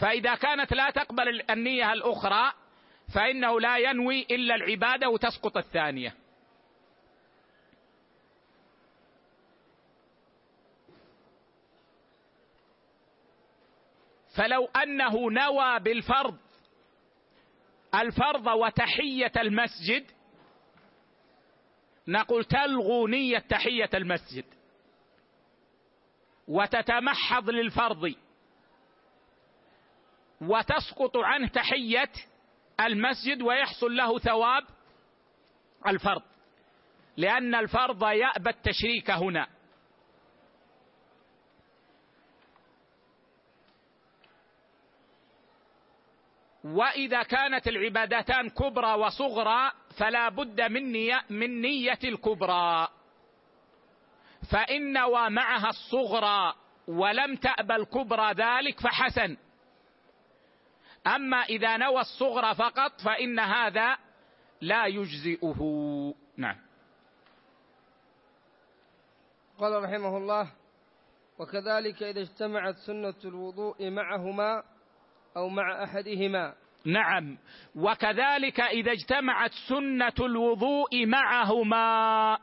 فإذا 0.01 0.35
كانت 0.35 0.73
لا 0.73 0.89
تقبل 0.89 1.41
النية 1.49 1.93
الأخرى 1.93 2.51
فإنه 3.15 3.59
لا 3.59 3.77
ينوي 3.77 4.27
إلا 4.31 4.55
العبادة 4.55 5.09
وتسقط 5.09 5.57
الثانية. 5.57 6.15
فلو 14.39 14.65
أنه 14.65 15.31
نوى 15.31 15.79
بالفرض 15.79 16.37
الفرض 17.95 18.47
وتحية 18.47 19.31
المسجد 19.37 20.11
نقول 22.07 22.45
تلغو 22.45 23.07
نية 23.07 23.39
تحية 23.39 23.89
المسجد 23.93 24.45
وتتمحض 26.47 27.49
للفرض 27.49 28.13
وتسقط 30.41 31.17
عنه 31.17 31.47
تحية 31.47 32.11
المسجد 32.79 33.41
ويحصل 33.41 33.95
له 33.95 34.19
ثواب 34.19 34.63
الفرض 35.87 36.23
لأن 37.17 37.55
الفرض 37.55 38.03
يأبى 38.03 38.49
التشريك 38.49 39.11
هنا. 39.11 39.47
وإذا 46.63 47.23
كانت 47.23 47.67
العبادتان 47.67 48.49
كبرى 48.49 48.93
وصغرى 48.93 49.71
فلا 49.97 50.29
بد 50.29 50.61
من 50.61 50.91
نية, 50.91 51.21
من 51.29 51.61
نية 51.61 51.99
الكبرى. 52.03 52.87
فإن 54.51 54.93
نوى 54.93 55.29
معها 55.29 55.69
الصغرى 55.69 56.53
ولم 56.87 57.35
تأبى 57.35 57.75
الكبرى 57.75 58.31
ذلك 58.31 58.79
فحسن. 58.79 59.37
أما 61.07 61.37
إذا 61.37 61.77
نوى 61.77 62.01
الصغرى 62.01 62.55
فقط 62.55 63.01
فإن 63.01 63.39
هذا 63.39 63.97
لا 64.61 64.85
يجزئه. 64.85 65.59
نعم. 66.37 66.57
قال 69.59 69.83
رحمه 69.83 70.17
الله 70.17 70.51
وكذلك 71.39 72.03
إذا 72.03 72.21
اجتمعت 72.21 72.75
سنة 72.75 73.15
الوضوء 73.25 73.89
معهما 73.89 74.63
أو 75.37 75.49
مع 75.49 75.83
أحدهما. 75.83 76.53
نعم. 76.85 77.37
وكذلك 77.75 78.59
إذا 78.59 78.91
اجتمعت 78.91 79.51
سنة 79.67 80.13
الوضوء 80.19 81.05
معهما. 81.05 82.37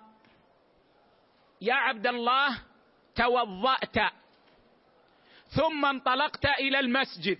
يا 1.60 1.74
عبد 1.74 2.06
الله 2.06 2.58
توضأت. 3.14 4.12
ثم 5.48 5.84
انطلقت 5.84 6.46
إلى 6.60 6.80
المسجد. 6.80 7.38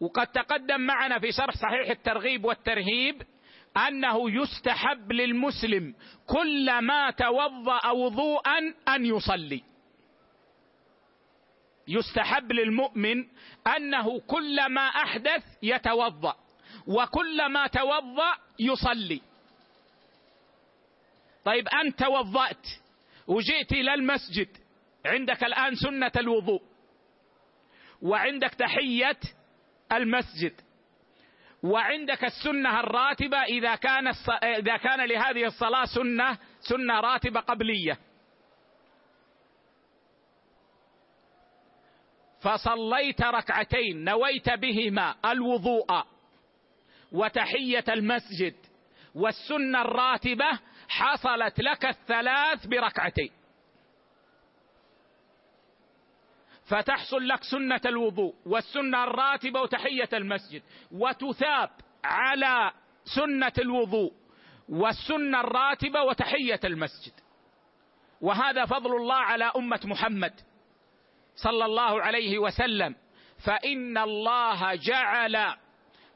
وقد 0.00 0.26
تقدم 0.26 0.80
معنا 0.80 1.18
في 1.18 1.32
شرح 1.32 1.54
صحيح 1.54 1.90
الترغيب 1.90 2.44
والترهيب 2.44 3.22
أنه 3.88 4.30
يستحب 4.30 5.12
للمسلم 5.12 5.94
كلما 6.26 7.10
توضأ 7.10 7.90
وضوءا 7.90 8.58
أن 8.88 9.06
يصلي. 9.06 9.71
يستحب 11.88 12.52
للمؤمن 12.52 13.24
أنه 13.76 14.20
كلما 14.20 14.80
أحدث 14.80 15.44
يتوضأ 15.62 16.36
وكلما 16.86 17.66
توضأ 17.66 18.36
يصلي. 18.58 19.20
طيب 21.44 21.68
أنت 21.68 21.98
توضات 21.98 22.66
وجئت 23.26 23.72
إلى 23.72 23.94
المسجد 23.94 24.48
عندك 25.06 25.44
الآن 25.44 25.74
سنة 25.74 26.12
الوضوء 26.16 26.62
وعندك 28.02 28.54
تحية 28.54 29.18
المسجد 29.92 30.60
وعندك 31.62 32.24
السنة 32.24 32.80
الراتبة 32.80 33.42
إذا 33.42 33.74
كان 33.74 34.12
إذا 34.42 34.76
كان 34.76 35.08
لهذه 35.08 35.44
الصلاة 35.46 35.84
سنة 35.84 36.38
سنة 36.60 37.00
راتبة 37.00 37.40
قبلية. 37.40 37.98
فصليت 42.42 43.22
ركعتين 43.22 44.04
نويت 44.04 44.50
بهما 44.50 45.14
الوضوء 45.24 46.02
وتحية 47.12 47.84
المسجد 47.88 48.54
والسنة 49.14 49.82
الراتبة 49.82 50.58
حصلت 50.88 51.60
لك 51.60 51.84
الثلاث 51.84 52.66
بركعتين. 52.66 53.30
فتحصل 56.64 57.28
لك 57.28 57.42
سنة 57.44 57.80
الوضوء 57.86 58.34
والسنة 58.46 59.04
الراتبة 59.04 59.60
وتحية 59.60 60.08
المسجد 60.12 60.62
وتثاب 60.92 61.70
على 62.04 62.72
سنة 63.04 63.52
الوضوء 63.58 64.12
والسنة 64.68 65.40
الراتبة 65.40 66.02
وتحية 66.02 66.60
المسجد. 66.64 67.12
وهذا 68.20 68.64
فضل 68.64 68.96
الله 68.96 69.14
على 69.14 69.44
أمة 69.44 69.80
محمد. 69.84 70.51
صلى 71.36 71.64
الله 71.64 72.02
عليه 72.02 72.38
وسلم. 72.38 72.94
فإن 73.44 73.98
الله 73.98 74.74
جعل 74.74 75.56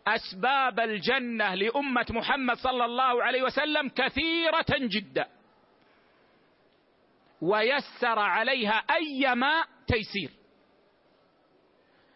أسباب 0.07 0.81
الجنة 0.81 1.55
لأمة 1.55 2.07
محمد 2.11 2.57
صلى 2.57 2.85
الله 2.85 3.23
عليه 3.23 3.43
وسلم 3.43 3.89
كثيرة 3.89 4.67
جدا. 4.71 5.29
ويسر 7.41 8.19
عليها 8.19 8.85
ايما 8.91 9.65
تيسير. 9.87 10.31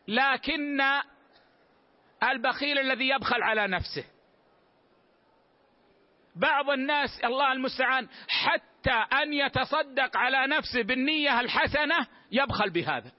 لكن 0.09 0.81
البخيل 2.23 2.79
الذي 2.79 3.09
يبخل 3.09 3.43
على 3.43 3.67
نفسه. 3.67 4.05
بعض 6.37 6.71
الناس 6.71 7.21
الله 7.25 7.53
المستعان 7.53 8.09
حتى 8.29 9.05
أن 9.23 9.33
يتصدق 9.33 10.17
على 10.17 10.47
نفسه 10.47 10.83
بالنية 10.83 11.41
الحسنة 11.41 12.07
يبخل 12.33 12.71
بهذا. 12.71 13.13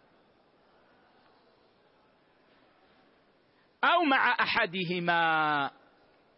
أو 3.83 4.03
مع 4.03 4.31
أحدهما 4.39 5.71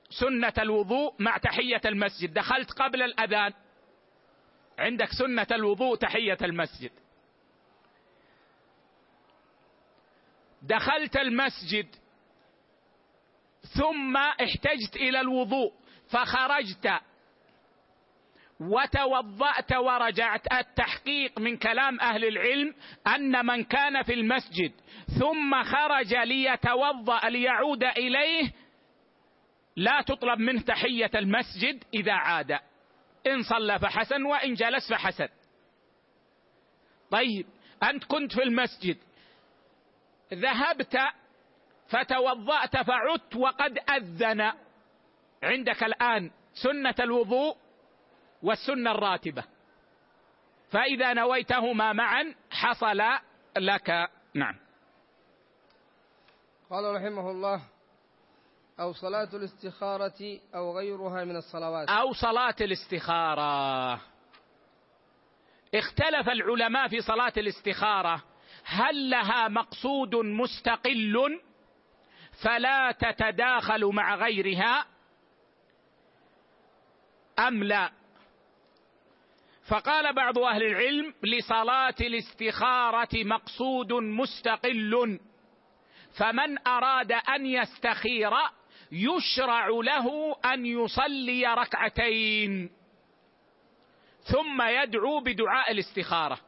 سنة 0.10 0.54
الوضوء 0.58 1.16
مع 1.20 1.38
تحية 1.38 1.82
المسجد. 1.86 2.34
دخلت 2.34 2.72
قبل 2.72 3.02
الأذان. 3.02 3.54
عندك 4.80 5.10
سنة 5.20 5.48
الوضوء 5.52 5.96
تحية 5.96 6.38
المسجد. 6.42 6.92
دخلت 10.62 11.18
المسجد. 11.18 11.96
ثم 13.78 14.18
احتجت 14.18 14.96
إلى 14.96 15.20
الوضوء. 15.22 15.74
فخرجت. 16.10 17.02
وتوضأت 18.70 19.74
ورجعت. 19.74 20.54
التحقيق 20.54 21.40
من 21.40 21.58
كلام 21.58 22.00
أهل 22.00 22.26
العلم 22.26 22.76
أن 23.08 23.46
من 23.46 23.64
كان 23.64 24.04
في 24.04 24.14
المسجد 24.14 24.72
ثم 25.20 25.64
خرج 25.64 26.16
ليتوضأ 26.16 27.30
ليعود 27.30 27.84
إليه 27.84 28.52
لا 29.76 30.02
تطلب 30.02 30.40
منه 30.40 30.62
تحية 30.62 31.12
المسجد 31.16 31.84
إذا 31.94 32.14
عاد. 32.14 32.52
إن 33.28 33.44
صلى 33.44 33.80
فحسن 33.80 34.24
وإن 34.24 34.54
جلس 34.54 34.90
فحسن. 34.90 35.28
طيب 37.12 37.46
أنت 37.84 38.04
كنت 38.04 38.34
في 38.34 38.44
المسجد 38.44 38.98
ذهبت 40.34 40.98
فتوضأت 41.88 42.78
فعدت 42.78 43.36
وقد 43.36 43.80
أذن. 43.90 44.52
عندك 45.44 45.84
الآن 45.84 46.32
سنة 46.54 46.96
الوضوء؟ 47.00 47.63
والسنة 48.44 48.92
الراتبة. 48.92 49.44
فإذا 50.72 51.14
نويتهما 51.14 51.94
معا 51.94 52.36
حصل 52.52 53.02
لك 53.58 54.10
نعم. 54.34 54.56
قال 56.70 56.96
رحمه 56.96 57.32
الله 57.32 57.62
أو 58.80 58.94
صلاة 58.94 59.30
الاستخارة 59.34 60.40
أو 60.56 60.78
غيرها 60.78 61.24
من 61.24 61.36
الصلوات. 61.36 61.90
أو 61.90 62.14
صلاة 62.14 62.56
الاستخارة. 62.62 63.94
اختلف 65.76 66.30
العلماء 66.30 66.88
في 66.88 67.02
صلاة 67.02 67.34
الاستخارة. 67.38 68.24
هل 68.66 69.10
لها 69.10 69.48
مقصود 69.48 70.16
مستقل؟ 70.16 71.42
فلا 72.44 72.92
تتداخل 72.92 73.86
مع 73.86 74.16
غيرها. 74.16 74.86
أم 77.40 77.64
لا؟ 77.64 77.92
فقال 79.68 80.14
بعض 80.14 80.40
أهل 80.40 80.64
العلم 80.64 81.14
لصلاة 81.24 81.96
الاستخارة 82.02 83.24
مقصود 83.24 83.94
مستقل. 83.94 85.20
فمن 86.18 86.68
أراد 86.68 87.12
أن 87.12 87.46
يستخير 87.46 88.32
يشرع 88.92 89.68
له 89.68 90.36
أن 90.46 90.66
يصلي 90.66 91.54
ركعتين 91.54 92.70
ثم 94.24 94.62
يدعو 94.62 95.20
بدعاء 95.20 95.72
الاستخارة. 95.72 96.40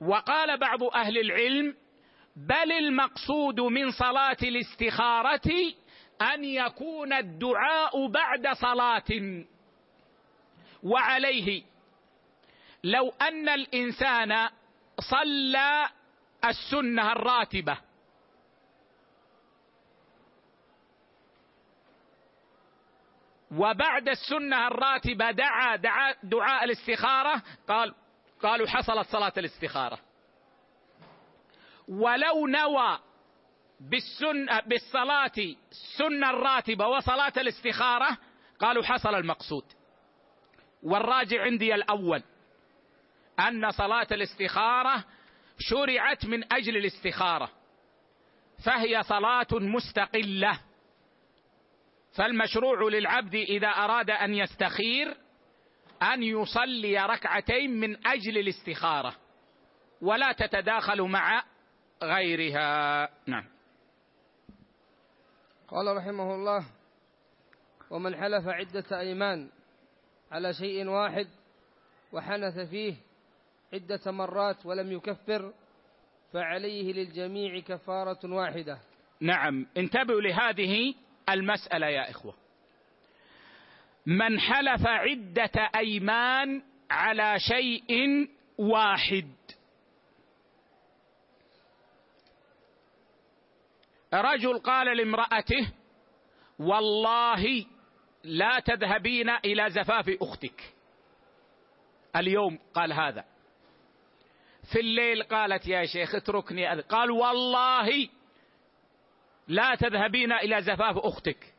وقال 0.00 0.58
بعض 0.58 0.82
أهل 0.84 1.18
العلم 1.18 1.76
بل 2.36 2.72
المقصود 2.72 3.60
من 3.60 3.90
صلاة 3.90 4.36
الاستخارة 4.42 5.74
أن 6.24 6.44
يكون 6.44 7.12
الدعاء 7.12 8.06
بعد 8.06 8.48
صلاة. 8.48 9.44
وعليه 10.82 11.62
لو 12.84 13.08
أن 13.08 13.48
الإنسان 13.48 14.48
صلى 15.10 15.88
السنة 16.44 17.12
الراتبة. 17.12 17.78
وبعد 23.50 24.08
السنة 24.08 24.66
الراتبة 24.66 25.30
دعا 25.30 25.76
دعاء 25.76 26.16
دعاء 26.22 26.64
الاستخارة 26.64 27.42
قال 27.68 27.94
قالوا 28.42 28.66
حصلت 28.66 29.08
صلاة 29.08 29.32
الاستخارة. 29.36 29.98
ولو 31.88 32.46
نوى 32.46 32.98
بالسنة 33.80 34.60
بالصلاة 34.60 35.32
السنة 35.70 36.30
الراتبة 36.30 36.86
وصلاة 36.86 37.32
الاستخارة 37.36 38.18
قالوا 38.58 38.82
حصل 38.82 39.14
المقصود. 39.14 39.64
والراجع 40.82 41.42
عندي 41.42 41.74
الأول 41.74 42.22
أن 43.40 43.70
صلاة 43.70 44.06
الاستخارة 44.12 45.04
شرعت 45.58 46.26
من 46.26 46.52
أجل 46.52 46.76
الاستخارة 46.76 47.50
فهي 48.64 49.02
صلاة 49.02 49.46
مستقلة. 49.52 50.60
فالمشروع 52.16 52.88
للعبد 52.88 53.34
إذا 53.34 53.68
أراد 53.68 54.10
أن 54.10 54.34
يستخير 54.34 55.16
أن 56.02 56.22
يصلي 56.22 57.06
ركعتين 57.06 57.70
من 57.80 58.06
أجل 58.06 58.38
الاستخارة 58.38 59.16
ولا 60.00 60.32
تتداخل 60.32 61.02
مع 61.02 61.44
غيرها. 62.02 63.08
نعم. 63.26 63.53
قال 65.68 65.96
رحمه 65.96 66.34
الله 66.34 66.64
ومن 67.90 68.16
حلف 68.16 68.48
عدة 68.48 69.00
أيمان 69.00 69.48
على 70.32 70.54
شيء 70.54 70.88
واحد 70.88 71.28
وحنث 72.12 72.58
فيه 72.58 72.94
عدة 73.72 74.12
مرات 74.12 74.66
ولم 74.66 74.92
يكفر 74.92 75.52
فعليه 76.32 76.92
للجميع 76.92 77.60
كفارة 77.60 78.18
واحدة. 78.24 78.78
نعم 79.20 79.66
انتبهوا 79.76 80.20
لهذه 80.20 80.94
المسألة 81.28 81.86
يا 81.86 82.10
إخوة. 82.10 82.34
من 84.06 84.40
حلف 84.40 84.86
عدة 84.86 85.70
أيمان 85.76 86.62
على 86.90 87.36
شيء 87.38 88.28
واحد 88.58 89.28
رجل 94.14 94.58
قال 94.58 94.96
لامرأته 94.96 95.72
والله 96.58 97.64
لا 98.24 98.60
تذهبين 98.60 99.30
إلى 99.30 99.70
زفاف 99.70 100.16
أختك. 100.22 100.74
اليوم 102.16 102.58
قال 102.74 102.92
هذا. 102.92 103.24
في 104.72 104.80
الليل 104.80 105.22
قالت 105.22 105.66
يا 105.66 105.86
شيخ 105.86 106.14
اتركني 106.14 106.80
قال 106.80 107.10
والله 107.10 108.08
لا 109.48 109.74
تذهبين 109.74 110.32
إلى 110.32 110.62
زفاف 110.62 110.98
أختك. 110.98 111.54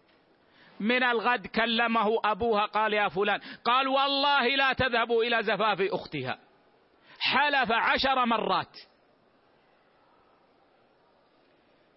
من 0.80 1.04
الغد 1.04 1.48
كلمه 1.48 2.20
أبوها 2.26 2.66
قال 2.66 2.94
يا 2.94 3.08
فلان 3.08 3.40
قال 3.66 3.88
والله 3.88 4.56
لا 4.56 4.74
تذهبوا 4.74 5.24
إلى 5.24 5.44
زفاف 5.44 5.82
أختها. 5.82 6.40
حلف 7.20 7.72
عشر 7.72 8.26
مرات. 8.26 8.78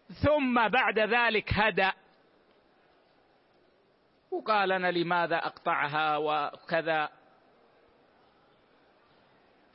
ثم 0.08 0.68
بعد 0.68 0.98
ذلك 0.98 1.52
هدأ. 1.52 1.92
وقال 4.30 4.72
أنا 4.72 4.90
لماذا 4.90 5.36
أقطعها 5.36 6.16
وكذا؟ 6.16 7.08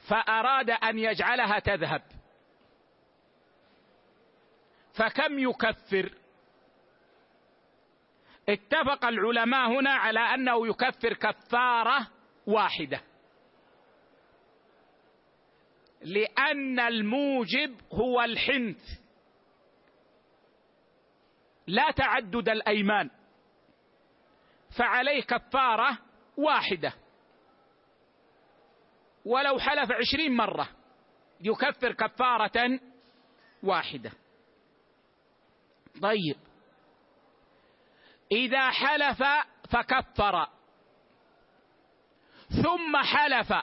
فأراد 0.09 0.69
أن 0.69 0.99
يجعلها 0.99 1.59
تذهب. 1.59 2.01
فكم 4.93 5.39
يكفر؟ 5.39 6.13
اتفق 8.49 9.05
العلماء 9.05 9.79
هنا 9.79 9.91
على 9.91 10.19
أنه 10.19 10.67
يكفر 10.67 11.13
كفارة 11.13 12.07
واحدة. 12.47 13.01
لأن 16.01 16.79
الموجب 16.79 17.81
هو 17.93 18.21
الحنث. 18.21 19.02
لا 21.67 21.91
تعدد 21.91 22.49
الأيمان. 22.49 23.09
فعليه 24.77 25.21
كفارة 25.21 25.97
واحدة. 26.37 26.93
ولو 29.25 29.59
حلف 29.59 29.91
عشرين 29.91 30.35
مرة 30.35 30.69
يكفر 31.41 31.93
كفارة 31.93 32.79
واحدة. 33.63 34.11
طيب. 36.01 36.37
إذا 38.31 38.69
حلف 38.71 39.23
فكفر. 39.69 40.47
ثم 42.63 42.97
حلف 42.97 43.53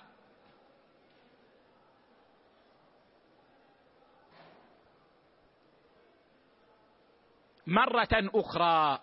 مرة 7.70 8.08
أخرى. 8.12 9.00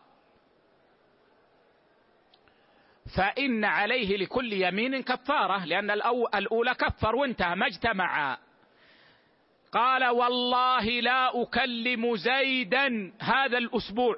فإن 3.18 3.66
عليه 3.66 4.18
لكل 4.18 4.54
يمين 4.54 5.04
كفارة 5.04 5.66
لأن 5.66 5.92
الأولى 6.36 6.74
كفر 6.74 7.16
وانتهى 7.16 7.56
ما 7.56 7.68
اجتمع. 7.68 8.38
قال 9.72 10.06
والله 10.06 10.86
لا 10.86 11.42
أكلم 11.42 12.16
زيدا 12.16 13.14
هذا 13.20 13.58
الأسبوع. 13.58 14.16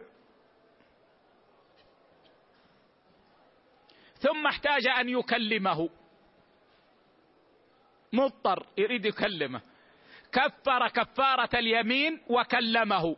ثم 4.18 4.48
احتاج 4.48 4.88
أن 4.88 5.10
يكلمه. 5.10 5.90
مضطر 8.14 8.68
يريد 8.78 9.06
يكلمه. 9.06 9.62
كفر 10.32 10.88
كفارة 10.88 11.50
اليمين 11.60 12.22
وكلمه. 12.28 13.16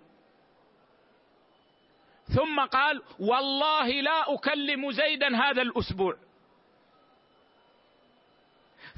ثم 2.35 2.59
قال 2.59 3.03
والله 3.19 3.87
لا 3.87 4.33
أكلم 4.33 4.91
زيدا 4.91 5.37
هذا 5.37 5.61
الأسبوع. 5.61 6.17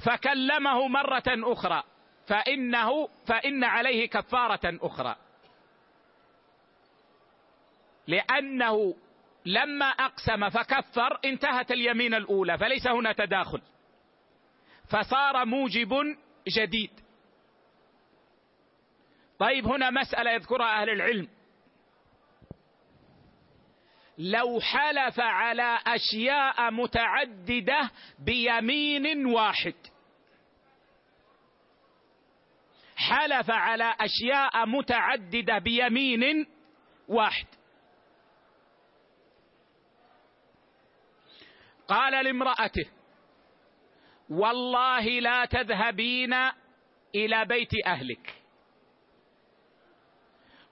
فكلمه 0.06 0.88
مرة 0.88 1.24
أخرى 1.28 1.84
فإنه 2.28 3.10
فإن 3.28 3.64
عليه 3.64 4.10
كفارة 4.10 4.78
أخرى. 4.82 5.16
لأنه 8.08 8.96
لما 9.46 9.86
أقسم 9.86 10.50
فكفر 10.50 11.20
انتهت 11.26 11.72
اليمين 11.72 12.14
الأولى 12.14 12.58
فليس 12.58 12.88
هنا 12.88 13.12
تداخل. 13.14 13.62
فصار 14.90 15.46
موجب 15.46 16.18
جديد. 16.48 16.92
طيب 19.40 19.68
هنا 19.68 19.90
مسألة 19.90 20.32
يذكرها 20.32 20.82
أهل 20.82 20.90
العلم. 20.90 21.28
لو 24.18 24.60
حلف 24.60 25.20
على 25.20 25.80
أشياء 25.88 26.72
متعددة 26.72 27.92
بيمين 28.20 29.26
واحد. 29.26 29.74
حلف 32.96 33.50
على 33.50 33.96
أشياء 34.00 34.66
متعددة 34.66 35.58
بيمين 35.58 36.48
واحد. 37.08 37.48
قال 41.88 42.26
لامرأته 42.26 42.86
والله 44.30 45.20
لا 45.20 45.46
تذهبين 45.46 46.34
إلى 47.16 47.46
بيت 47.46 47.72
أهلك. 47.86 48.34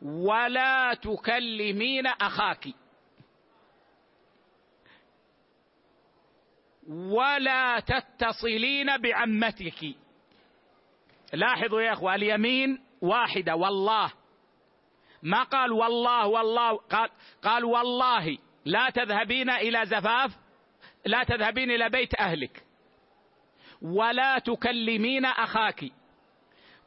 ولا 0.02 0.94
تكلمين 0.94 2.08
أخاك. 2.08 2.68
ولا 6.92 7.80
تتصلين 7.80 8.98
بعمتك. 8.98 9.96
لاحظوا 11.34 11.82
يا 11.82 11.94
إخوة 11.94 12.16
اليمين 12.16 12.80
واحدة 13.02 13.56
والله. 13.56 14.12
ما 15.24 15.44
قال 15.44 15.72
والله 15.72 16.28
والله 16.28 16.78
قال, 16.78 17.10
قال 17.44 17.66
والله. 17.66 18.38
لا 18.66 18.90
تذهبين 18.90 19.50
إلى 19.50 19.86
زفاف 19.86 20.32
لا 21.06 21.24
تذهبين 21.24 21.72
إلى 21.72 21.90
بيت 21.90 22.20
أهلك. 22.20 22.64
ولا 23.82 24.40
تكلمين 24.40 25.26
أخاك. 25.26 25.84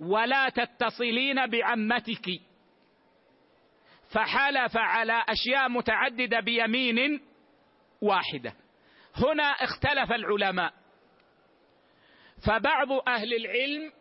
ولا 0.00 0.48
تتصلين 0.48 1.46
بعمتك. 1.46 2.40
فحلف 4.10 4.76
على 4.76 5.24
أشياء 5.28 5.68
متعددة 5.68 6.40
بيمين 6.40 7.20
واحدة. 8.02 8.63
هنا 9.16 9.42
اختلف 9.42 10.12
العلماء. 10.12 10.72
فبعض 12.46 12.92
أهل 12.92 13.34
العلم 13.34 13.92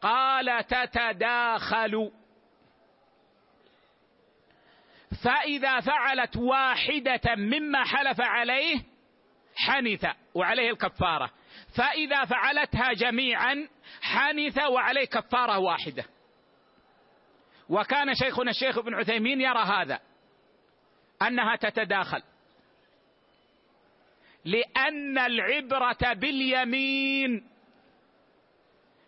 قال 0.00 0.66
تتداخل. 0.66 2.12
فإذا 5.24 5.80
فعلت 5.80 6.36
واحدة 6.36 7.34
مما 7.36 7.84
حلف 7.84 8.20
عليه 8.20 8.82
حنث 9.56 10.06
وعليه 10.34 10.70
الكفارة. 10.70 11.30
فإذا 11.76 12.24
فعلتها 12.24 12.92
جميعا 12.92 13.68
حنث 14.02 14.58
وعليه 14.58 15.04
كفارة 15.04 15.58
واحدة. 15.58 16.04
وكان 17.68 18.14
شيخنا 18.14 18.50
الشيخ 18.50 18.78
ابن 18.78 18.94
عثيمين 18.94 19.40
يرى 19.40 19.62
هذا 19.62 20.00
أنها 21.22 21.56
تتداخل. 21.56 22.22
لأن 24.44 25.18
العبرة 25.18 26.12
باليمين. 26.12 27.48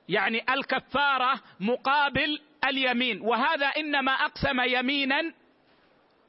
يعني 0.09 0.55
الكفارة 0.55 1.41
مقابل 1.61 2.43
اليمين. 2.65 3.21
وهذا 3.21 3.67
إنما 3.67 4.13
أقسم 4.13 4.61
يمينا 4.61 5.35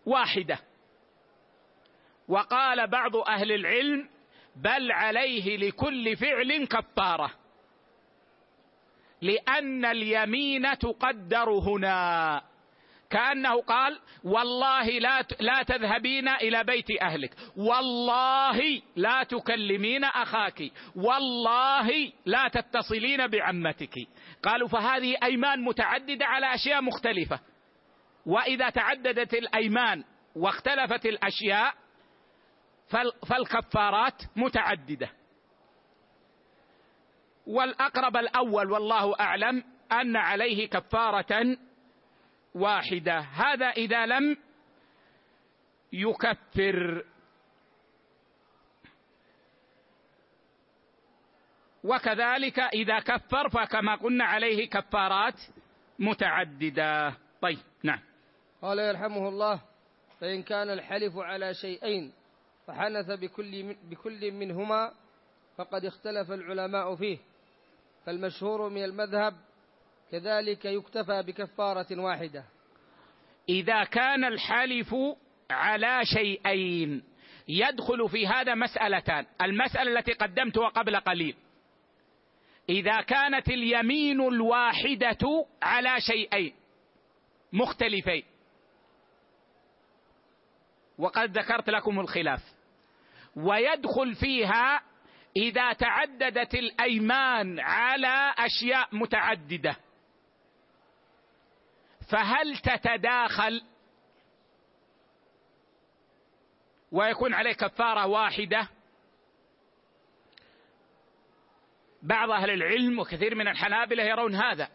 واحدة. 0.06 0.60
وقال 2.28 2.88
بعض 2.88 3.16
أهل 3.16 3.52
العلم 3.52 4.10
بل 4.56 4.92
عليه 4.92 5.58
لكل 5.58 6.18
فعل 6.18 6.66
كفارة. 6.66 7.32
لأن 9.22 9.86
اليمين 9.86 10.78
تقدر 10.78 11.50
هنا. 11.50 12.42
كأنه 13.16 13.62
قال 13.62 14.00
والله 14.24 14.84
لا 14.84 15.26
لا 15.40 15.64
تذهبين 15.64 16.28
إلى 16.28 16.64
بيت 16.64 17.02
أهلك. 17.02 17.36
والله 17.58 18.82
لا 18.96 19.24
تكلمين 19.24 20.04
أخاك. 20.04 20.72
والله 20.96 22.12
لا 22.26 22.48
تتصلين 22.48 23.28
بعمتك. 23.28 23.96
قالوا 24.44 24.68
فهذه 24.68 25.16
أيمان 25.24 25.64
متعددة 25.64 26.26
على 26.26 26.54
أشياء 26.54 26.82
مختلفة. 26.82 27.40
وإذا 28.26 28.70
تعددت 28.70 29.34
الأيمان 29.34 30.04
واختلفت 30.36 31.06
الأشياء 31.06 31.74
فالكفارات 33.30 34.22
متعددة. 34.36 35.10
والأقرب 37.48 38.18
الأول 38.18 38.72
والله 38.72 39.20
أعلم 39.20 39.64
أن 39.92 40.16
عليه 40.16 40.70
كفارة 40.70 41.58
واحدة. 42.56 43.20
هذا 43.20 43.66
إذا 43.66 44.06
لم 44.06 44.38
يكفر. 45.94 47.06
وكذلك 51.84 52.60
إذا 52.60 53.00
كفر 53.00 53.50
فكما 53.50 53.96
قلنا 53.96 54.26
عليه 54.26 54.70
كفارات 54.70 55.42
متعددة. 56.00 57.18
طيب 57.42 57.60
نعم. 57.84 58.00
قال 58.62 58.80
يرحمه 58.80 59.30
الله 59.30 59.62
فإن 60.20 60.44
كان 60.44 60.70
الحلف 60.70 61.18
على 61.18 61.54
شيئين 61.54 62.14
فحنث 62.68 63.12
بكل 63.12 63.76
بكل 63.84 64.32
منهما 64.32 64.94
فقد 65.58 65.86
اختلف 65.86 66.32
العلماء 66.32 66.96
فيه. 66.96 67.18
فالمشهور 68.06 68.70
من 68.70 68.84
المذهب 68.84 69.34
كذلك 70.12 70.66
يكتفى 70.66 71.24
بكفارة 71.24 71.88
واحدة. 71.92 72.44
إذا 73.50 73.84
كان 73.84 74.24
الحلف 74.24 74.96
على 75.52 76.02
شيئين 76.04 77.04
يدخل 77.48 78.10
في 78.10 78.28
هذا 78.28 78.56
مسألتان. 78.56 79.26
المسألة 79.42 80.00
التي 80.00 80.14
قدمتها 80.14 80.70
قبل 80.70 80.96
قليل. 80.96 81.36
إذا 82.70 83.02
كانت 83.02 83.50
اليمين 83.50 84.22
الواحدة 84.22 85.46
على 85.62 86.02
شيئين 86.02 86.54
مختلفين. 87.54 88.24
وقد 90.98 91.38
ذكرت 91.38 91.70
لكم 91.70 92.00
الخلاف. 92.00 92.44
ويدخل 93.36 94.16
فيها 94.16 94.82
إذا 95.38 95.74
تعددت 95.74 96.56
الأيمان 96.56 97.60
على 97.60 98.34
أشياء 98.38 98.88
متعددة. 98.92 99.76
فهل 102.10 102.58
تتداخل؟ 102.58 103.64
ويكون 106.92 107.34
عليه 107.34 107.54
كفارة 107.54 108.06
واحدة. 108.08 108.70
بعض 112.02 112.32
أهل 112.32 112.50
العلم 112.50 113.00
وكثير 113.00 113.36
من 113.36 113.48
الحنابلة 113.48 114.04
يرون 114.04 114.36
هذا 114.36 114.70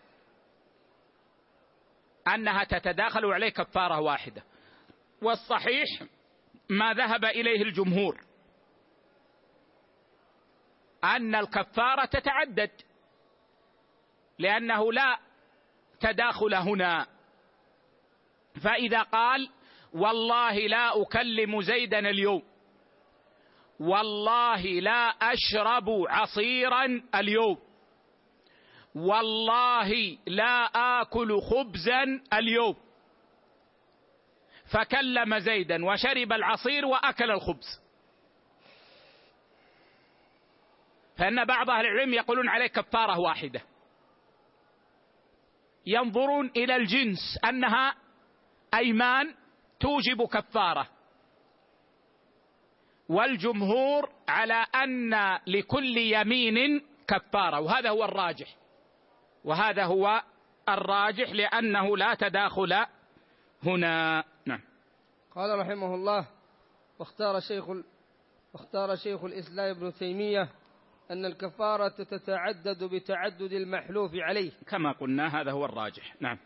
أنها 2.34 2.64
تتداخل 2.64 3.24
وعليه 3.24 3.48
كفارة 3.48 4.00
واحدة. 4.00 4.42
والصحيح 5.22 6.02
ما 6.68 6.92
ذهب 6.92 7.24
إليه 7.24 7.62
الجمهور 7.62 8.20
أن 11.04 11.34
الكفارة 11.34 12.04
تتعدد 12.04 12.70
لأنه 14.38 14.92
لا 14.92 15.18
تداخل 16.00 16.54
هنا. 16.54 17.19
فإذا 18.64 19.02
قال 19.02 19.50
والله 19.92 20.66
لا 20.66 21.02
أكلم 21.02 21.60
زيدا 21.60 21.98
اليوم. 21.98 22.42
والله 23.80 24.62
لا 24.62 25.08
أشرب 25.08 25.90
عصيرا 26.08 27.02
اليوم. 27.14 27.58
والله 28.94 30.18
لا 30.26 30.64
آكل 31.00 31.40
خبزا 31.40 32.22
اليوم. 32.32 32.76
فكلم 34.72 35.38
زيدا 35.38 35.84
وشرب 35.84 36.32
العصير 36.32 36.86
وأكل 36.86 37.30
الخبز. 37.30 37.80
فإن 41.16 41.44
بعض 41.44 41.70
أهل 41.70 41.86
العلم 41.86 42.14
يقولون 42.14 42.48
عليه 42.48 42.66
كفارة 42.66 43.18
واحدة. 43.18 43.62
ينظرون 45.86 46.50
إلى 46.56 46.76
الجنس 46.76 47.38
أنها 47.44 47.94
أيمان 48.74 49.34
توجب 49.80 50.26
كفارة. 50.26 50.88
والجمهور 53.08 54.10
على 54.28 54.66
أن 54.74 55.38
لكل 55.46 55.98
يمين 55.98 56.86
كفارة 57.08 57.60
وهذا 57.60 57.90
هو 57.90 58.04
الراجح. 58.04 58.56
وهذا 59.44 59.84
هو 59.84 60.22
الراجح 60.68 61.30
لأنه 61.30 61.96
لا 61.96 62.14
تداخل 62.14 62.86
هنا. 63.62 64.24
نعم. 64.46 64.60
قال 65.34 65.58
رحمه 65.58 65.94
الله 65.94 66.28
واختار 66.98 67.40
شيخ 67.40 67.64
واختار 68.54 68.96
شيخ 68.96 69.24
الإسلام 69.24 69.76
ابن 69.76 69.92
تيمية 69.92 70.48
أن 71.10 71.24
الكفارة 71.24 71.88
تتعدد 71.88 72.84
بتعدد 72.84 73.52
المحلوف 73.52 74.10
عليه. 74.14 74.52
كما 74.68 74.92
قلنا 74.92 75.40
هذا 75.40 75.52
هو 75.52 75.64
الراجح. 75.64 76.14
نعم. 76.20 76.38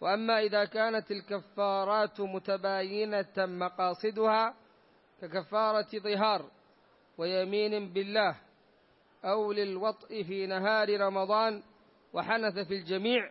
وأما 0.00 0.40
إذا 0.40 0.64
كانت 0.64 1.10
الكفارات 1.10 2.20
متباينة 2.20 3.34
مقاصدها 3.38 4.54
ككفارة 5.22 5.88
ظهار 5.96 6.50
ويمين 7.18 7.92
بالله 7.92 8.36
أو 9.24 9.52
للوطء 9.52 10.22
في 10.22 10.46
نهار 10.46 11.00
رمضان 11.00 11.62
وحنث 12.12 12.58
في 12.68 12.74
الجميع 12.74 13.30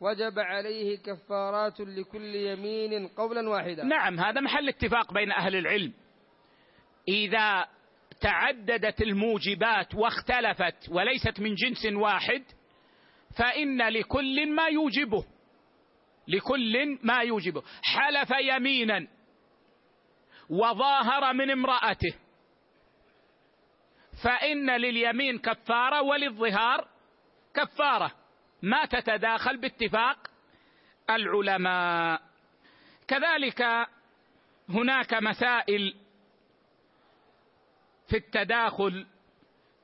وجب 0.00 0.38
عليه 0.38 0.98
كفارات 0.98 1.80
لكل 1.80 2.34
يمين 2.34 3.08
قولا 3.08 3.48
واحدا. 3.48 3.84
نعم 3.84 4.20
هذا 4.20 4.40
محل 4.40 4.68
اتفاق 4.68 5.14
بين 5.14 5.32
أهل 5.32 5.56
العلم. 5.56 5.92
إذا 7.08 7.66
تعددت 8.20 9.02
الموجبات 9.02 9.94
واختلفت 9.94 10.88
وليست 10.90 11.40
من 11.40 11.54
جنس 11.54 11.94
واحد 11.94 12.42
فإن 13.38 13.88
لكل 13.88 14.54
ما 14.54 14.66
يوجبه. 14.66 15.24
لكل 16.28 16.98
ما 17.02 17.22
يوجبه. 17.22 17.62
حلف 17.82 18.30
يمينا 18.40 19.06
وظاهر 20.50 21.32
من 21.32 21.50
امرأته. 21.50 22.14
فإن 24.24 24.70
لليمين 24.70 25.38
كفارة 25.38 26.02
وللظهار 26.02 26.88
كفارة. 27.54 28.12
ما 28.62 28.84
تتداخل 28.84 29.56
باتفاق 29.56 30.30
العلماء. 31.10 32.22
كذلك 33.08 33.86
هناك 34.68 35.14
مسائل 35.14 35.94
في 38.08 38.16
التداخل. 38.16 39.06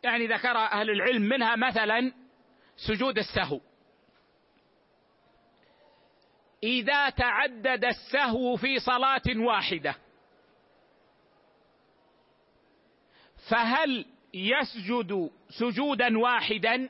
يعني 0.02 0.26
ذكر 0.26 0.56
أهل 0.56 0.90
العلم 0.90 1.22
منها 1.22 1.56
مثلا 1.56 2.12
سجود 2.76 3.18
السهو. 3.18 3.60
إذا 6.62 7.10
تعدد 7.10 7.84
السهو 7.84 8.56
في 8.56 8.78
صلاة 8.78 9.22
واحدة. 9.36 9.94
فهل 13.50 14.06
يسجد 14.34 15.30
سجودا 15.48 16.18
واحدا 16.18 16.88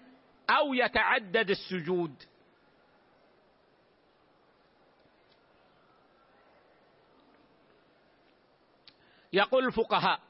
أو 0.50 0.74
يتعدد 0.74 1.50
السجود؟ 1.50 2.22
يقول 9.32 9.66
الفقهاء 9.66 10.20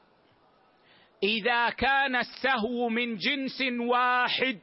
إذا 1.23 1.69
كان 1.69 2.15
السهو 2.15 2.89
من 2.89 3.15
جنس 3.17 3.61
واحد 3.79 4.59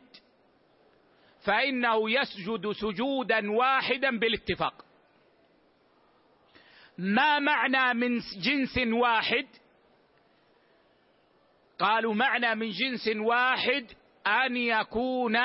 فإنه 1.45 2.11
يسجد 2.11 2.73
سجودا 2.73 3.51
واحدا 3.51 4.19
بالاتفاق. 4.19 4.85
ما 6.99 7.39
معنى 7.39 7.95
من 7.95 8.19
جنس 8.19 8.79
واحد؟ 8.79 9.47
قالوا 11.79 12.15
معنى 12.15 12.55
من 12.55 12.71
جنس 12.71 13.09
واحد 13.17 13.87
أن 14.27 14.57
يكون 14.57 15.39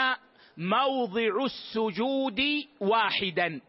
موضع 0.58 1.46
السجود 1.46 2.42
واحدا. 2.80 3.62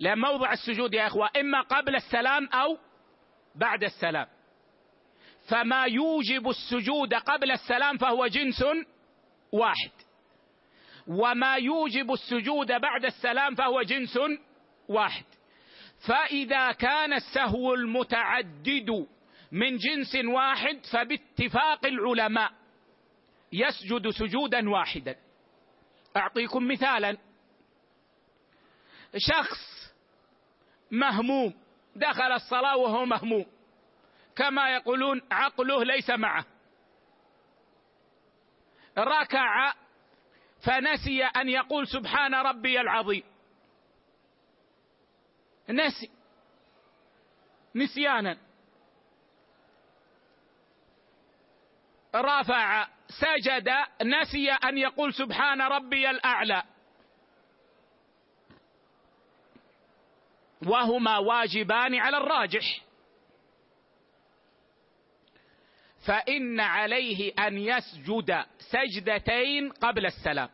لأن 0.00 0.18
موضع 0.18 0.52
السجود 0.52 0.94
يا 0.94 1.06
إخوة 1.06 1.30
إما 1.40 1.60
قبل 1.60 1.96
السلام 1.96 2.48
أو 2.48 2.78
بعد 3.54 3.84
السلام. 3.84 4.26
فما 5.48 5.84
يوجب 5.84 6.48
السجود 6.48 7.14
قبل 7.14 7.50
السلام 7.50 7.98
فهو 7.98 8.26
جنس 8.26 8.64
واحد. 9.52 10.05
وما 11.06 11.54
يوجب 11.54 12.12
السجود 12.12 12.66
بعد 12.66 13.04
السلام 13.04 13.54
فهو 13.54 13.82
جنس 13.82 14.18
واحد. 14.88 15.24
فإذا 16.08 16.72
كان 16.72 17.12
السهو 17.12 17.74
المتعدد 17.74 19.06
من 19.52 19.76
جنس 19.76 20.16
واحد 20.24 20.80
فباتفاق 20.92 21.86
العلماء 21.86 22.52
يسجد 23.52 24.10
سجودا 24.10 24.70
واحدا. 24.70 25.16
أعطيكم 26.16 26.68
مثالا. 26.68 27.16
شخص 29.16 29.94
مهموم 30.90 31.54
دخل 31.96 32.32
الصلاة 32.32 32.76
وهو 32.76 33.04
مهموم. 33.04 33.46
كما 34.36 34.74
يقولون 34.74 35.22
عقله 35.30 35.84
ليس 35.84 36.10
معه. 36.10 36.44
ركع 38.98 39.72
فنسي 40.62 41.24
أن 41.24 41.48
يقول 41.48 41.88
سبحان 41.88 42.34
ربي 42.34 42.80
العظيم. 42.80 43.22
نسي. 45.68 46.10
نسيانا. 47.74 48.38
رفع 52.14 52.88
سجد 53.08 53.68
نسي 54.02 54.50
أن 54.52 54.78
يقول 54.78 55.14
سبحان 55.14 55.62
ربي 55.62 56.10
الأعلى. 56.10 56.62
وهما 60.66 61.18
واجبان 61.18 61.94
على 61.94 62.16
الراجح. 62.16 62.85
فإن 66.06 66.60
عليه 66.60 67.32
أن 67.38 67.58
يسجد 67.58 68.44
سجدتين 68.58 69.70
قبل 69.72 70.06
السلام. 70.06 70.48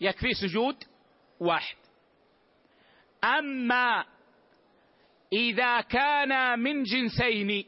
يكفي 0.00 0.34
سجود 0.34 0.84
واحد. 1.40 1.76
أما 3.24 4.04
إذا 5.32 5.80
كان 5.80 6.58
من 6.58 6.82
جنسين 6.82 7.64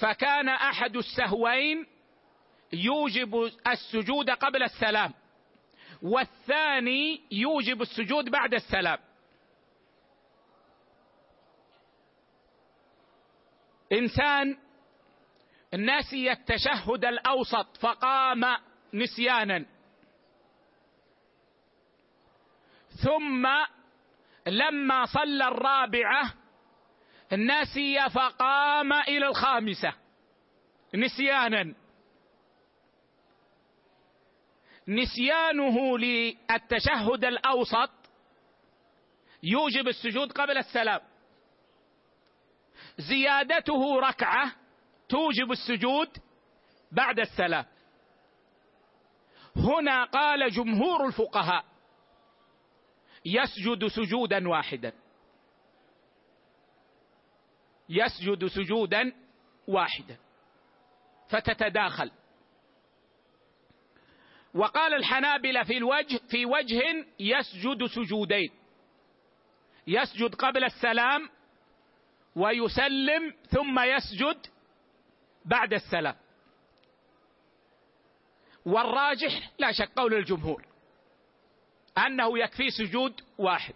فكان 0.00 0.48
أحد 0.48 0.96
السهوين 0.96 1.86
يوجب 2.72 3.50
السجود 3.66 4.30
قبل 4.30 4.62
السلام 4.62 5.14
والثاني 6.02 7.22
يوجب 7.30 7.82
السجود 7.82 8.30
بعد 8.30 8.54
السلام. 8.54 9.05
إنسان 13.92 14.58
نسي 15.74 16.32
التشهد 16.32 17.04
الأوسط 17.04 17.76
فقام 17.76 18.56
نسيانا. 18.94 19.64
ثم 23.04 23.48
لما 24.46 25.06
صلى 25.06 25.48
الرابعة 25.48 26.34
نسي 27.32 28.10
فقام 28.10 28.92
إلى 28.92 29.28
الخامسة 29.28 29.94
نسيانا. 30.94 31.74
نسيانه 34.88 35.98
للتشهد 35.98 37.24
الأوسط 37.24 37.90
يوجب 39.42 39.88
السجود 39.88 40.32
قبل 40.32 40.58
السلام. 40.58 41.00
زيادته 42.98 44.00
ركعة 44.00 44.52
توجب 45.08 45.52
السجود 45.52 46.08
بعد 46.92 47.20
السلام. 47.20 47.64
هنا 49.56 50.04
قال 50.04 50.50
جمهور 50.50 51.06
الفقهاء 51.06 51.64
يسجد 53.24 53.86
سجودا 53.86 54.48
واحدا. 54.48 54.92
يسجد 57.88 58.46
سجودا 58.46 59.12
واحدا. 59.68 60.16
فتتداخل. 61.28 62.10
وقال 64.54 64.94
الحنابلة 64.94 65.62
في 65.62 65.76
الوجه 65.76 66.20
في 66.30 66.46
وجه 66.46 67.06
يسجد 67.20 67.86
سجودين. 67.86 68.50
يسجد 69.86 70.34
قبل 70.34 70.64
السلام 70.64 71.28
ويسلم 72.36 73.34
ثم 73.48 73.80
يسجد 73.80 74.46
بعد 75.44 75.72
السلام. 75.72 76.16
والراجح 78.66 79.50
لا 79.58 79.72
شك 79.72 79.90
قول 79.96 80.14
الجمهور 80.14 80.64
أنه 81.98 82.38
يكفي 82.38 82.70
سجود 82.70 83.20
واحد. 83.38 83.74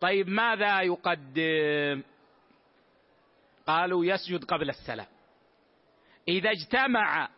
طيب 0.00 0.28
ماذا 0.28 0.80
يقدم؟ 0.80 2.02
قالوا 3.66 4.04
يسجد 4.04 4.44
قبل 4.44 4.68
السلام. 4.70 5.06
إذا 6.28 6.50
اجتمع 6.50 7.28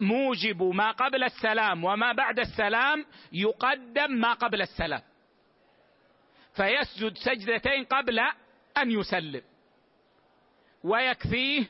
موجب 0.00 0.62
ما 0.62 0.90
قبل 0.90 1.24
السلام 1.24 1.84
وما 1.84 2.12
بعد 2.12 2.38
السلام 2.38 3.06
يقدم 3.32 4.12
ما 4.12 4.32
قبل 4.32 4.62
السلام. 4.62 5.02
فيسجد 6.56 7.18
سجدتين 7.18 7.84
قبل 7.84 8.20
أن 8.78 8.90
يسلم. 8.90 9.42
ويكفيه 10.84 11.66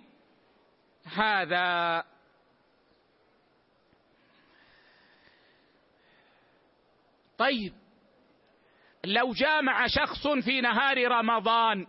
هذا. 1.05 2.05
طيب 7.39 7.73
لو 9.05 9.33
جامع 9.33 9.87
شخص 9.87 10.29
في 10.45 10.61
نهار 10.61 11.09
رمضان 11.09 11.87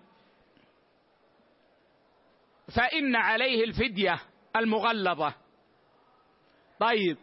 فإن 2.76 3.16
عليه 3.16 3.64
الفدية 3.64 4.22
المغلظة. 4.56 5.34
طيب 6.80 7.18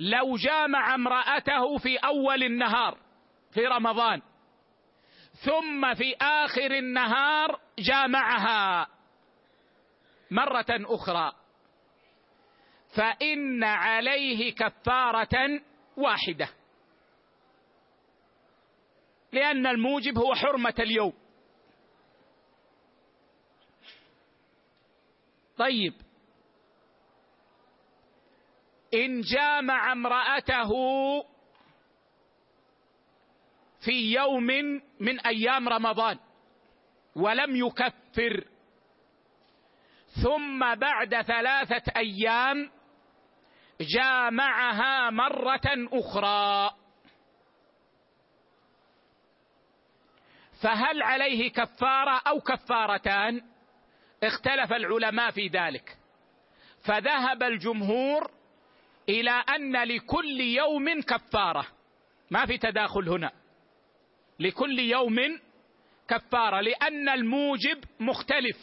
لو 0.00 0.36
جامع 0.36 0.94
امرأته 0.94 1.78
في 1.78 1.96
أول 1.96 2.42
النهار 2.42 2.98
في 3.50 3.66
رمضان 3.66 4.22
ثم 5.44 5.94
في 5.94 6.16
آخر 6.20 6.70
النهار 6.70 7.60
جامعها 7.78 8.88
مرة 10.30 10.66
أخرى. 10.70 11.32
فإن 12.96 13.64
عليه 13.64 14.54
كفارة 14.54 15.60
واحدة. 15.96 16.48
لأن 19.32 19.66
الموجب 19.66 20.18
هو 20.18 20.34
حرمة 20.34 20.74
اليوم. 20.78 21.12
طيب. 25.56 25.94
إن 28.94 29.20
جامع 29.20 29.92
امرأته 29.92 30.70
في 33.86 34.12
يوم 34.12 34.46
من 35.00 35.20
أيام 35.20 35.68
رمضان 35.68 36.18
ولم 37.16 37.56
يكفر. 37.56 38.44
ثم 40.22 40.74
بعد 40.74 41.22
ثلاثة 41.22 41.92
أيام 41.96 42.70
جامعها 43.80 45.10
مرة 45.10 45.88
أخرى. 45.92 46.70
فهل 50.62 51.02
عليه 51.02 51.52
كفارة 51.52 52.22
أو 52.26 52.40
كفارتان؟ 52.40 53.42
اختلف 54.22 54.72
العلماء 54.72 55.30
في 55.30 55.48
ذلك. 55.48 55.98
فذهب 56.84 57.42
الجمهور 57.42 58.30
إلى 59.08 59.30
أن 59.30 59.82
لكل 59.82 60.40
يوم 60.40 61.02
كفارة. 61.02 61.66
ما 62.30 62.46
في 62.46 62.58
تداخل 62.58 63.08
هنا. 63.08 63.45
لكل 64.38 64.78
يوم 64.78 65.40
كفارة 66.08 66.60
لأن 66.60 67.08
الموجب 67.08 67.84
مختلف. 68.00 68.56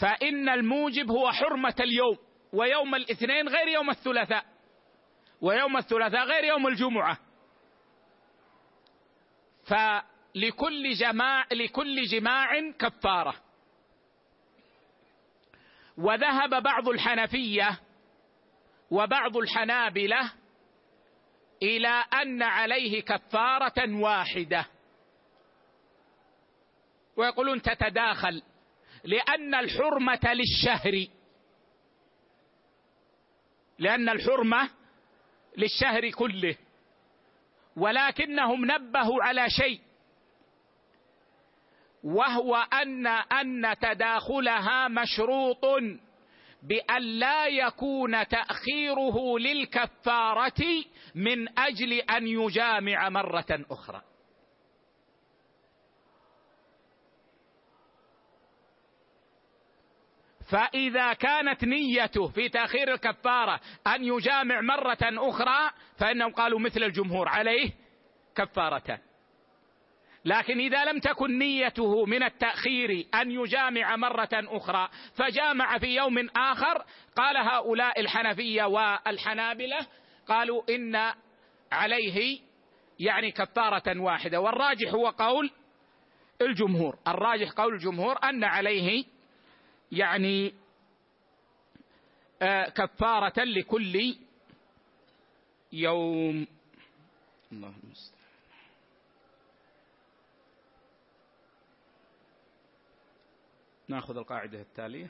فإن 0.00 0.48
الموجب 0.48 1.10
هو 1.10 1.32
حرمة 1.32 1.74
اليوم 1.80 2.18
ويوم 2.52 2.94
الاثنين 2.94 3.48
غير 3.48 3.68
يوم 3.68 3.90
الثلاثاء 3.90 4.44
ويوم 5.40 5.76
الثلاثاء 5.76 6.24
غير 6.24 6.44
يوم 6.44 6.66
الجمعة. 6.66 7.18
فلكل 9.64 10.92
جماع 10.92 11.46
لكل 11.52 12.02
جماع 12.02 12.70
كفارة. 12.78 13.34
وذهب 15.98 16.62
بعض 16.62 16.88
الحنفية 16.88 17.80
وبعض 18.90 19.36
الحنابلة 19.36 20.32
إلى 21.62 22.04
أن 22.22 22.42
عليه 22.42 23.02
كفارة 23.02 23.94
واحدة. 23.94 24.66
ويقولون 27.16 27.62
تتداخل 27.62 28.42
لأن 29.04 29.54
الحرمة 29.54 30.20
للشهر. 30.24 31.06
لأن 33.78 34.08
الحرمة 34.08 34.70
للشهر 35.56 36.10
كله. 36.10 36.56
ولكنهم 37.76 38.70
نبهوا 38.70 39.24
على 39.24 39.50
شيء. 39.50 39.80
وهو 42.04 42.56
أن 42.56 43.06
أن 43.06 43.76
تداخلها 43.80 44.88
مشروط. 44.88 45.64
بأن 46.68 47.02
لا 47.02 47.46
يكون 47.46 48.28
تأخيره 48.28 49.38
للكفارة 49.38 50.84
من 51.14 51.58
أجل 51.58 51.92
أن 51.92 52.26
يجامع 52.26 53.08
مرة 53.08 53.64
أخرى. 53.70 54.02
فإذا 60.50 61.12
كانت 61.12 61.64
نيته 61.64 62.28
في 62.28 62.48
تأخير 62.48 62.94
الكفارة 62.94 63.60
أن 63.86 64.04
يجامع 64.04 64.60
مرة 64.60 64.98
أخرى 65.02 65.70
فإنهم 65.98 66.32
قالوا 66.32 66.60
مثل 66.60 66.82
الجمهور 66.82 67.28
عليه 67.28 67.70
كفارتان. 68.36 68.98
لكن 70.26 70.58
إذا 70.60 70.84
لم 70.84 70.98
تكن 70.98 71.38
نيته 71.38 72.04
من 72.04 72.22
التأخير 72.22 73.06
أن 73.14 73.30
يجامع 73.30 73.96
مرة 73.96 74.28
أخرى 74.32 74.88
فجامع 75.14 75.78
في 75.78 75.86
يوم 75.86 76.28
آخر 76.36 76.84
قال 77.16 77.36
هؤلاء 77.36 78.00
الحنفية 78.00 78.64
والحنابلة 78.64 79.86
قالوا 80.28 80.62
إن 80.74 81.12
عليه 81.72 82.40
يعني 83.00 83.30
كفارة 83.30 84.00
واحدة. 84.00 84.40
والراجح 84.40 84.94
هو 84.94 85.08
قول 85.08 85.50
الجمهور. 86.40 86.98
الراجح 87.08 87.50
قول 87.50 87.74
الجمهور 87.74 88.18
أن 88.24 88.44
عليه 88.44 89.04
يعني 89.92 90.54
آه، 92.42 92.68
كفارة 92.68 93.44
لكل 93.44 94.16
يوم. 95.72 96.46
الله 97.52 97.72
المستعان 97.84 98.15
ناخذ 103.88 104.16
القاعدة 104.16 104.60
التالية. 104.60 105.08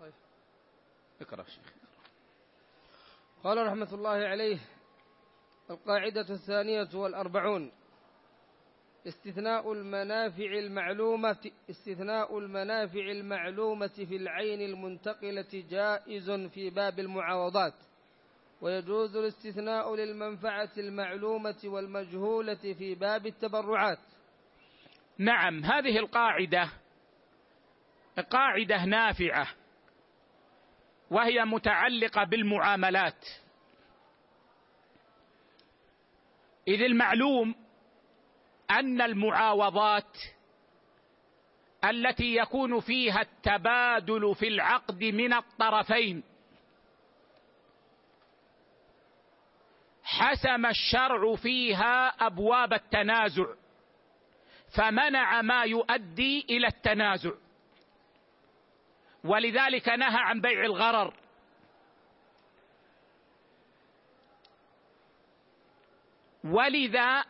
طيب. 0.00 0.12
اقرأ 1.20 1.44
شيخ. 1.44 1.72
قال 3.44 3.66
رحمة 3.66 3.88
الله 3.94 4.10
عليه 4.10 4.58
القاعدة 5.70 6.26
الثانية 6.30 6.88
والأربعون. 6.94 7.72
استثناء 9.06 9.72
المنافع 9.72 10.58
المعلومة 10.58 11.50
استثناء 11.70 12.38
المنافع 12.38 13.10
المعلومة 13.10 13.86
في 13.86 14.16
العين 14.16 14.60
المنتقلة 14.60 15.64
جائز 15.70 16.30
في 16.30 16.70
باب 16.70 16.98
المعاوضات. 16.98 17.74
ويجوز 18.60 19.16
الاستثناء 19.16 19.94
للمنفعة 19.94 20.72
المعلومة 20.78 21.60
والمجهولة 21.64 22.74
في 22.78 22.94
باب 22.94 23.26
التبرعات. 23.26 23.98
نعم 25.18 25.64
هذه 25.64 25.98
القاعدة 25.98 26.70
قاعدة 28.20 28.84
نافعة 28.84 29.46
وهي 31.10 31.44
متعلقة 31.44 32.24
بالمعاملات. 32.24 33.26
إذ 36.68 36.82
المعلوم 36.82 37.54
أن 38.70 39.00
المعاوضات 39.00 40.16
التي 41.84 42.36
يكون 42.36 42.80
فيها 42.80 43.20
التبادل 43.20 44.34
في 44.34 44.48
العقد 44.48 45.04
من 45.04 45.32
الطرفين 45.32 46.22
حسم 50.04 50.66
الشرع 50.66 51.34
فيها 51.36 52.08
أبواب 52.26 52.72
التنازع 52.72 53.46
فمنع 54.76 55.42
ما 55.42 55.62
يؤدي 55.64 56.46
إلى 56.50 56.66
التنازع. 56.66 57.30
ولذلك 59.24 59.88
نهى 59.88 60.20
عن 60.20 60.40
بيع 60.40 60.64
الغرر. 60.64 61.14
ولذا 66.44 67.24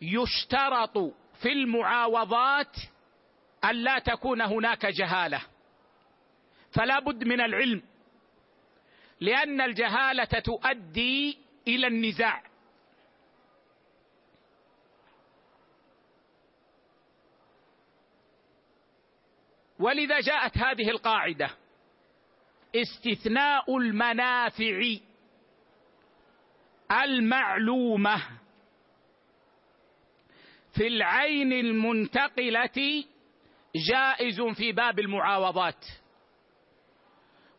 يشترط 0.00 0.98
في 1.42 1.52
المعاوضات 1.52 2.76
أن 3.64 3.74
لا 3.74 3.98
تكون 3.98 4.40
هناك 4.40 4.86
جهالة. 4.86 5.42
فلا 6.72 6.98
بد 6.98 7.24
من 7.24 7.40
العلم 7.40 7.82
لأن 9.20 9.60
الجهالة 9.60 10.24
تؤدي 10.24 11.38
إلى 11.68 11.86
النزاع. 11.86 12.42
ولذا 19.78 20.20
جاءت 20.20 20.58
هذه 20.58 20.90
القاعدة. 20.90 21.50
استثناء 22.74 23.76
المنافع 23.76 24.96
المعلومة 26.92 28.22
في 30.74 30.86
العين 30.86 31.52
المنتقلة 31.52 33.04
جائز 33.90 34.40
في 34.40 34.72
باب 34.72 34.98
المعاوضات. 34.98 35.84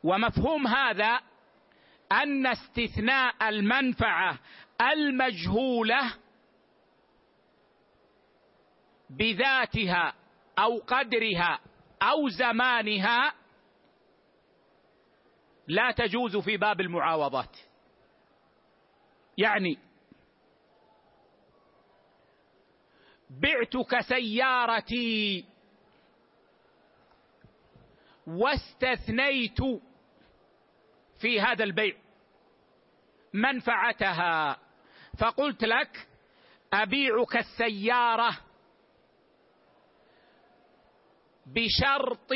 ومفهوم 0.03 0.68
هذا 0.68 1.22
أن 2.11 2.48
استثناء 2.48 3.49
المنفعة 3.49 4.39
المجهولة 4.81 6.14
بذاتها 9.10 10.14
أو 10.60 10.77
قدرها 10.77 11.60
أو 12.02 12.30
زمانها 12.30 13.34
لا 15.68 15.91
تجوز 15.91 16.38
في 16.38 16.57
باب 16.57 16.82
المعاوضات. 16.82 17.57
يعني 19.38 19.78
بعتك 23.30 23.99
سيارتي 23.99 25.45
واستثنيت 28.28 29.57
في 31.19 31.41
هذا 31.41 31.64
البيع 31.64 31.95
منفعتها 33.34 34.57
فقلت 35.19 35.64
لك 35.64 36.07
أبيعك 36.74 37.38
السيارة 37.38 38.38
بشرط 41.53 42.32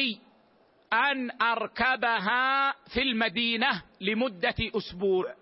أن 0.94 1.42
أركبها 1.42 2.72
في 2.94 3.02
المدينة 3.02 3.84
لمدة 4.02 4.56
أسبوع. 4.60 5.36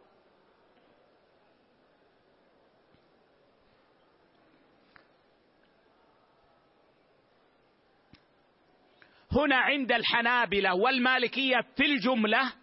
هنا 9.32 9.56
عند 9.56 9.92
الحنابلة 9.92 10.76
والمالكية 10.76 11.62
في 11.76 11.86
الجملة 11.86 12.54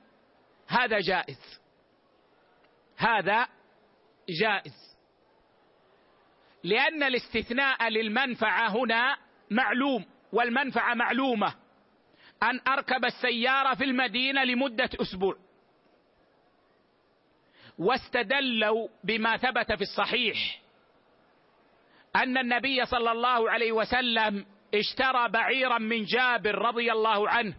هذا 0.68 1.00
جائز. 1.00 1.60
هذا 2.96 3.48
جائز. 4.28 4.96
لأن 6.64 7.02
الاستثناء 7.02 7.88
للمنفعة 7.88 8.68
هنا 8.68 9.16
معلوم. 9.50 10.15
والمنفعة 10.36 10.94
معلومة. 10.94 11.54
أن 12.42 12.60
أركب 12.68 13.04
السيارة 13.04 13.74
في 13.74 13.84
المدينة 13.84 14.44
لمدة 14.44 14.90
أسبوع. 15.00 15.36
واستدلوا 17.78 18.88
بما 19.04 19.36
ثبت 19.36 19.72
في 19.72 19.82
الصحيح. 19.82 20.60
أن 22.16 22.38
النبي 22.38 22.86
صلى 22.86 23.12
الله 23.12 23.50
عليه 23.50 23.72
وسلم 23.72 24.46
اشترى 24.74 25.28
بعيرا 25.28 25.78
من 25.78 26.04
جابر 26.04 26.54
رضي 26.54 26.92
الله 26.92 27.28
عنه. 27.28 27.54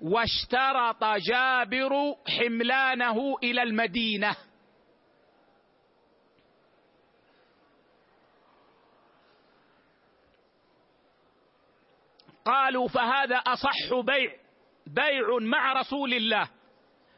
واشترط 0.00 1.04
جابر 1.04 2.14
حملانه 2.38 3.36
إلى 3.42 3.62
المدينة. 3.62 4.36
قالوا 12.44 12.88
فهذا 12.88 13.36
أصح 13.36 13.94
بيع 14.04 14.32
بيع 14.86 15.38
مع 15.40 15.72
رسول 15.72 16.14
الله 16.14 16.48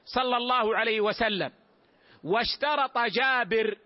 صلى 0.04 0.36
الله 0.36 0.76
عليه 0.76 1.00
وسلم. 1.00 1.52
واشترط 2.24 2.98
جابر 2.98 3.78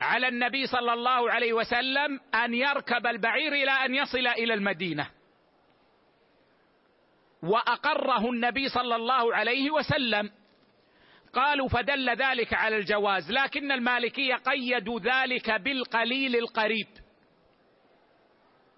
على 0.00 0.28
النبي 0.28 0.66
صلى 0.66 0.92
الله 0.92 1.30
عليه 1.30 1.52
وسلم 1.52 2.20
أن 2.34 2.54
يركب 2.54 3.06
البعير 3.06 3.52
إلى 3.52 3.70
أن 3.70 3.94
يصل 3.94 4.26
إلى 4.26 4.54
المدينة. 4.54 5.10
وأقره 7.42 8.30
النبي 8.30 8.68
صلى 8.68 8.96
الله 8.96 9.34
عليه 9.34 9.70
وسلم. 9.70 10.30
قالوا 11.32 11.68
فدل 11.68 12.10
ذلك 12.10 12.54
على 12.54 12.76
الجواز 12.76 13.30
لكن 13.30 13.72
المالكية 13.72 14.34
قيدوا 14.34 15.00
ذلك 15.00 15.50
بالقليل 15.50 16.36
القريب. 16.36 17.03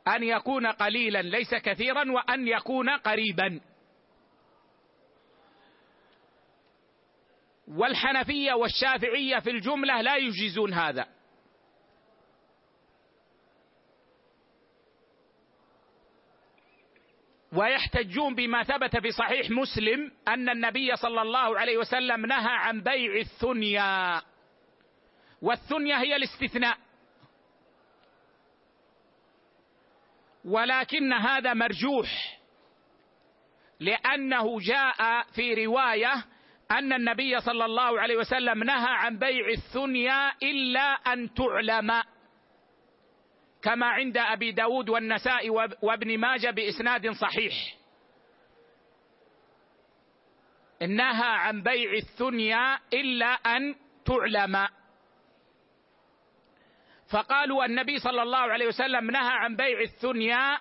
أن 0.08 0.22
يكون 0.22 0.66
قليلا 0.66 1.22
ليس 1.22 1.54
كثيرا 1.54 2.12
وأن 2.12 2.48
يكون 2.48 2.90
قريبا. 2.90 3.60
والحنفية 7.68 8.52
والشافعية 8.52 9.38
في 9.38 9.50
الجملة 9.50 10.00
لا 10.00 10.16
يجيزون 10.16 10.72
هذا. 10.72 11.06
ويحتجون 17.52 18.34
بما 18.34 18.62
ثبت 18.62 18.96
في 18.96 19.10
صحيح 19.10 19.50
مسلم 19.50 20.12
أن 20.28 20.48
النبي 20.48 20.96
صلى 20.96 21.22
الله 21.22 21.58
عليه 21.58 21.78
وسلم 21.78 22.26
نهى 22.26 22.56
عن 22.56 22.80
بيع 22.80 23.16
الثنيا. 23.16 24.22
والثنيا 25.42 26.00
هي 26.00 26.16
الاستثناء. 26.16 26.85
ولكن 30.46 31.12
هذا 31.12 31.54
مرجوح 31.54 32.38
لأنه 33.80 34.60
جاء 34.60 35.22
في 35.34 35.66
رواية 35.66 36.24
أن 36.70 36.92
النبي 36.92 37.40
صلى 37.40 37.64
الله 37.64 38.00
عليه 38.00 38.16
وسلم 38.16 38.64
نهى 38.64 38.88
عن 38.88 39.18
بيع 39.18 39.48
الثنيا 39.48 40.32
إلا 40.42 40.92
أن 40.92 41.34
تعلم 41.34 42.02
كما 43.62 43.86
عند 43.86 44.16
أبي 44.16 44.52
داود 44.52 44.88
والنساء 44.88 45.50
وابن 45.82 46.18
ماجه 46.18 46.50
بإسناد 46.50 47.10
صحيح. 47.10 47.54
نهى 50.80 51.28
عن 51.28 51.62
بيع 51.62 51.92
الثنيا 51.92 52.78
إلا 52.92 53.26
أن 53.26 53.74
تعلم. 54.04 54.68
فقالوا 57.10 57.64
النبي 57.64 57.98
صلى 57.98 58.22
الله 58.22 58.38
عليه 58.38 58.66
وسلم 58.66 59.10
نهى 59.10 59.32
عن 59.32 59.56
بيع 59.56 59.80
الثنيا 59.80 60.58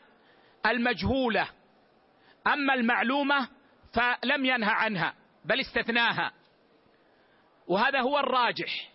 المجهولة 0.65 1.49
أما 2.47 2.73
المعلومة 2.73 3.49
فلم 3.93 4.45
ينهى 4.45 4.71
عنها 4.71 5.13
بل 5.45 5.59
استثناها 5.59 6.31
وهذا 7.67 8.01
هو 8.01 8.19
الراجح. 8.19 8.91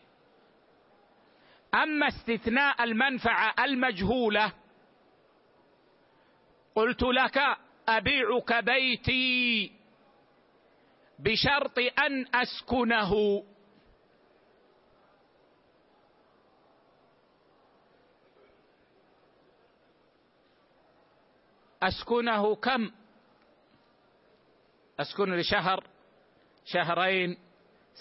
أما 1.74 2.08
استثناء 2.08 2.84
المنفعة 2.84 3.54
المجهولة 3.64 4.52
قلت 6.74 7.02
لك 7.02 7.38
أبيعك 7.88 8.64
بيتي 8.64 9.72
بشرط 11.18 11.78
أن 11.78 12.26
أسكنه. 12.34 13.42
أسكنه 21.82 22.54
كم؟ 22.54 22.90
أسكن 25.00 25.34
لشهر 25.34 25.84
شهرين 26.64 27.38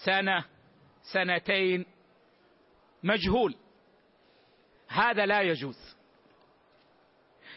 سنة 0.06 0.45
سنتين. 1.14 1.85
مجهول. 3.03 3.56
هذا 4.88 5.26
لا 5.26 5.41
يجوز. 5.41 5.95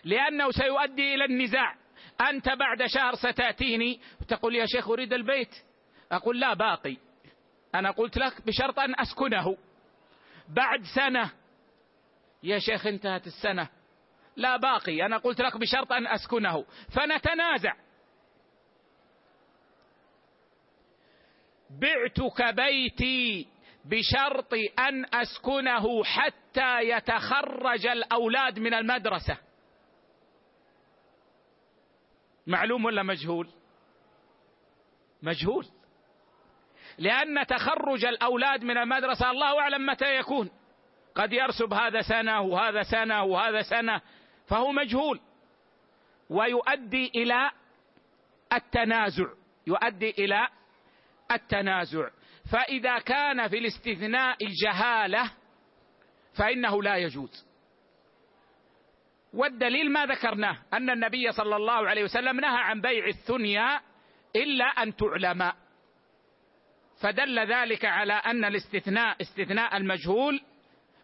لأنه 0.05 0.51
سيؤدي 0.51 1.15
إلى 1.15 1.25
النزاع. 1.25 1.77
أنت 2.21 2.49
بعد 2.49 2.87
شهر 2.87 3.15
ستأتيني. 3.15 4.01
تقول 4.29 4.57
يا 4.57 4.67
شيخ 4.67 4.89
أريد 4.89 5.13
البيت. 5.13 5.55
أقول 6.13 6.41
لا 6.41 6.55
باقي. 6.55 6.97
أنا 7.75 7.91
قلت 7.91 8.19
لك 8.19 8.47
بشرط 8.47 8.79
أن 8.79 9.01
أسكنه. 9.01 9.57
بعد 10.49 10.83
سنة. 10.95 11.31
يا 12.43 12.59
شيخ 12.59 12.87
انتهت 12.87 13.27
السنة. 13.27 13.69
لا 14.37 14.57
باقي. 14.57 15.07
أنا 15.07 15.17
قلت 15.17 15.41
لك 15.41 15.57
بشرط 15.57 15.93
أن 15.93 16.07
أسكنه. 16.07 16.65
فنتنازع. 16.97 17.73
بعتك 21.71 22.55
بيتي 22.55 23.49
بشرط 23.85 24.55
أن 24.79 25.07
أسكنه 25.15 26.05
حتى 26.05 26.81
يتخرج 26.81 27.87
الأولاد 27.87 28.59
من 28.59 28.75
المدرسة. 28.75 29.39
معلوم 32.47 32.85
ولا 32.85 33.03
مجهول؟ 33.03 33.49
مجهول. 35.23 35.67
لأن 36.99 37.47
تخرج 37.47 38.05
الأولاد 38.05 38.65
من 38.65 38.79
المدرسة 38.79 39.31
الله 39.31 39.61
أعلم 39.61 39.87
متى 39.87 40.17
يكون. 40.17 40.51
قد 41.15 41.33
يرسب 41.33 41.73
هذا 41.73 42.01
سنة 42.01 42.41
وهذا 42.41 42.83
سنة 42.83 43.23
وهذا 43.23 43.63
سنة. 43.63 44.01
فهو 44.47 44.73
مجهول. 44.73 45.21
ويؤدي 46.31 47.13
إلى 47.15 47.51
التنازع. 48.53 49.27
يؤدي 49.67 50.11
إلى 50.11 50.49
التنازع. 51.33 52.09
فإذا 52.53 52.99
كان 52.99 53.49
في 53.49 53.59
الاستثناء 53.59 54.37
جهاله 54.65 55.31
فإنه 56.35 56.83
لا 56.83 56.97
يجوز. 56.97 57.47
والدليل 59.35 59.93
ما 59.93 60.07
ذكرناه 60.07 60.59
أن 60.73 60.91
النبي 60.91 61.33
صلى 61.33 61.57
الله 61.57 61.89
عليه 61.89 62.05
وسلم 62.05 62.41
نهى 62.41 62.59
عن 62.59 62.81
بيع 62.81 63.07
الثنيا 63.07 63.81
إلا 64.37 64.65
أن 64.65 64.97
تعلم. 64.97 65.53
فدل 67.03 67.39
ذلك 67.39 67.85
على 67.85 68.13
أن 68.13 68.45
الاستثناء 68.45 69.21
استثناء 69.21 69.77
المجهول 69.77 70.41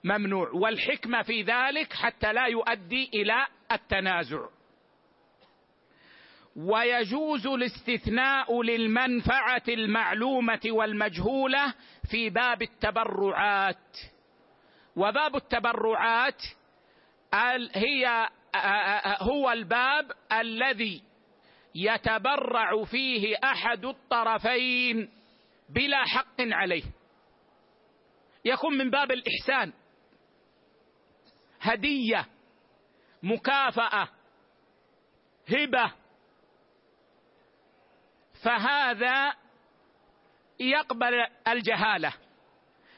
ممنوع. 0.04 0.50
والحكمة 0.50 1.22
في 1.22 1.42
ذلك 1.42 1.92
حتى 1.92 2.32
لا 2.32 2.46
يؤدي 2.46 3.10
إلى 3.14 3.46
التنازع. 3.72 4.46
ويجوز 6.56 7.46
الاستثناء 7.46 8.62
للمنفعة 8.62 9.62
المعلومة 9.68 10.60
والمجهولة 10.66 11.74
في 12.10 12.30
باب 12.30 12.62
التبرعات. 12.62 13.96
وباب 14.96 15.36
التبرعات 15.36 16.42
هي 17.74 18.28
هو 19.20 19.50
الباب 19.50 20.12
الذي 20.32 21.02
يتبرع 21.74 22.84
فيه 22.84 23.36
أحد 23.44 23.84
الطرفين 23.84 25.10
بلا 25.68 26.04
حق 26.04 26.40
عليه. 26.40 26.82
يكون 28.44 28.78
من 28.78 28.90
باب 28.90 29.12
الإحسان. 29.12 29.72
هدية 31.60 32.26
مكافأة 33.22 34.08
هبة. 35.48 35.92
فهذا 38.42 39.34
يقبل 40.60 41.26
الجهالة. 41.48 42.12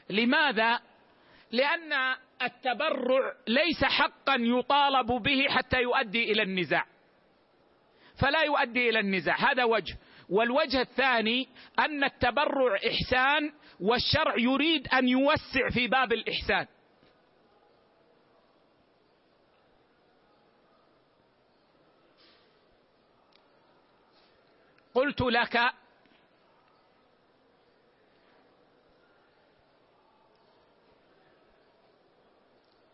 لماذا؟ 0.09 0.79
لأن 1.51 2.15
التبرع 2.41 3.33
ليس 3.47 3.83
حقا 3.83 4.35
يطالب 4.39 5.07
به 5.07 5.45
حتى 5.49 5.81
يؤدي 5.81 6.31
إلى 6.31 6.43
النزاع. 6.43 6.85
فلا 8.19 8.41
يؤدي 8.41 8.89
إلى 8.89 8.99
النزاع. 8.99 9.51
هذا 9.51 9.63
وجه. 9.63 9.97
والوجه 10.29 10.81
الثاني 10.81 11.49
أن 11.79 12.03
التبرع 12.03 12.75
إحسان 12.75 13.53
والشرع 13.79 14.35
يريد 14.37 14.87
أن 14.87 15.07
يوسع 15.07 15.69
في 15.73 15.87
باب 15.87 16.13
الإحسان. 16.13 16.67
قلت 24.93 25.21
لك 25.21 25.57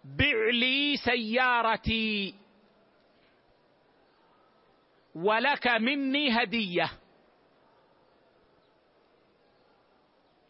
بع 0.04 0.50
لي 0.52 0.98
سيارتي 0.98 2.36
ولك 5.16 5.68
مني 5.68 6.44
هدية. 6.44 6.92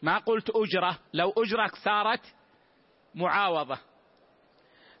ما 0.02 0.18
قلت 0.18 0.50
أجرة 0.50 0.98
لو 1.12 1.32
اجره 1.36 1.70
صارت 1.84 2.34
معاوضة. 3.14 3.78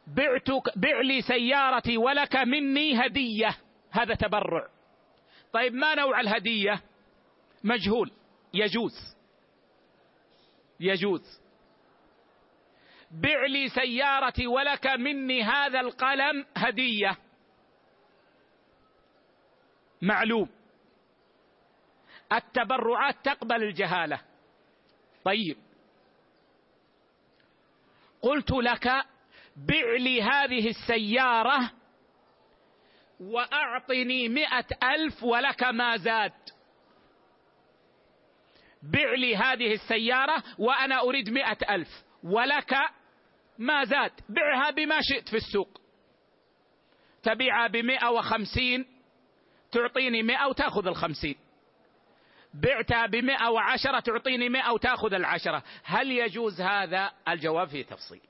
بعتك 0.06 0.78
بع 0.78 1.00
لي 1.00 1.22
سيارتي 1.22 1.96
ولك 1.96 2.36
مني 2.36 3.06
هدية. 3.06 3.56
هذا 3.90 4.14
تبرع. 4.14 4.77
طيب 5.52 5.74
ما 5.74 5.94
نوع 5.94 6.20
الهدية؟ 6.20 6.82
مجهول 7.64 8.10
يجوز. 8.54 9.16
يجوز. 10.80 11.40
بع 13.10 13.46
لي 13.46 13.68
سيارتي 13.68 14.46
ولك 14.46 14.86
مني 14.86 15.42
هذا 15.42 15.80
القلم 15.80 16.46
هدية. 16.56 17.18
معلوم. 20.02 20.48
التبرعات 22.32 23.16
تقبل 23.24 23.62
الجهالة. 23.62 24.20
طيب. 25.24 25.56
قلت 28.22 28.50
لك 28.50 28.86
بع 29.56 29.96
لي 29.98 30.22
هذه 30.22 30.68
السيارة 30.68 31.77
وأعطني 33.20 34.28
مئة 34.28 34.66
ألف 34.82 35.22
ولك 35.22 35.62
ما 35.62 35.96
زاد. 35.96 36.32
بع 38.82 39.14
لي 39.14 39.36
هذه 39.36 39.74
السيارة 39.74 40.42
وأنا 40.58 41.00
أريد 41.00 41.30
مئة 41.30 41.74
ألف 41.74 42.04
ولك 42.22 42.74
ما 43.58 43.84
زاد. 43.84 44.12
بعها 44.28 44.70
بما 44.70 45.00
شئت 45.00 45.28
في 45.28 45.36
السوق. 45.36 45.80
تبيعها 47.22 47.66
بمئة 47.66 48.08
وخمسين 48.10 48.86
تعطيني 49.72 50.22
مئة 50.22 50.46
وتأخذ 50.46 50.86
الخمسين. 50.86 51.36
بعتها 52.54 53.06
بمئة 53.06 53.48
وعشرة 53.48 54.00
تعطيني 54.00 54.48
مئة 54.48 54.72
وتأخذ 54.72 55.14
العشرة. 55.14 55.62
هل 55.84 56.10
يجوز 56.10 56.60
هذا؟ 56.60 57.12
الجواب 57.28 57.68
فيه 57.68 57.84
تفصيل. 57.84 58.20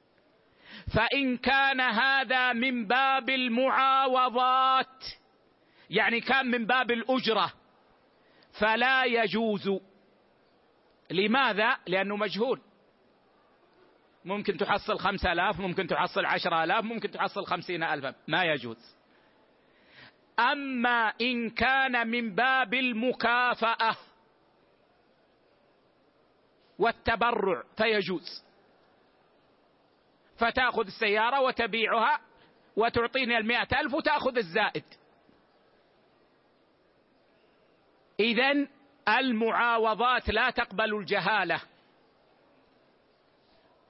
فإن 0.95 1.37
كان 1.37 1.81
هذا 1.81 2.53
من 2.53 2.87
باب 2.87 3.31
المعاوضات 3.31 5.05
يعني 5.91 6.21
كان 6.21 6.47
من 6.51 6.67
باب 6.67 6.91
الأجرة 6.91 7.53
فلا 8.61 9.05
يجوز. 9.05 9.71
لماذا؟ 11.11 11.77
لأنه 11.87 12.17
مجهول. 12.17 12.61
ممكن 14.25 14.57
تحصل 14.57 14.99
خمسة 14.99 15.33
آلاف 15.33 15.61
ممكن 15.61 15.87
تحصل 15.87 16.25
عشرة 16.25 16.65
آلاف 16.65 16.85
ممكن 16.85 17.11
تحصل 17.11 17.47
خمسين 17.47 17.83
ألفا. 17.83 18.15
ما 18.29 18.45
يجوز. 18.45 18.97
أما 20.39 21.13
إن 21.21 21.51
كان 21.51 22.09
من 22.09 22.35
باب 22.35 22.75
المكافأة 22.75 23.97
والتبرع 26.79 27.63
فيجوز. 27.77 28.48
فتأخذ 30.39 30.87
السيارة 30.87 31.41
وتبيعها 31.41 32.21
وتعطيني 32.77 33.39
المئة 33.39 33.81
ألف 33.81 33.95
وتأخذ 33.95 34.37
الزائد. 34.37 34.85
إذا 38.21 38.67
المعاوضات 39.09 40.29
لا 40.29 40.51
تقبل 40.51 40.95
الجهالة 40.95 41.61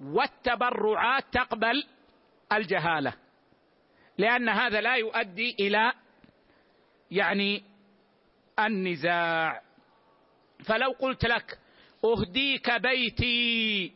والتبرعات 0.01 1.25
تقبل 1.33 1.87
الجهالة 2.53 3.13
لأن 4.19 4.49
هذا 4.49 4.81
لا 4.81 4.97
يؤدي 4.97 5.57
إلى 5.61 5.93
يعني 7.11 7.63
النزاع. 8.59 9.63
فلو 10.65 10.91
قلت 10.91 11.25
لك 11.25 11.59
أهديك 12.05 12.71
بيتي 12.71 13.93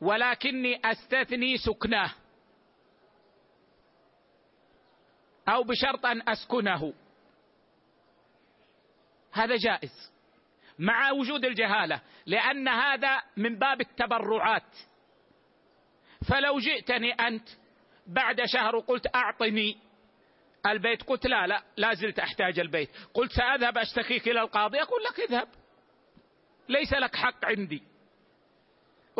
ولكني 0.00 0.80
أستثني 0.84 1.56
سكناه. 1.56 2.10
أو 5.48 5.62
بشرط 5.62 6.06
أن 6.06 6.28
أسكنه. 6.28 6.92
هذا 9.32 9.56
جائز. 9.56 10.12
مع 10.78 11.10
وجود 11.10 11.44
الجهالة. 11.44 12.00
لأن 12.26 12.68
هذا 12.68 13.22
من 13.36 13.58
باب 13.58 13.80
التبرعات. 13.80 14.76
فلو 16.28 16.58
جئتني 16.58 17.12
أنت 17.12 17.48
بعد 18.06 18.44
شهر 18.44 18.76
وقلت 18.76 19.14
أعطني 19.14 19.78
البيت 20.66 21.02
قلت 21.02 21.26
لا 21.26 21.46
لا 21.46 21.62
لا 21.76 21.94
زلت 21.94 22.18
أحتاج 22.18 22.60
البيت. 22.60 22.90
قلت 23.14 23.32
سأذهب 23.32 23.78
أشتكيك 23.78 24.28
إلى 24.28 24.40
القاضي 24.40 24.82
أقول 24.82 25.02
لك 25.02 25.20
اذهب. 25.20 25.48
ليس 26.68 26.92
لك 26.92 27.16
حق 27.16 27.44
عندي. 27.44 27.89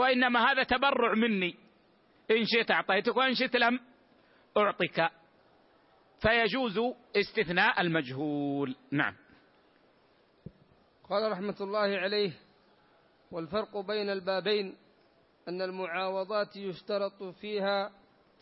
وإنما 0.01 0.53
هذا 0.53 0.63
تبرع 0.63 1.15
مني. 1.15 1.57
إن 2.31 2.45
شئت 2.45 2.71
أعطيتك 2.71 3.17
وإن 3.17 3.35
شئت 3.35 3.57
لم 3.57 3.81
أعطك. 4.57 5.11
فيجوز 6.21 6.81
استثناء 7.17 7.81
المجهول. 7.81 8.77
نعم. 8.91 9.17
قال 11.11 11.33
رحمة 11.33 11.57
الله 11.61 11.79
عليه 11.99 12.33
والفرق 13.31 13.77
بين 13.79 14.11
البابين 14.11 14.77
أن 15.49 15.63
المعاوضات 15.63 16.57
يشترط 16.57 17.23
فيها 17.23 17.93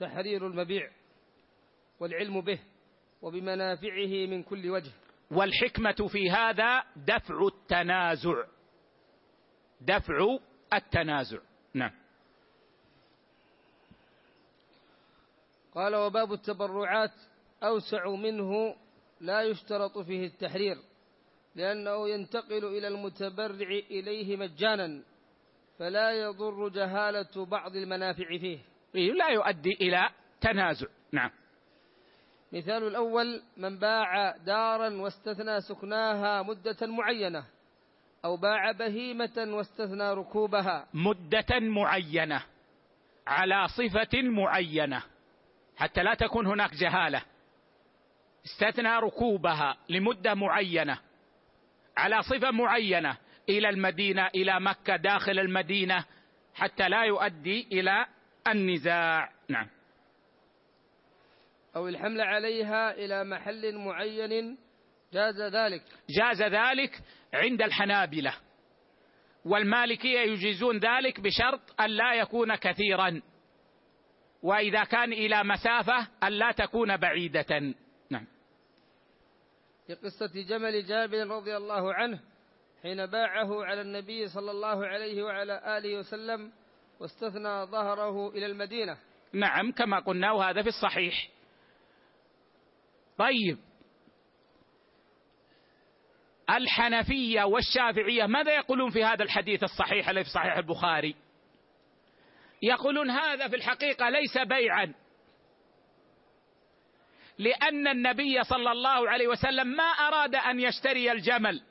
تحرير 0.01 0.47
المبيع 0.47 0.91
والعلم 2.01 2.41
به 2.41 2.59
وبمنافعه 3.23 4.27
من 4.27 4.43
كل 4.43 4.71
وجه. 4.71 4.93
والحكمة 5.31 6.09
في 6.09 6.31
هذا 6.31 6.85
دفع 6.97 7.47
التنازع. 7.47 8.45
دفع 9.81 10.39
التنازع. 10.73 11.48
نعم. 11.75 11.91
قال 15.75 15.97
وباب 15.97 16.33
التبرعات 16.33 17.13
أوسع 17.63 18.11
منه 18.11 18.77
لا 19.21 19.43
يشترط 19.43 19.99
فيه 19.99 20.27
التحرير 20.27 20.77
لأنه 21.55 22.09
ينتقل 22.09 22.65
إلى 22.65 22.89
المتبرع 22.89 23.69
إليه 23.91 24.37
مجانا 24.37 25.03
فلا 25.79 26.13
يضر 26.13 26.69
جهالة 26.69 27.45
بعض 27.47 27.77
المنافع 27.77 28.39
فيه. 28.39 28.59
لا 28.95 29.29
يؤدي 29.29 29.73
إلى 29.81 30.09
تنازع. 30.41 30.87
نعم. 31.13 31.31
مثال 32.53 32.87
الأول 32.87 33.43
من 33.57 33.79
باع 33.79 34.37
دارا 34.37 34.89
واستثنى 34.89 35.61
سكناها 35.61 36.43
مدة 36.43 36.87
معينة 36.87 37.45
أو 38.25 38.37
باع 38.37 38.73
بهيمة 38.73 39.47
واستثنى 39.49 40.13
ركوبها. 40.13 40.87
مدة 40.95 41.61
معينة. 41.61 42.43
على 43.27 43.69
صفة 43.69 44.23
معينة. 44.23 45.03
حتى 45.77 46.03
لا 46.03 46.15
تكون 46.15 46.47
هناك 46.47 46.75
جهالة. 46.75 47.23
استثنى 48.47 48.99
ركوبها 48.99 49.77
لمدة 49.89 50.35
معينة. 50.35 50.99
على 51.97 52.23
صفة 52.23 52.51
معينة. 52.51 53.17
إلى 53.49 53.69
المدينة 53.69 54.27
إلى 54.27 54.61
مكة 54.61 54.97
داخل 54.97 55.39
المدينة. 55.39 56.05
حتى 56.55 56.89
لا 56.89 57.05
يؤدي 57.05 57.69
إلى 57.73 58.07
النزاع. 58.49 59.33
نعم. 59.49 59.67
أو 61.77 61.89
الحمل 61.89 62.21
عليها 62.21 62.93
إلى 62.93 63.25
محل 63.25 63.79
معين 63.79 64.59
جاز 65.13 65.41
ذلك. 65.41 65.83
جاز 66.11 66.43
ذلك 66.43 67.01
عند 67.35 67.63
الحنابلة. 67.63 68.35
والمالكية 69.45 70.21
يجيزون 70.21 70.79
ذلك 70.79 71.21
بشرط 71.21 71.81
أن 71.81 71.91
لا 71.91 72.15
يكون 72.15 72.55
كثيرا. 72.55 73.23
وإذا 74.43 74.85
كان 74.85 75.13
إلى 75.13 75.45
مسافة 75.45 76.09
أن 76.23 76.33
لا 76.33 76.53
تكون 76.53 76.97
بعيدة. 76.97 77.75
نعم. 78.11 78.27
في 79.87 79.95
قصة 79.95 80.33
جمل 80.49 80.87
جابر 80.87 81.27
رضي 81.27 81.57
الله 81.57 81.95
عنه 81.95 82.21
حين 82.83 83.07
باعه 83.07 83.65
على 83.65 83.81
النبي 83.81 84.29
صلى 84.29 84.51
الله 84.51 84.87
عليه 84.87 85.23
وعلى 85.23 85.79
آله 85.79 85.99
وسلم 85.99 86.53
واستثنى 87.01 87.65
ظهره 87.65 88.29
إلى 88.29 88.47
المدينة. 88.47 88.99
نعم 89.33 89.73
كما 89.73 89.99
قلنا 89.99 90.33
وهذا 90.33 90.63
في 90.63 90.69
الصحيح. 90.69 91.29
طيب 93.19 93.59
الحنفية 96.51 97.43
والشافعية 97.43 98.27
ماذا 98.27 98.57
يقولون 98.57 98.91
في 98.91 99.05
هذا 99.05 99.23
الحديث 99.23 99.63
الصحيح 99.63 100.09
الذي 100.09 100.25
في 100.25 100.31
صحيح 100.31 100.57
البخاري؟ 100.57 101.15
يقولون 102.63 103.11
هذا 103.11 103.49
في 103.49 103.57
الحقيقة 103.57 104.09
ليس 104.09 104.39
بيعا. 104.39 104.95
لأن 107.39 107.89
النبي 107.89 108.45
صلى 108.45 108.73
الله 108.73 109.11
عليه 109.11 109.29
وسلم 109.29 109.67
ما 109.67 109.85
أراد 109.85 110.35
أن 110.35 110.61
يشتري 110.61 111.13
الجمل 111.13 111.63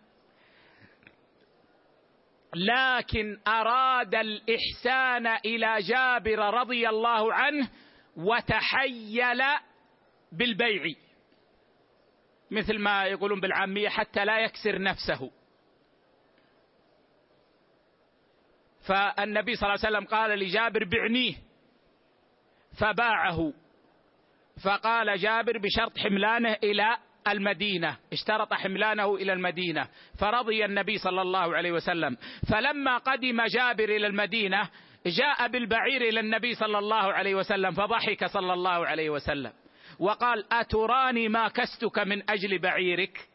لكن 2.56 3.40
أراد 3.48 4.16
الإحسان 4.16 5.28
إلى 5.28 5.78
جابر 5.82 6.40
رضي 6.40 6.90
الله 6.90 7.34
عنه 7.34 7.70
وتحيل 8.18 9.44
بالبيع. 10.32 11.07
مثل 12.52 12.80
ما 12.80 13.06
يقولون 13.06 13.40
بالعامية 13.40 13.90
حتى 13.90 14.26
لا 14.26 14.40
يكسر 14.40 14.82
نفسه. 14.82 15.32
فالنبي 18.88 19.56
صلى 19.56 19.70
الله 19.70 19.86
عليه 19.86 19.98
وسلم 19.98 20.06
قال 20.06 20.40
لجابر 20.40 20.84
بعنيه 20.84 21.36
فباعه. 22.80 23.54
فقال 24.64 25.20
جابر 25.20 25.58
بشرط 25.58 25.98
حملانه 25.98 26.54
إلى 26.64 26.98
المدينة 27.28 27.98
اشترط 28.14 28.54
حملانه 28.54 29.16
إلى 29.16 29.34
المدينة. 29.34 29.88
فرضي 30.20 30.66
النبي 30.66 30.98
صلى 30.98 31.22
الله 31.22 31.56
عليه 31.56 31.72
وسلم. 31.72 32.18
فلما 32.52 32.98
قدم 32.98 33.46
جابر 33.46 33.90
إلى 33.90 34.08
المدينة 34.08 34.70
جاء 35.06 35.48
بالبعير 35.48 36.02
إلى 36.02 36.20
النبي 36.20 36.56
صلى 36.56 36.80
الله 36.80 37.14
عليه 37.14 37.36
وسلم 37.36 37.72
فضحك 37.72 38.26
صلى 38.26 38.54
الله 38.54 38.88
عليه 38.88 39.10
وسلم. 39.10 39.54
وقال 40.00 40.54
أتراني 40.54 41.30
ما 41.30 41.48
كستك 41.48 42.00
من 42.00 42.30
أجل 42.30 42.60
بعيرك؟ 42.60 43.30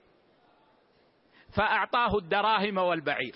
فأعطاه 1.56 2.18
الدراهم 2.18 2.78
والبعير. 2.78 3.34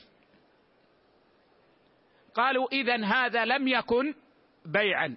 قالوا 2.34 2.68
اذا 2.72 3.04
هذا 3.04 3.44
لم 3.44 3.68
يكن 3.68 4.14
بيعا. 4.64 5.16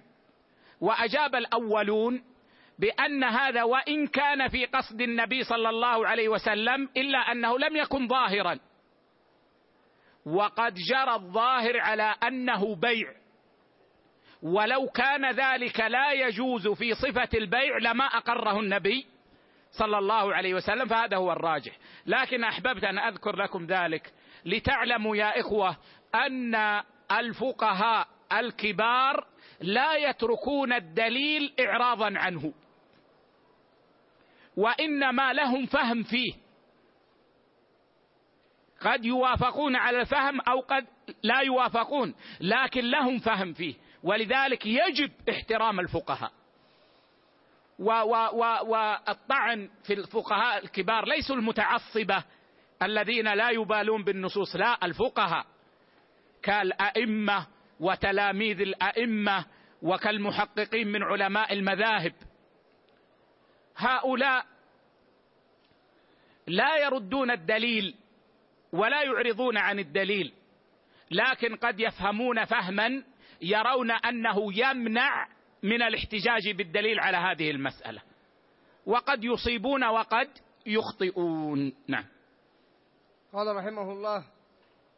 وأجاب 0.80 1.34
الأولون 1.34 2.24
بأن 2.78 3.24
هذا 3.24 3.62
وإن 3.62 4.06
كان 4.06 4.48
في 4.48 4.66
قصد 4.66 5.00
النبي 5.00 5.44
صلى 5.44 5.68
الله 5.68 6.08
عليه 6.08 6.28
وسلم 6.28 6.88
إلا 6.96 7.18
أنه 7.18 7.58
لم 7.58 7.76
يكن 7.76 8.08
ظاهرا. 8.08 8.58
وقد 10.26 10.74
جرى 10.74 11.14
الظاهر 11.14 11.80
على 11.80 12.02
أنه 12.02 12.74
بيع. 12.76 13.19
ولو 14.42 14.86
كان 14.86 15.30
ذلك 15.30 15.80
لا 15.80 16.12
يجوز 16.12 16.68
في 16.68 16.94
صفة 16.94 17.28
البيع 17.34 17.78
لما 17.78 18.04
أقره 18.04 18.60
النبي 18.60 19.06
صلى 19.70 19.98
الله 19.98 20.34
عليه 20.34 20.54
وسلم 20.54 20.86
فهذا 20.86 21.16
هو 21.16 21.32
الراجح. 21.32 21.72
لكن 22.06 22.44
أحببت 22.44 22.84
أن 22.84 22.98
أذكر 22.98 23.36
لكم 23.36 23.66
ذلك 23.66 24.12
لتعلموا 24.44 25.16
يا 25.16 25.40
إخوة 25.40 25.76
أن 26.14 26.82
الفقهاء 27.12 28.08
الكبار 28.32 29.26
لا 29.60 29.94
يتركون 29.94 30.72
الدليل 30.72 31.54
اعراضا 31.60 32.18
عنه 32.18 32.52
وإنما 34.56 35.32
لهم 35.32 35.66
فهم 35.66 36.02
فيه. 36.02 36.32
قد 38.80 39.04
يوافقون 39.04 39.76
على 39.76 40.00
الفهم 40.00 40.40
أو 40.40 40.60
قد 40.60 40.86
لا 41.22 41.40
يوافقون 41.40 42.14
لكن 42.40 42.84
لهم 42.84 43.18
فهم 43.18 43.52
فيه. 43.52 43.74
ولذلك 44.02 44.66
يجب 44.66 45.10
احترام 45.30 45.80
الفقهاء. 45.80 46.32
والطعن 47.78 49.70
في 49.84 49.92
الفقهاء 49.92 50.64
الكبار 50.64 51.04
ليسوا 51.08 51.36
المتعصبة 51.36 52.24
الذين 52.82 53.34
لا 53.34 53.50
يبالون 53.50 54.04
بالنصوص 54.04 54.56
لا 54.56 54.84
الفقهاء 54.84 55.46
كالأئمة 56.42 57.46
وتلاميذ 57.80 58.60
الأئمة 58.60 59.44
وكالمحققين 59.82 60.88
من 60.88 61.02
علماء 61.02 61.52
المذاهب. 61.52 62.12
هؤلاء 63.76 64.46
لا 66.46 66.76
يردون 66.76 67.30
الدليل 67.30 67.94
ولا 68.72 69.02
يعرضون 69.02 69.56
عن 69.58 69.78
الدليل 69.78 70.32
لكن 71.10 71.56
قد 71.56 71.80
يفهمون 71.80 72.44
فهما 72.44 73.02
يرون 73.42 73.90
أنه 73.90 74.58
يمنع 74.58 75.28
من 75.62 75.82
الاحتجاج 75.82 76.50
بالدليل 76.50 77.00
على 77.00 77.16
هذه 77.16 77.50
المسألة. 77.50 78.02
وقد 78.86 79.24
يصيبون 79.24 79.84
وقد 79.84 80.28
يخطئون. 80.66 81.72
نعم. 81.88 82.04
قال 83.32 83.56
رحمه 83.56 83.92
الله 83.92 84.24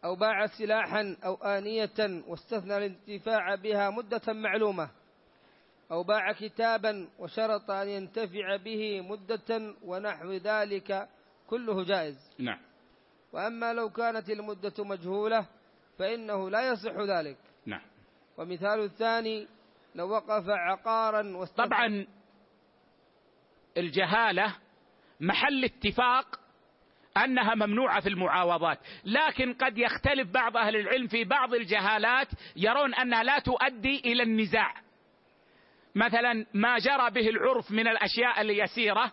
أو 0.04 0.16
باع 0.16 0.46
سلاحا 0.46 1.16
أو 1.24 1.34
آنية 1.34 2.22
واستثنى 2.28 2.76
الانتفاع 2.76 3.54
بها 3.54 3.90
مدة 3.90 4.32
معلومة 4.32 4.90
أو 5.90 6.02
باع 6.02 6.32
كتابا 6.32 7.08
وشرط 7.18 7.70
أن 7.70 7.88
ينتفع 7.88 8.56
به 8.56 9.00
مدة 9.00 9.74
ونحو 9.84 10.32
ذلك 10.32 11.08
كله 11.46 11.84
جائز. 11.84 12.30
نعم. 12.38 12.58
وأما 13.32 13.72
لو 13.72 13.90
كانت 13.90 14.30
المدة 14.30 14.84
مجهولة 14.84 15.46
فإنه 15.98 16.50
لا 16.50 16.68
يصح 16.68 16.92
ذلك. 16.92 17.36
ومثال 18.38 18.80
الثاني 18.84 19.48
لو 19.94 20.10
وقف 20.10 20.48
عقارا 20.48 21.44
طبعا 21.56 22.06
الجهالة 23.76 24.56
محل 25.20 25.64
اتفاق 25.64 26.40
أنها 27.16 27.54
ممنوعة 27.54 28.00
في 28.00 28.08
المعاوضات، 28.08 28.78
لكن 29.04 29.54
قد 29.54 29.78
يختلف 29.78 30.30
بعض 30.30 30.56
أهل 30.56 30.76
العلم 30.76 31.06
في 31.06 31.24
بعض 31.24 31.54
الجهالات 31.54 32.28
يرون 32.56 32.94
أنها 32.94 33.22
لا 33.22 33.38
تؤدي 33.38 33.98
إلى 33.98 34.22
النزاع. 34.22 34.74
مثلا 35.94 36.46
ما 36.54 36.78
جرى 36.78 37.10
به 37.10 37.28
العرف 37.28 37.70
من 37.70 37.88
الأشياء 37.88 38.40
اليسيرة 38.40 39.12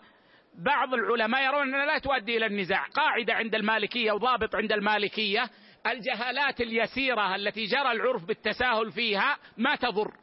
بعض 0.55 0.93
العلماء 0.93 1.45
يرون 1.45 1.61
أنها 1.61 1.85
لا 1.85 1.97
تؤدي 1.97 2.37
إلى 2.37 2.45
النزاع 2.45 2.85
قاعدة 2.85 3.33
عند 3.33 3.55
المالكية 3.55 4.11
وضابط 4.11 4.55
عند 4.55 4.71
المالكية 4.71 5.49
الجهالات 5.88 6.61
اليسيرة 6.61 7.35
التي 7.35 7.65
جرى 7.65 7.91
العرف 7.91 8.26
بالتساهل 8.26 8.91
فيها 8.91 9.38
ما 9.57 9.76
تضر. 9.76 10.14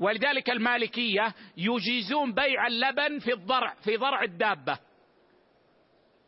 ولذلك 0.00 0.50
المالكية 0.50 1.34
يجيزون 1.56 2.32
بيع 2.32 2.66
اللبن 2.66 3.18
في 3.18 3.32
الضرع 3.32 3.74
في 3.74 3.96
ضرع 3.96 4.22
الدابة. 4.22 4.78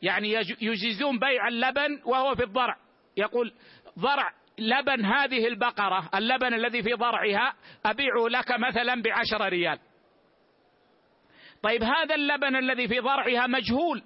يعني 0.02 0.32
يجيزون 0.60 1.18
بيع 1.18 1.48
اللبن 1.48 2.00
وهو 2.04 2.34
في 2.34 2.42
الضرع. 2.44 2.76
يقول 3.16 3.52
ضرع 3.98 4.32
لبن 4.58 5.04
هذه 5.04 5.46
البقرة 5.46 6.10
اللبن 6.14 6.54
الذي 6.54 6.82
في 6.82 6.92
ضرعها 6.92 7.54
أبيعه 7.86 8.28
لك 8.28 8.50
مثلا 8.50 9.02
بعشر 9.02 9.48
ريال. 9.48 9.78
طيب 11.62 11.82
هذا 11.82 12.14
اللبن 12.14 12.56
الذي 12.56 12.88
في 12.88 13.00
ضرعها 13.00 13.46
مجهول. 13.46 14.02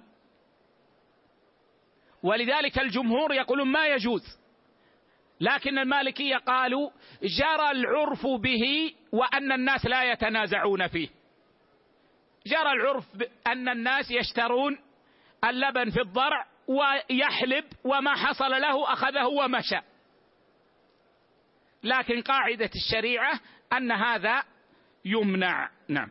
ولذلك 2.23 2.79
الجمهور 2.79 3.33
يقولون 3.33 3.67
ما 3.67 3.87
يجوز. 3.87 4.40
لكن 5.41 5.79
المالكية 5.79 6.37
قالوا 6.37 6.89
جرى 7.23 7.71
العرف 7.71 8.27
به 8.27 8.93
وأن 9.11 9.51
الناس 9.51 9.85
لا 9.85 10.11
يتنازعون 10.11 10.87
فيه. 10.87 11.09
جرى 12.45 12.71
العرف 12.71 13.05
أن 13.47 13.69
الناس 13.69 14.11
يشترون 14.11 14.79
اللبن 15.43 15.89
في 15.89 16.01
الضرع 16.01 16.45
ويحلب 16.67 17.65
وما 17.83 18.15
حصل 18.15 18.51
له 18.51 18.93
أخذه 18.93 19.25
ومشى. 19.25 19.79
لكن 21.83 22.21
قاعدة 22.21 22.69
الشريعة 22.75 23.39
أن 23.73 23.91
هذا 23.91 24.43
يمنع. 25.05 25.69
نعم. 25.87 26.09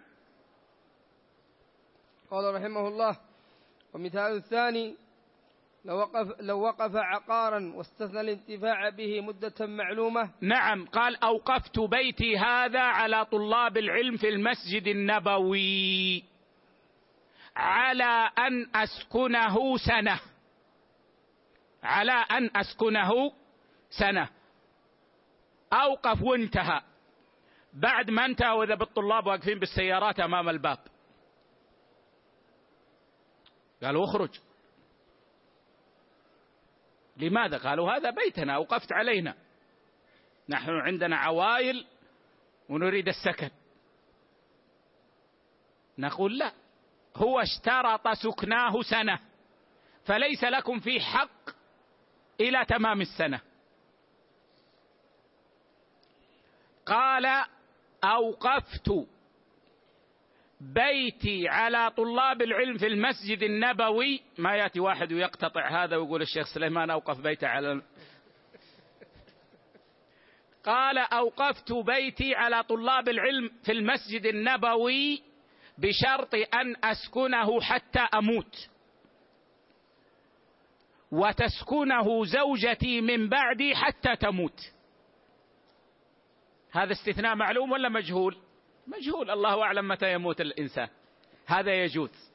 قال 2.31 2.55
رحمه 2.55 2.89
الله 2.89 3.19
ومثال 3.94 4.36
الثاني 4.36 4.97
لو 5.85 5.97
وقف, 5.97 6.40
لو 6.40 6.61
وقف 6.61 6.97
عقارا 6.97 7.73
واستثنى 7.74 8.20
الانتفاع 8.20 8.89
به 8.89 9.20
مدة 9.20 9.66
معلومة. 9.66 10.31
نعم 10.40 10.86
قال 10.86 11.24
أوقفت 11.24 11.78
بيتي 11.78 12.39
هذا 12.39 12.81
على 12.81 13.24
طلاب 13.24 13.77
العلم 13.77 14.16
في 14.16 14.28
المسجد 14.28 14.86
النبوي 14.86 16.24
على 17.57 18.31
أن 18.39 18.66
أسكنه 18.74 19.77
سنة. 19.77 20.20
على 21.82 22.12
أن 22.12 22.51
أسكنه 22.57 23.32
سنة. 23.90 24.28
أوقف 25.73 26.23
وانتهى. 26.23 26.81
بعد 27.73 28.11
ما 28.11 28.24
انتهى 28.24 28.51
وإذا 28.51 28.74
بالطلاب 28.74 29.27
واقفين 29.27 29.59
بالسيارات 29.59 30.20
أمام 30.20 30.48
الباب. 30.48 30.78
قالوا 33.82 34.05
اخرج. 34.05 34.49
لماذا 37.21 37.59
قالوا 37.59 37.93
هذا 37.93 38.11
بيتنا 38.11 38.55
أوقفت 38.55 38.93
علينا؟ 38.93 39.35
نحن 40.49 40.71
عندنا 40.71 41.17
عوائل 41.17 41.87
ونريد 42.69 43.09
السكن. 43.09 43.51
نقول 45.99 46.39
لا 46.39 46.53
هو 47.17 47.41
اشترط 47.41 48.09
سكناه 48.09 48.83
سنة 48.83 49.19
فليس 50.05 50.45
لكم 50.45 50.81
في 50.81 51.01
حق 51.01 51.51
إلى 52.41 52.65
تمام 52.65 53.01
السنة. 53.01 53.41
قال 56.87 57.45
أوقفت 58.05 58.91
بيتي 60.61 61.49
على 61.49 61.91
طلاب 61.91 62.43
العلم 62.43 62.78
في 62.78 62.87
المسجد 62.87 63.43
النبوي. 63.43 64.20
ما 64.39 64.57
يأتي 64.57 64.81
واحد 64.81 65.12
ويقتطع 65.12 65.85
هذا 65.85 65.97
ويقول 65.97 66.23
الشيخ 66.23 66.55
سليمان 66.55 66.91
أوقف 66.91 67.20
بيته 67.20 67.47
على 67.47 67.82
قال 70.65 70.99
أوقفت 70.99 71.73
بيتي 71.73 72.35
على 72.35 72.62
طلاب 72.62 73.09
العلم 73.09 73.51
في 73.65 73.73
المسجد 73.73 74.27
النبوي 74.27 75.23
بشرط 75.78 76.35
أن 76.35 76.77
أسكنه 76.85 77.61
حتى 77.61 77.99
أموت. 77.99 78.69
وتسكنه 81.12 82.24
زوجتي 82.24 83.01
من 83.01 83.28
بعدي 83.28 83.77
حتى 83.77 84.16
تموت. 84.16 84.61
هذا 86.73 86.93
استثناء 86.93 87.35
معلوم 87.35 87.73
ولا 87.73 87.89
مجهول؟ 87.89 88.37
مجهول. 88.86 89.31
الله 89.31 89.62
أعلم 89.62 89.89
متى 89.89 90.12
يموت 90.12 90.40
الإنسان. 90.40 90.89
هذا 91.47 91.74
يجوز. 91.74 92.31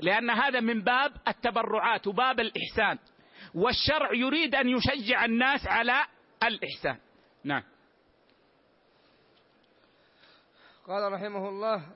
لأن 0.00 0.30
هذا 0.30 0.60
من 0.60 0.82
باب 0.82 1.12
التبرعات 1.28 2.06
وباب 2.06 2.40
الإحسان. 2.40 2.98
والشرع 3.54 4.12
يريد 4.12 4.54
أن 4.54 4.68
يشجع 4.68 5.24
الناس 5.24 5.66
على 5.66 6.06
الإحسان. 6.42 6.98
نعم. 7.44 7.62
قال 10.86 11.12
رحمه 11.12 11.48
الله 11.48 11.86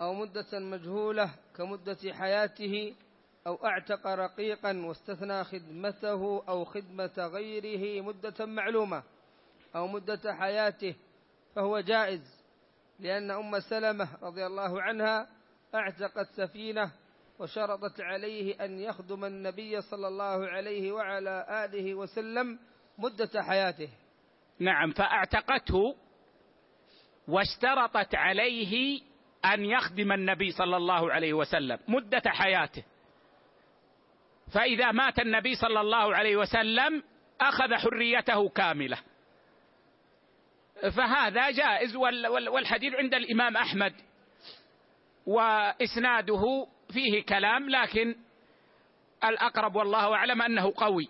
أو 0.00 0.14
مدة 0.14 0.58
مجهولة 0.58 1.30
كمدة 1.56 1.98
حياته 2.12 2.94
أو 3.46 3.66
أعتق 3.66 4.06
رقيقا 4.06 4.76
واستثنى 4.86 5.44
خدمته 5.44 6.42
أو 6.48 6.64
خدمة 6.64 7.12
غيره 7.18 8.02
مدة 8.02 8.46
معلومة 8.46 9.02
أو 9.76 9.86
مدة 9.86 10.34
حياته 10.34 10.94
فهو 11.54 11.80
جائز. 11.80 12.39
لأن 13.00 13.30
أم 13.30 13.60
سلمة 13.60 14.08
رضي 14.22 14.46
الله 14.46 14.82
عنها 14.82 15.26
أعتقت 15.74 16.26
سفينة 16.36 16.92
وشرطت 17.38 18.00
عليه 18.00 18.64
أن 18.64 18.80
يخدم 18.80 19.24
النبي 19.24 19.80
صلى 19.80 20.08
الله 20.08 20.46
عليه 20.46 20.92
وعلى 20.92 21.46
آله 21.64 21.94
وسلم 21.94 22.58
مدة 22.98 23.42
حياته. 23.42 23.88
نعم 24.58 24.90
فأعتقته 24.90 25.96
واشترطت 27.28 28.14
عليه 28.14 29.00
أن 29.44 29.64
يخدم 29.64 30.12
النبي 30.12 30.50
صلى 30.50 30.76
الله 30.76 31.12
عليه 31.12 31.32
وسلم 31.32 31.78
مدة 31.88 32.22
حياته. 32.26 32.84
فإذا 34.52 34.92
مات 34.92 35.18
النبي 35.18 35.54
صلى 35.54 35.80
الله 35.80 36.16
عليه 36.16 36.36
وسلم 36.36 37.02
أخذ 37.40 37.74
حريته 37.74 38.48
كاملة. 38.48 38.98
فهذا 40.88 41.50
جائز 41.50 41.96
والحديث 42.50 42.94
عند 42.94 43.14
الإمام 43.14 43.56
أحمد. 43.56 43.94
وإسناده 45.26 46.66
فيه 46.92 47.24
كلام 47.24 47.70
لكن 47.70 48.14
الأقرب 49.24 49.76
والله 49.76 50.14
أعلم 50.14 50.42
أنه 50.42 50.72
قوي. 50.76 51.08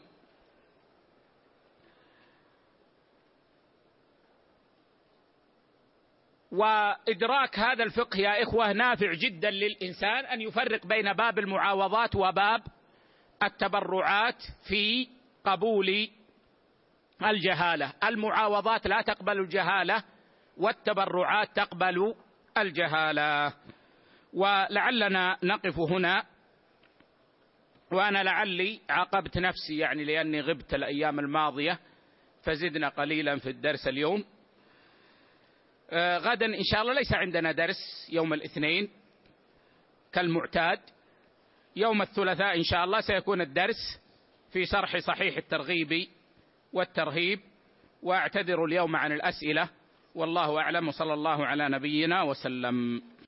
وإدراك 6.52 7.58
هذا 7.58 7.84
الفقه 7.84 8.18
يا 8.18 8.42
إخوة 8.42 8.72
نافع 8.72 9.12
جدا 9.12 9.50
للإنسان 9.50 10.26
أن 10.26 10.40
يفرق 10.40 10.86
بين 10.86 11.12
باب 11.12 11.38
المعاوضات 11.38 12.16
وباب 12.16 12.62
التبرعات 13.42 14.42
في 14.68 15.08
قبول 15.44 16.08
الجهالة. 17.24 17.92
المعاوضات 18.04 18.86
لا 18.86 19.02
تقبل 19.02 19.40
الجهالة 19.40 20.04
والتبرعات 20.56 21.56
تقبل 21.56 22.14
الجهالة. 22.58 23.52
ولعلنا 24.32 25.38
نقف 25.42 25.78
هنا. 25.78 26.24
وأنا 27.92 28.22
لعلي 28.22 28.80
عاقبت 28.90 29.38
نفسي 29.38 29.78
يعني 29.78 30.04
لأني 30.04 30.40
غبت 30.40 30.74
الأيام 30.74 31.18
الماضية 31.18 31.78
فزدنا 32.42 32.88
قليلا 32.88 33.38
في 33.38 33.50
الدرس 33.50 33.88
اليوم. 33.88 34.24
آه 35.90 36.18
غدا 36.18 36.46
إن 36.46 36.64
شاء 36.72 36.82
الله 36.82 36.92
ليس 36.92 37.12
عندنا 37.12 37.52
درس 37.52 38.08
يوم 38.12 38.32
الاثنين 38.32 38.90
كالمعتاد. 40.12 40.80
يوم 41.76 42.02
الثلاثاء 42.02 42.56
إن 42.56 42.62
شاء 42.62 42.84
الله 42.84 43.00
سيكون 43.00 43.40
الدرس 43.40 44.00
في 44.52 44.66
شرح 44.66 44.98
صحيح 44.98 45.36
الترغيب 45.36 46.08
والترهيب 46.72 47.40
وأعتذر 48.02 48.64
اليوم 48.64 48.96
عن 48.96 49.12
الأسئلة 49.12 49.68
والله 50.14 50.58
أعلم 50.60 50.88
وصلى 50.88 51.14
الله 51.14 51.46
على 51.46 51.68
نبينا 51.68 52.22
وسلم. 52.22 53.02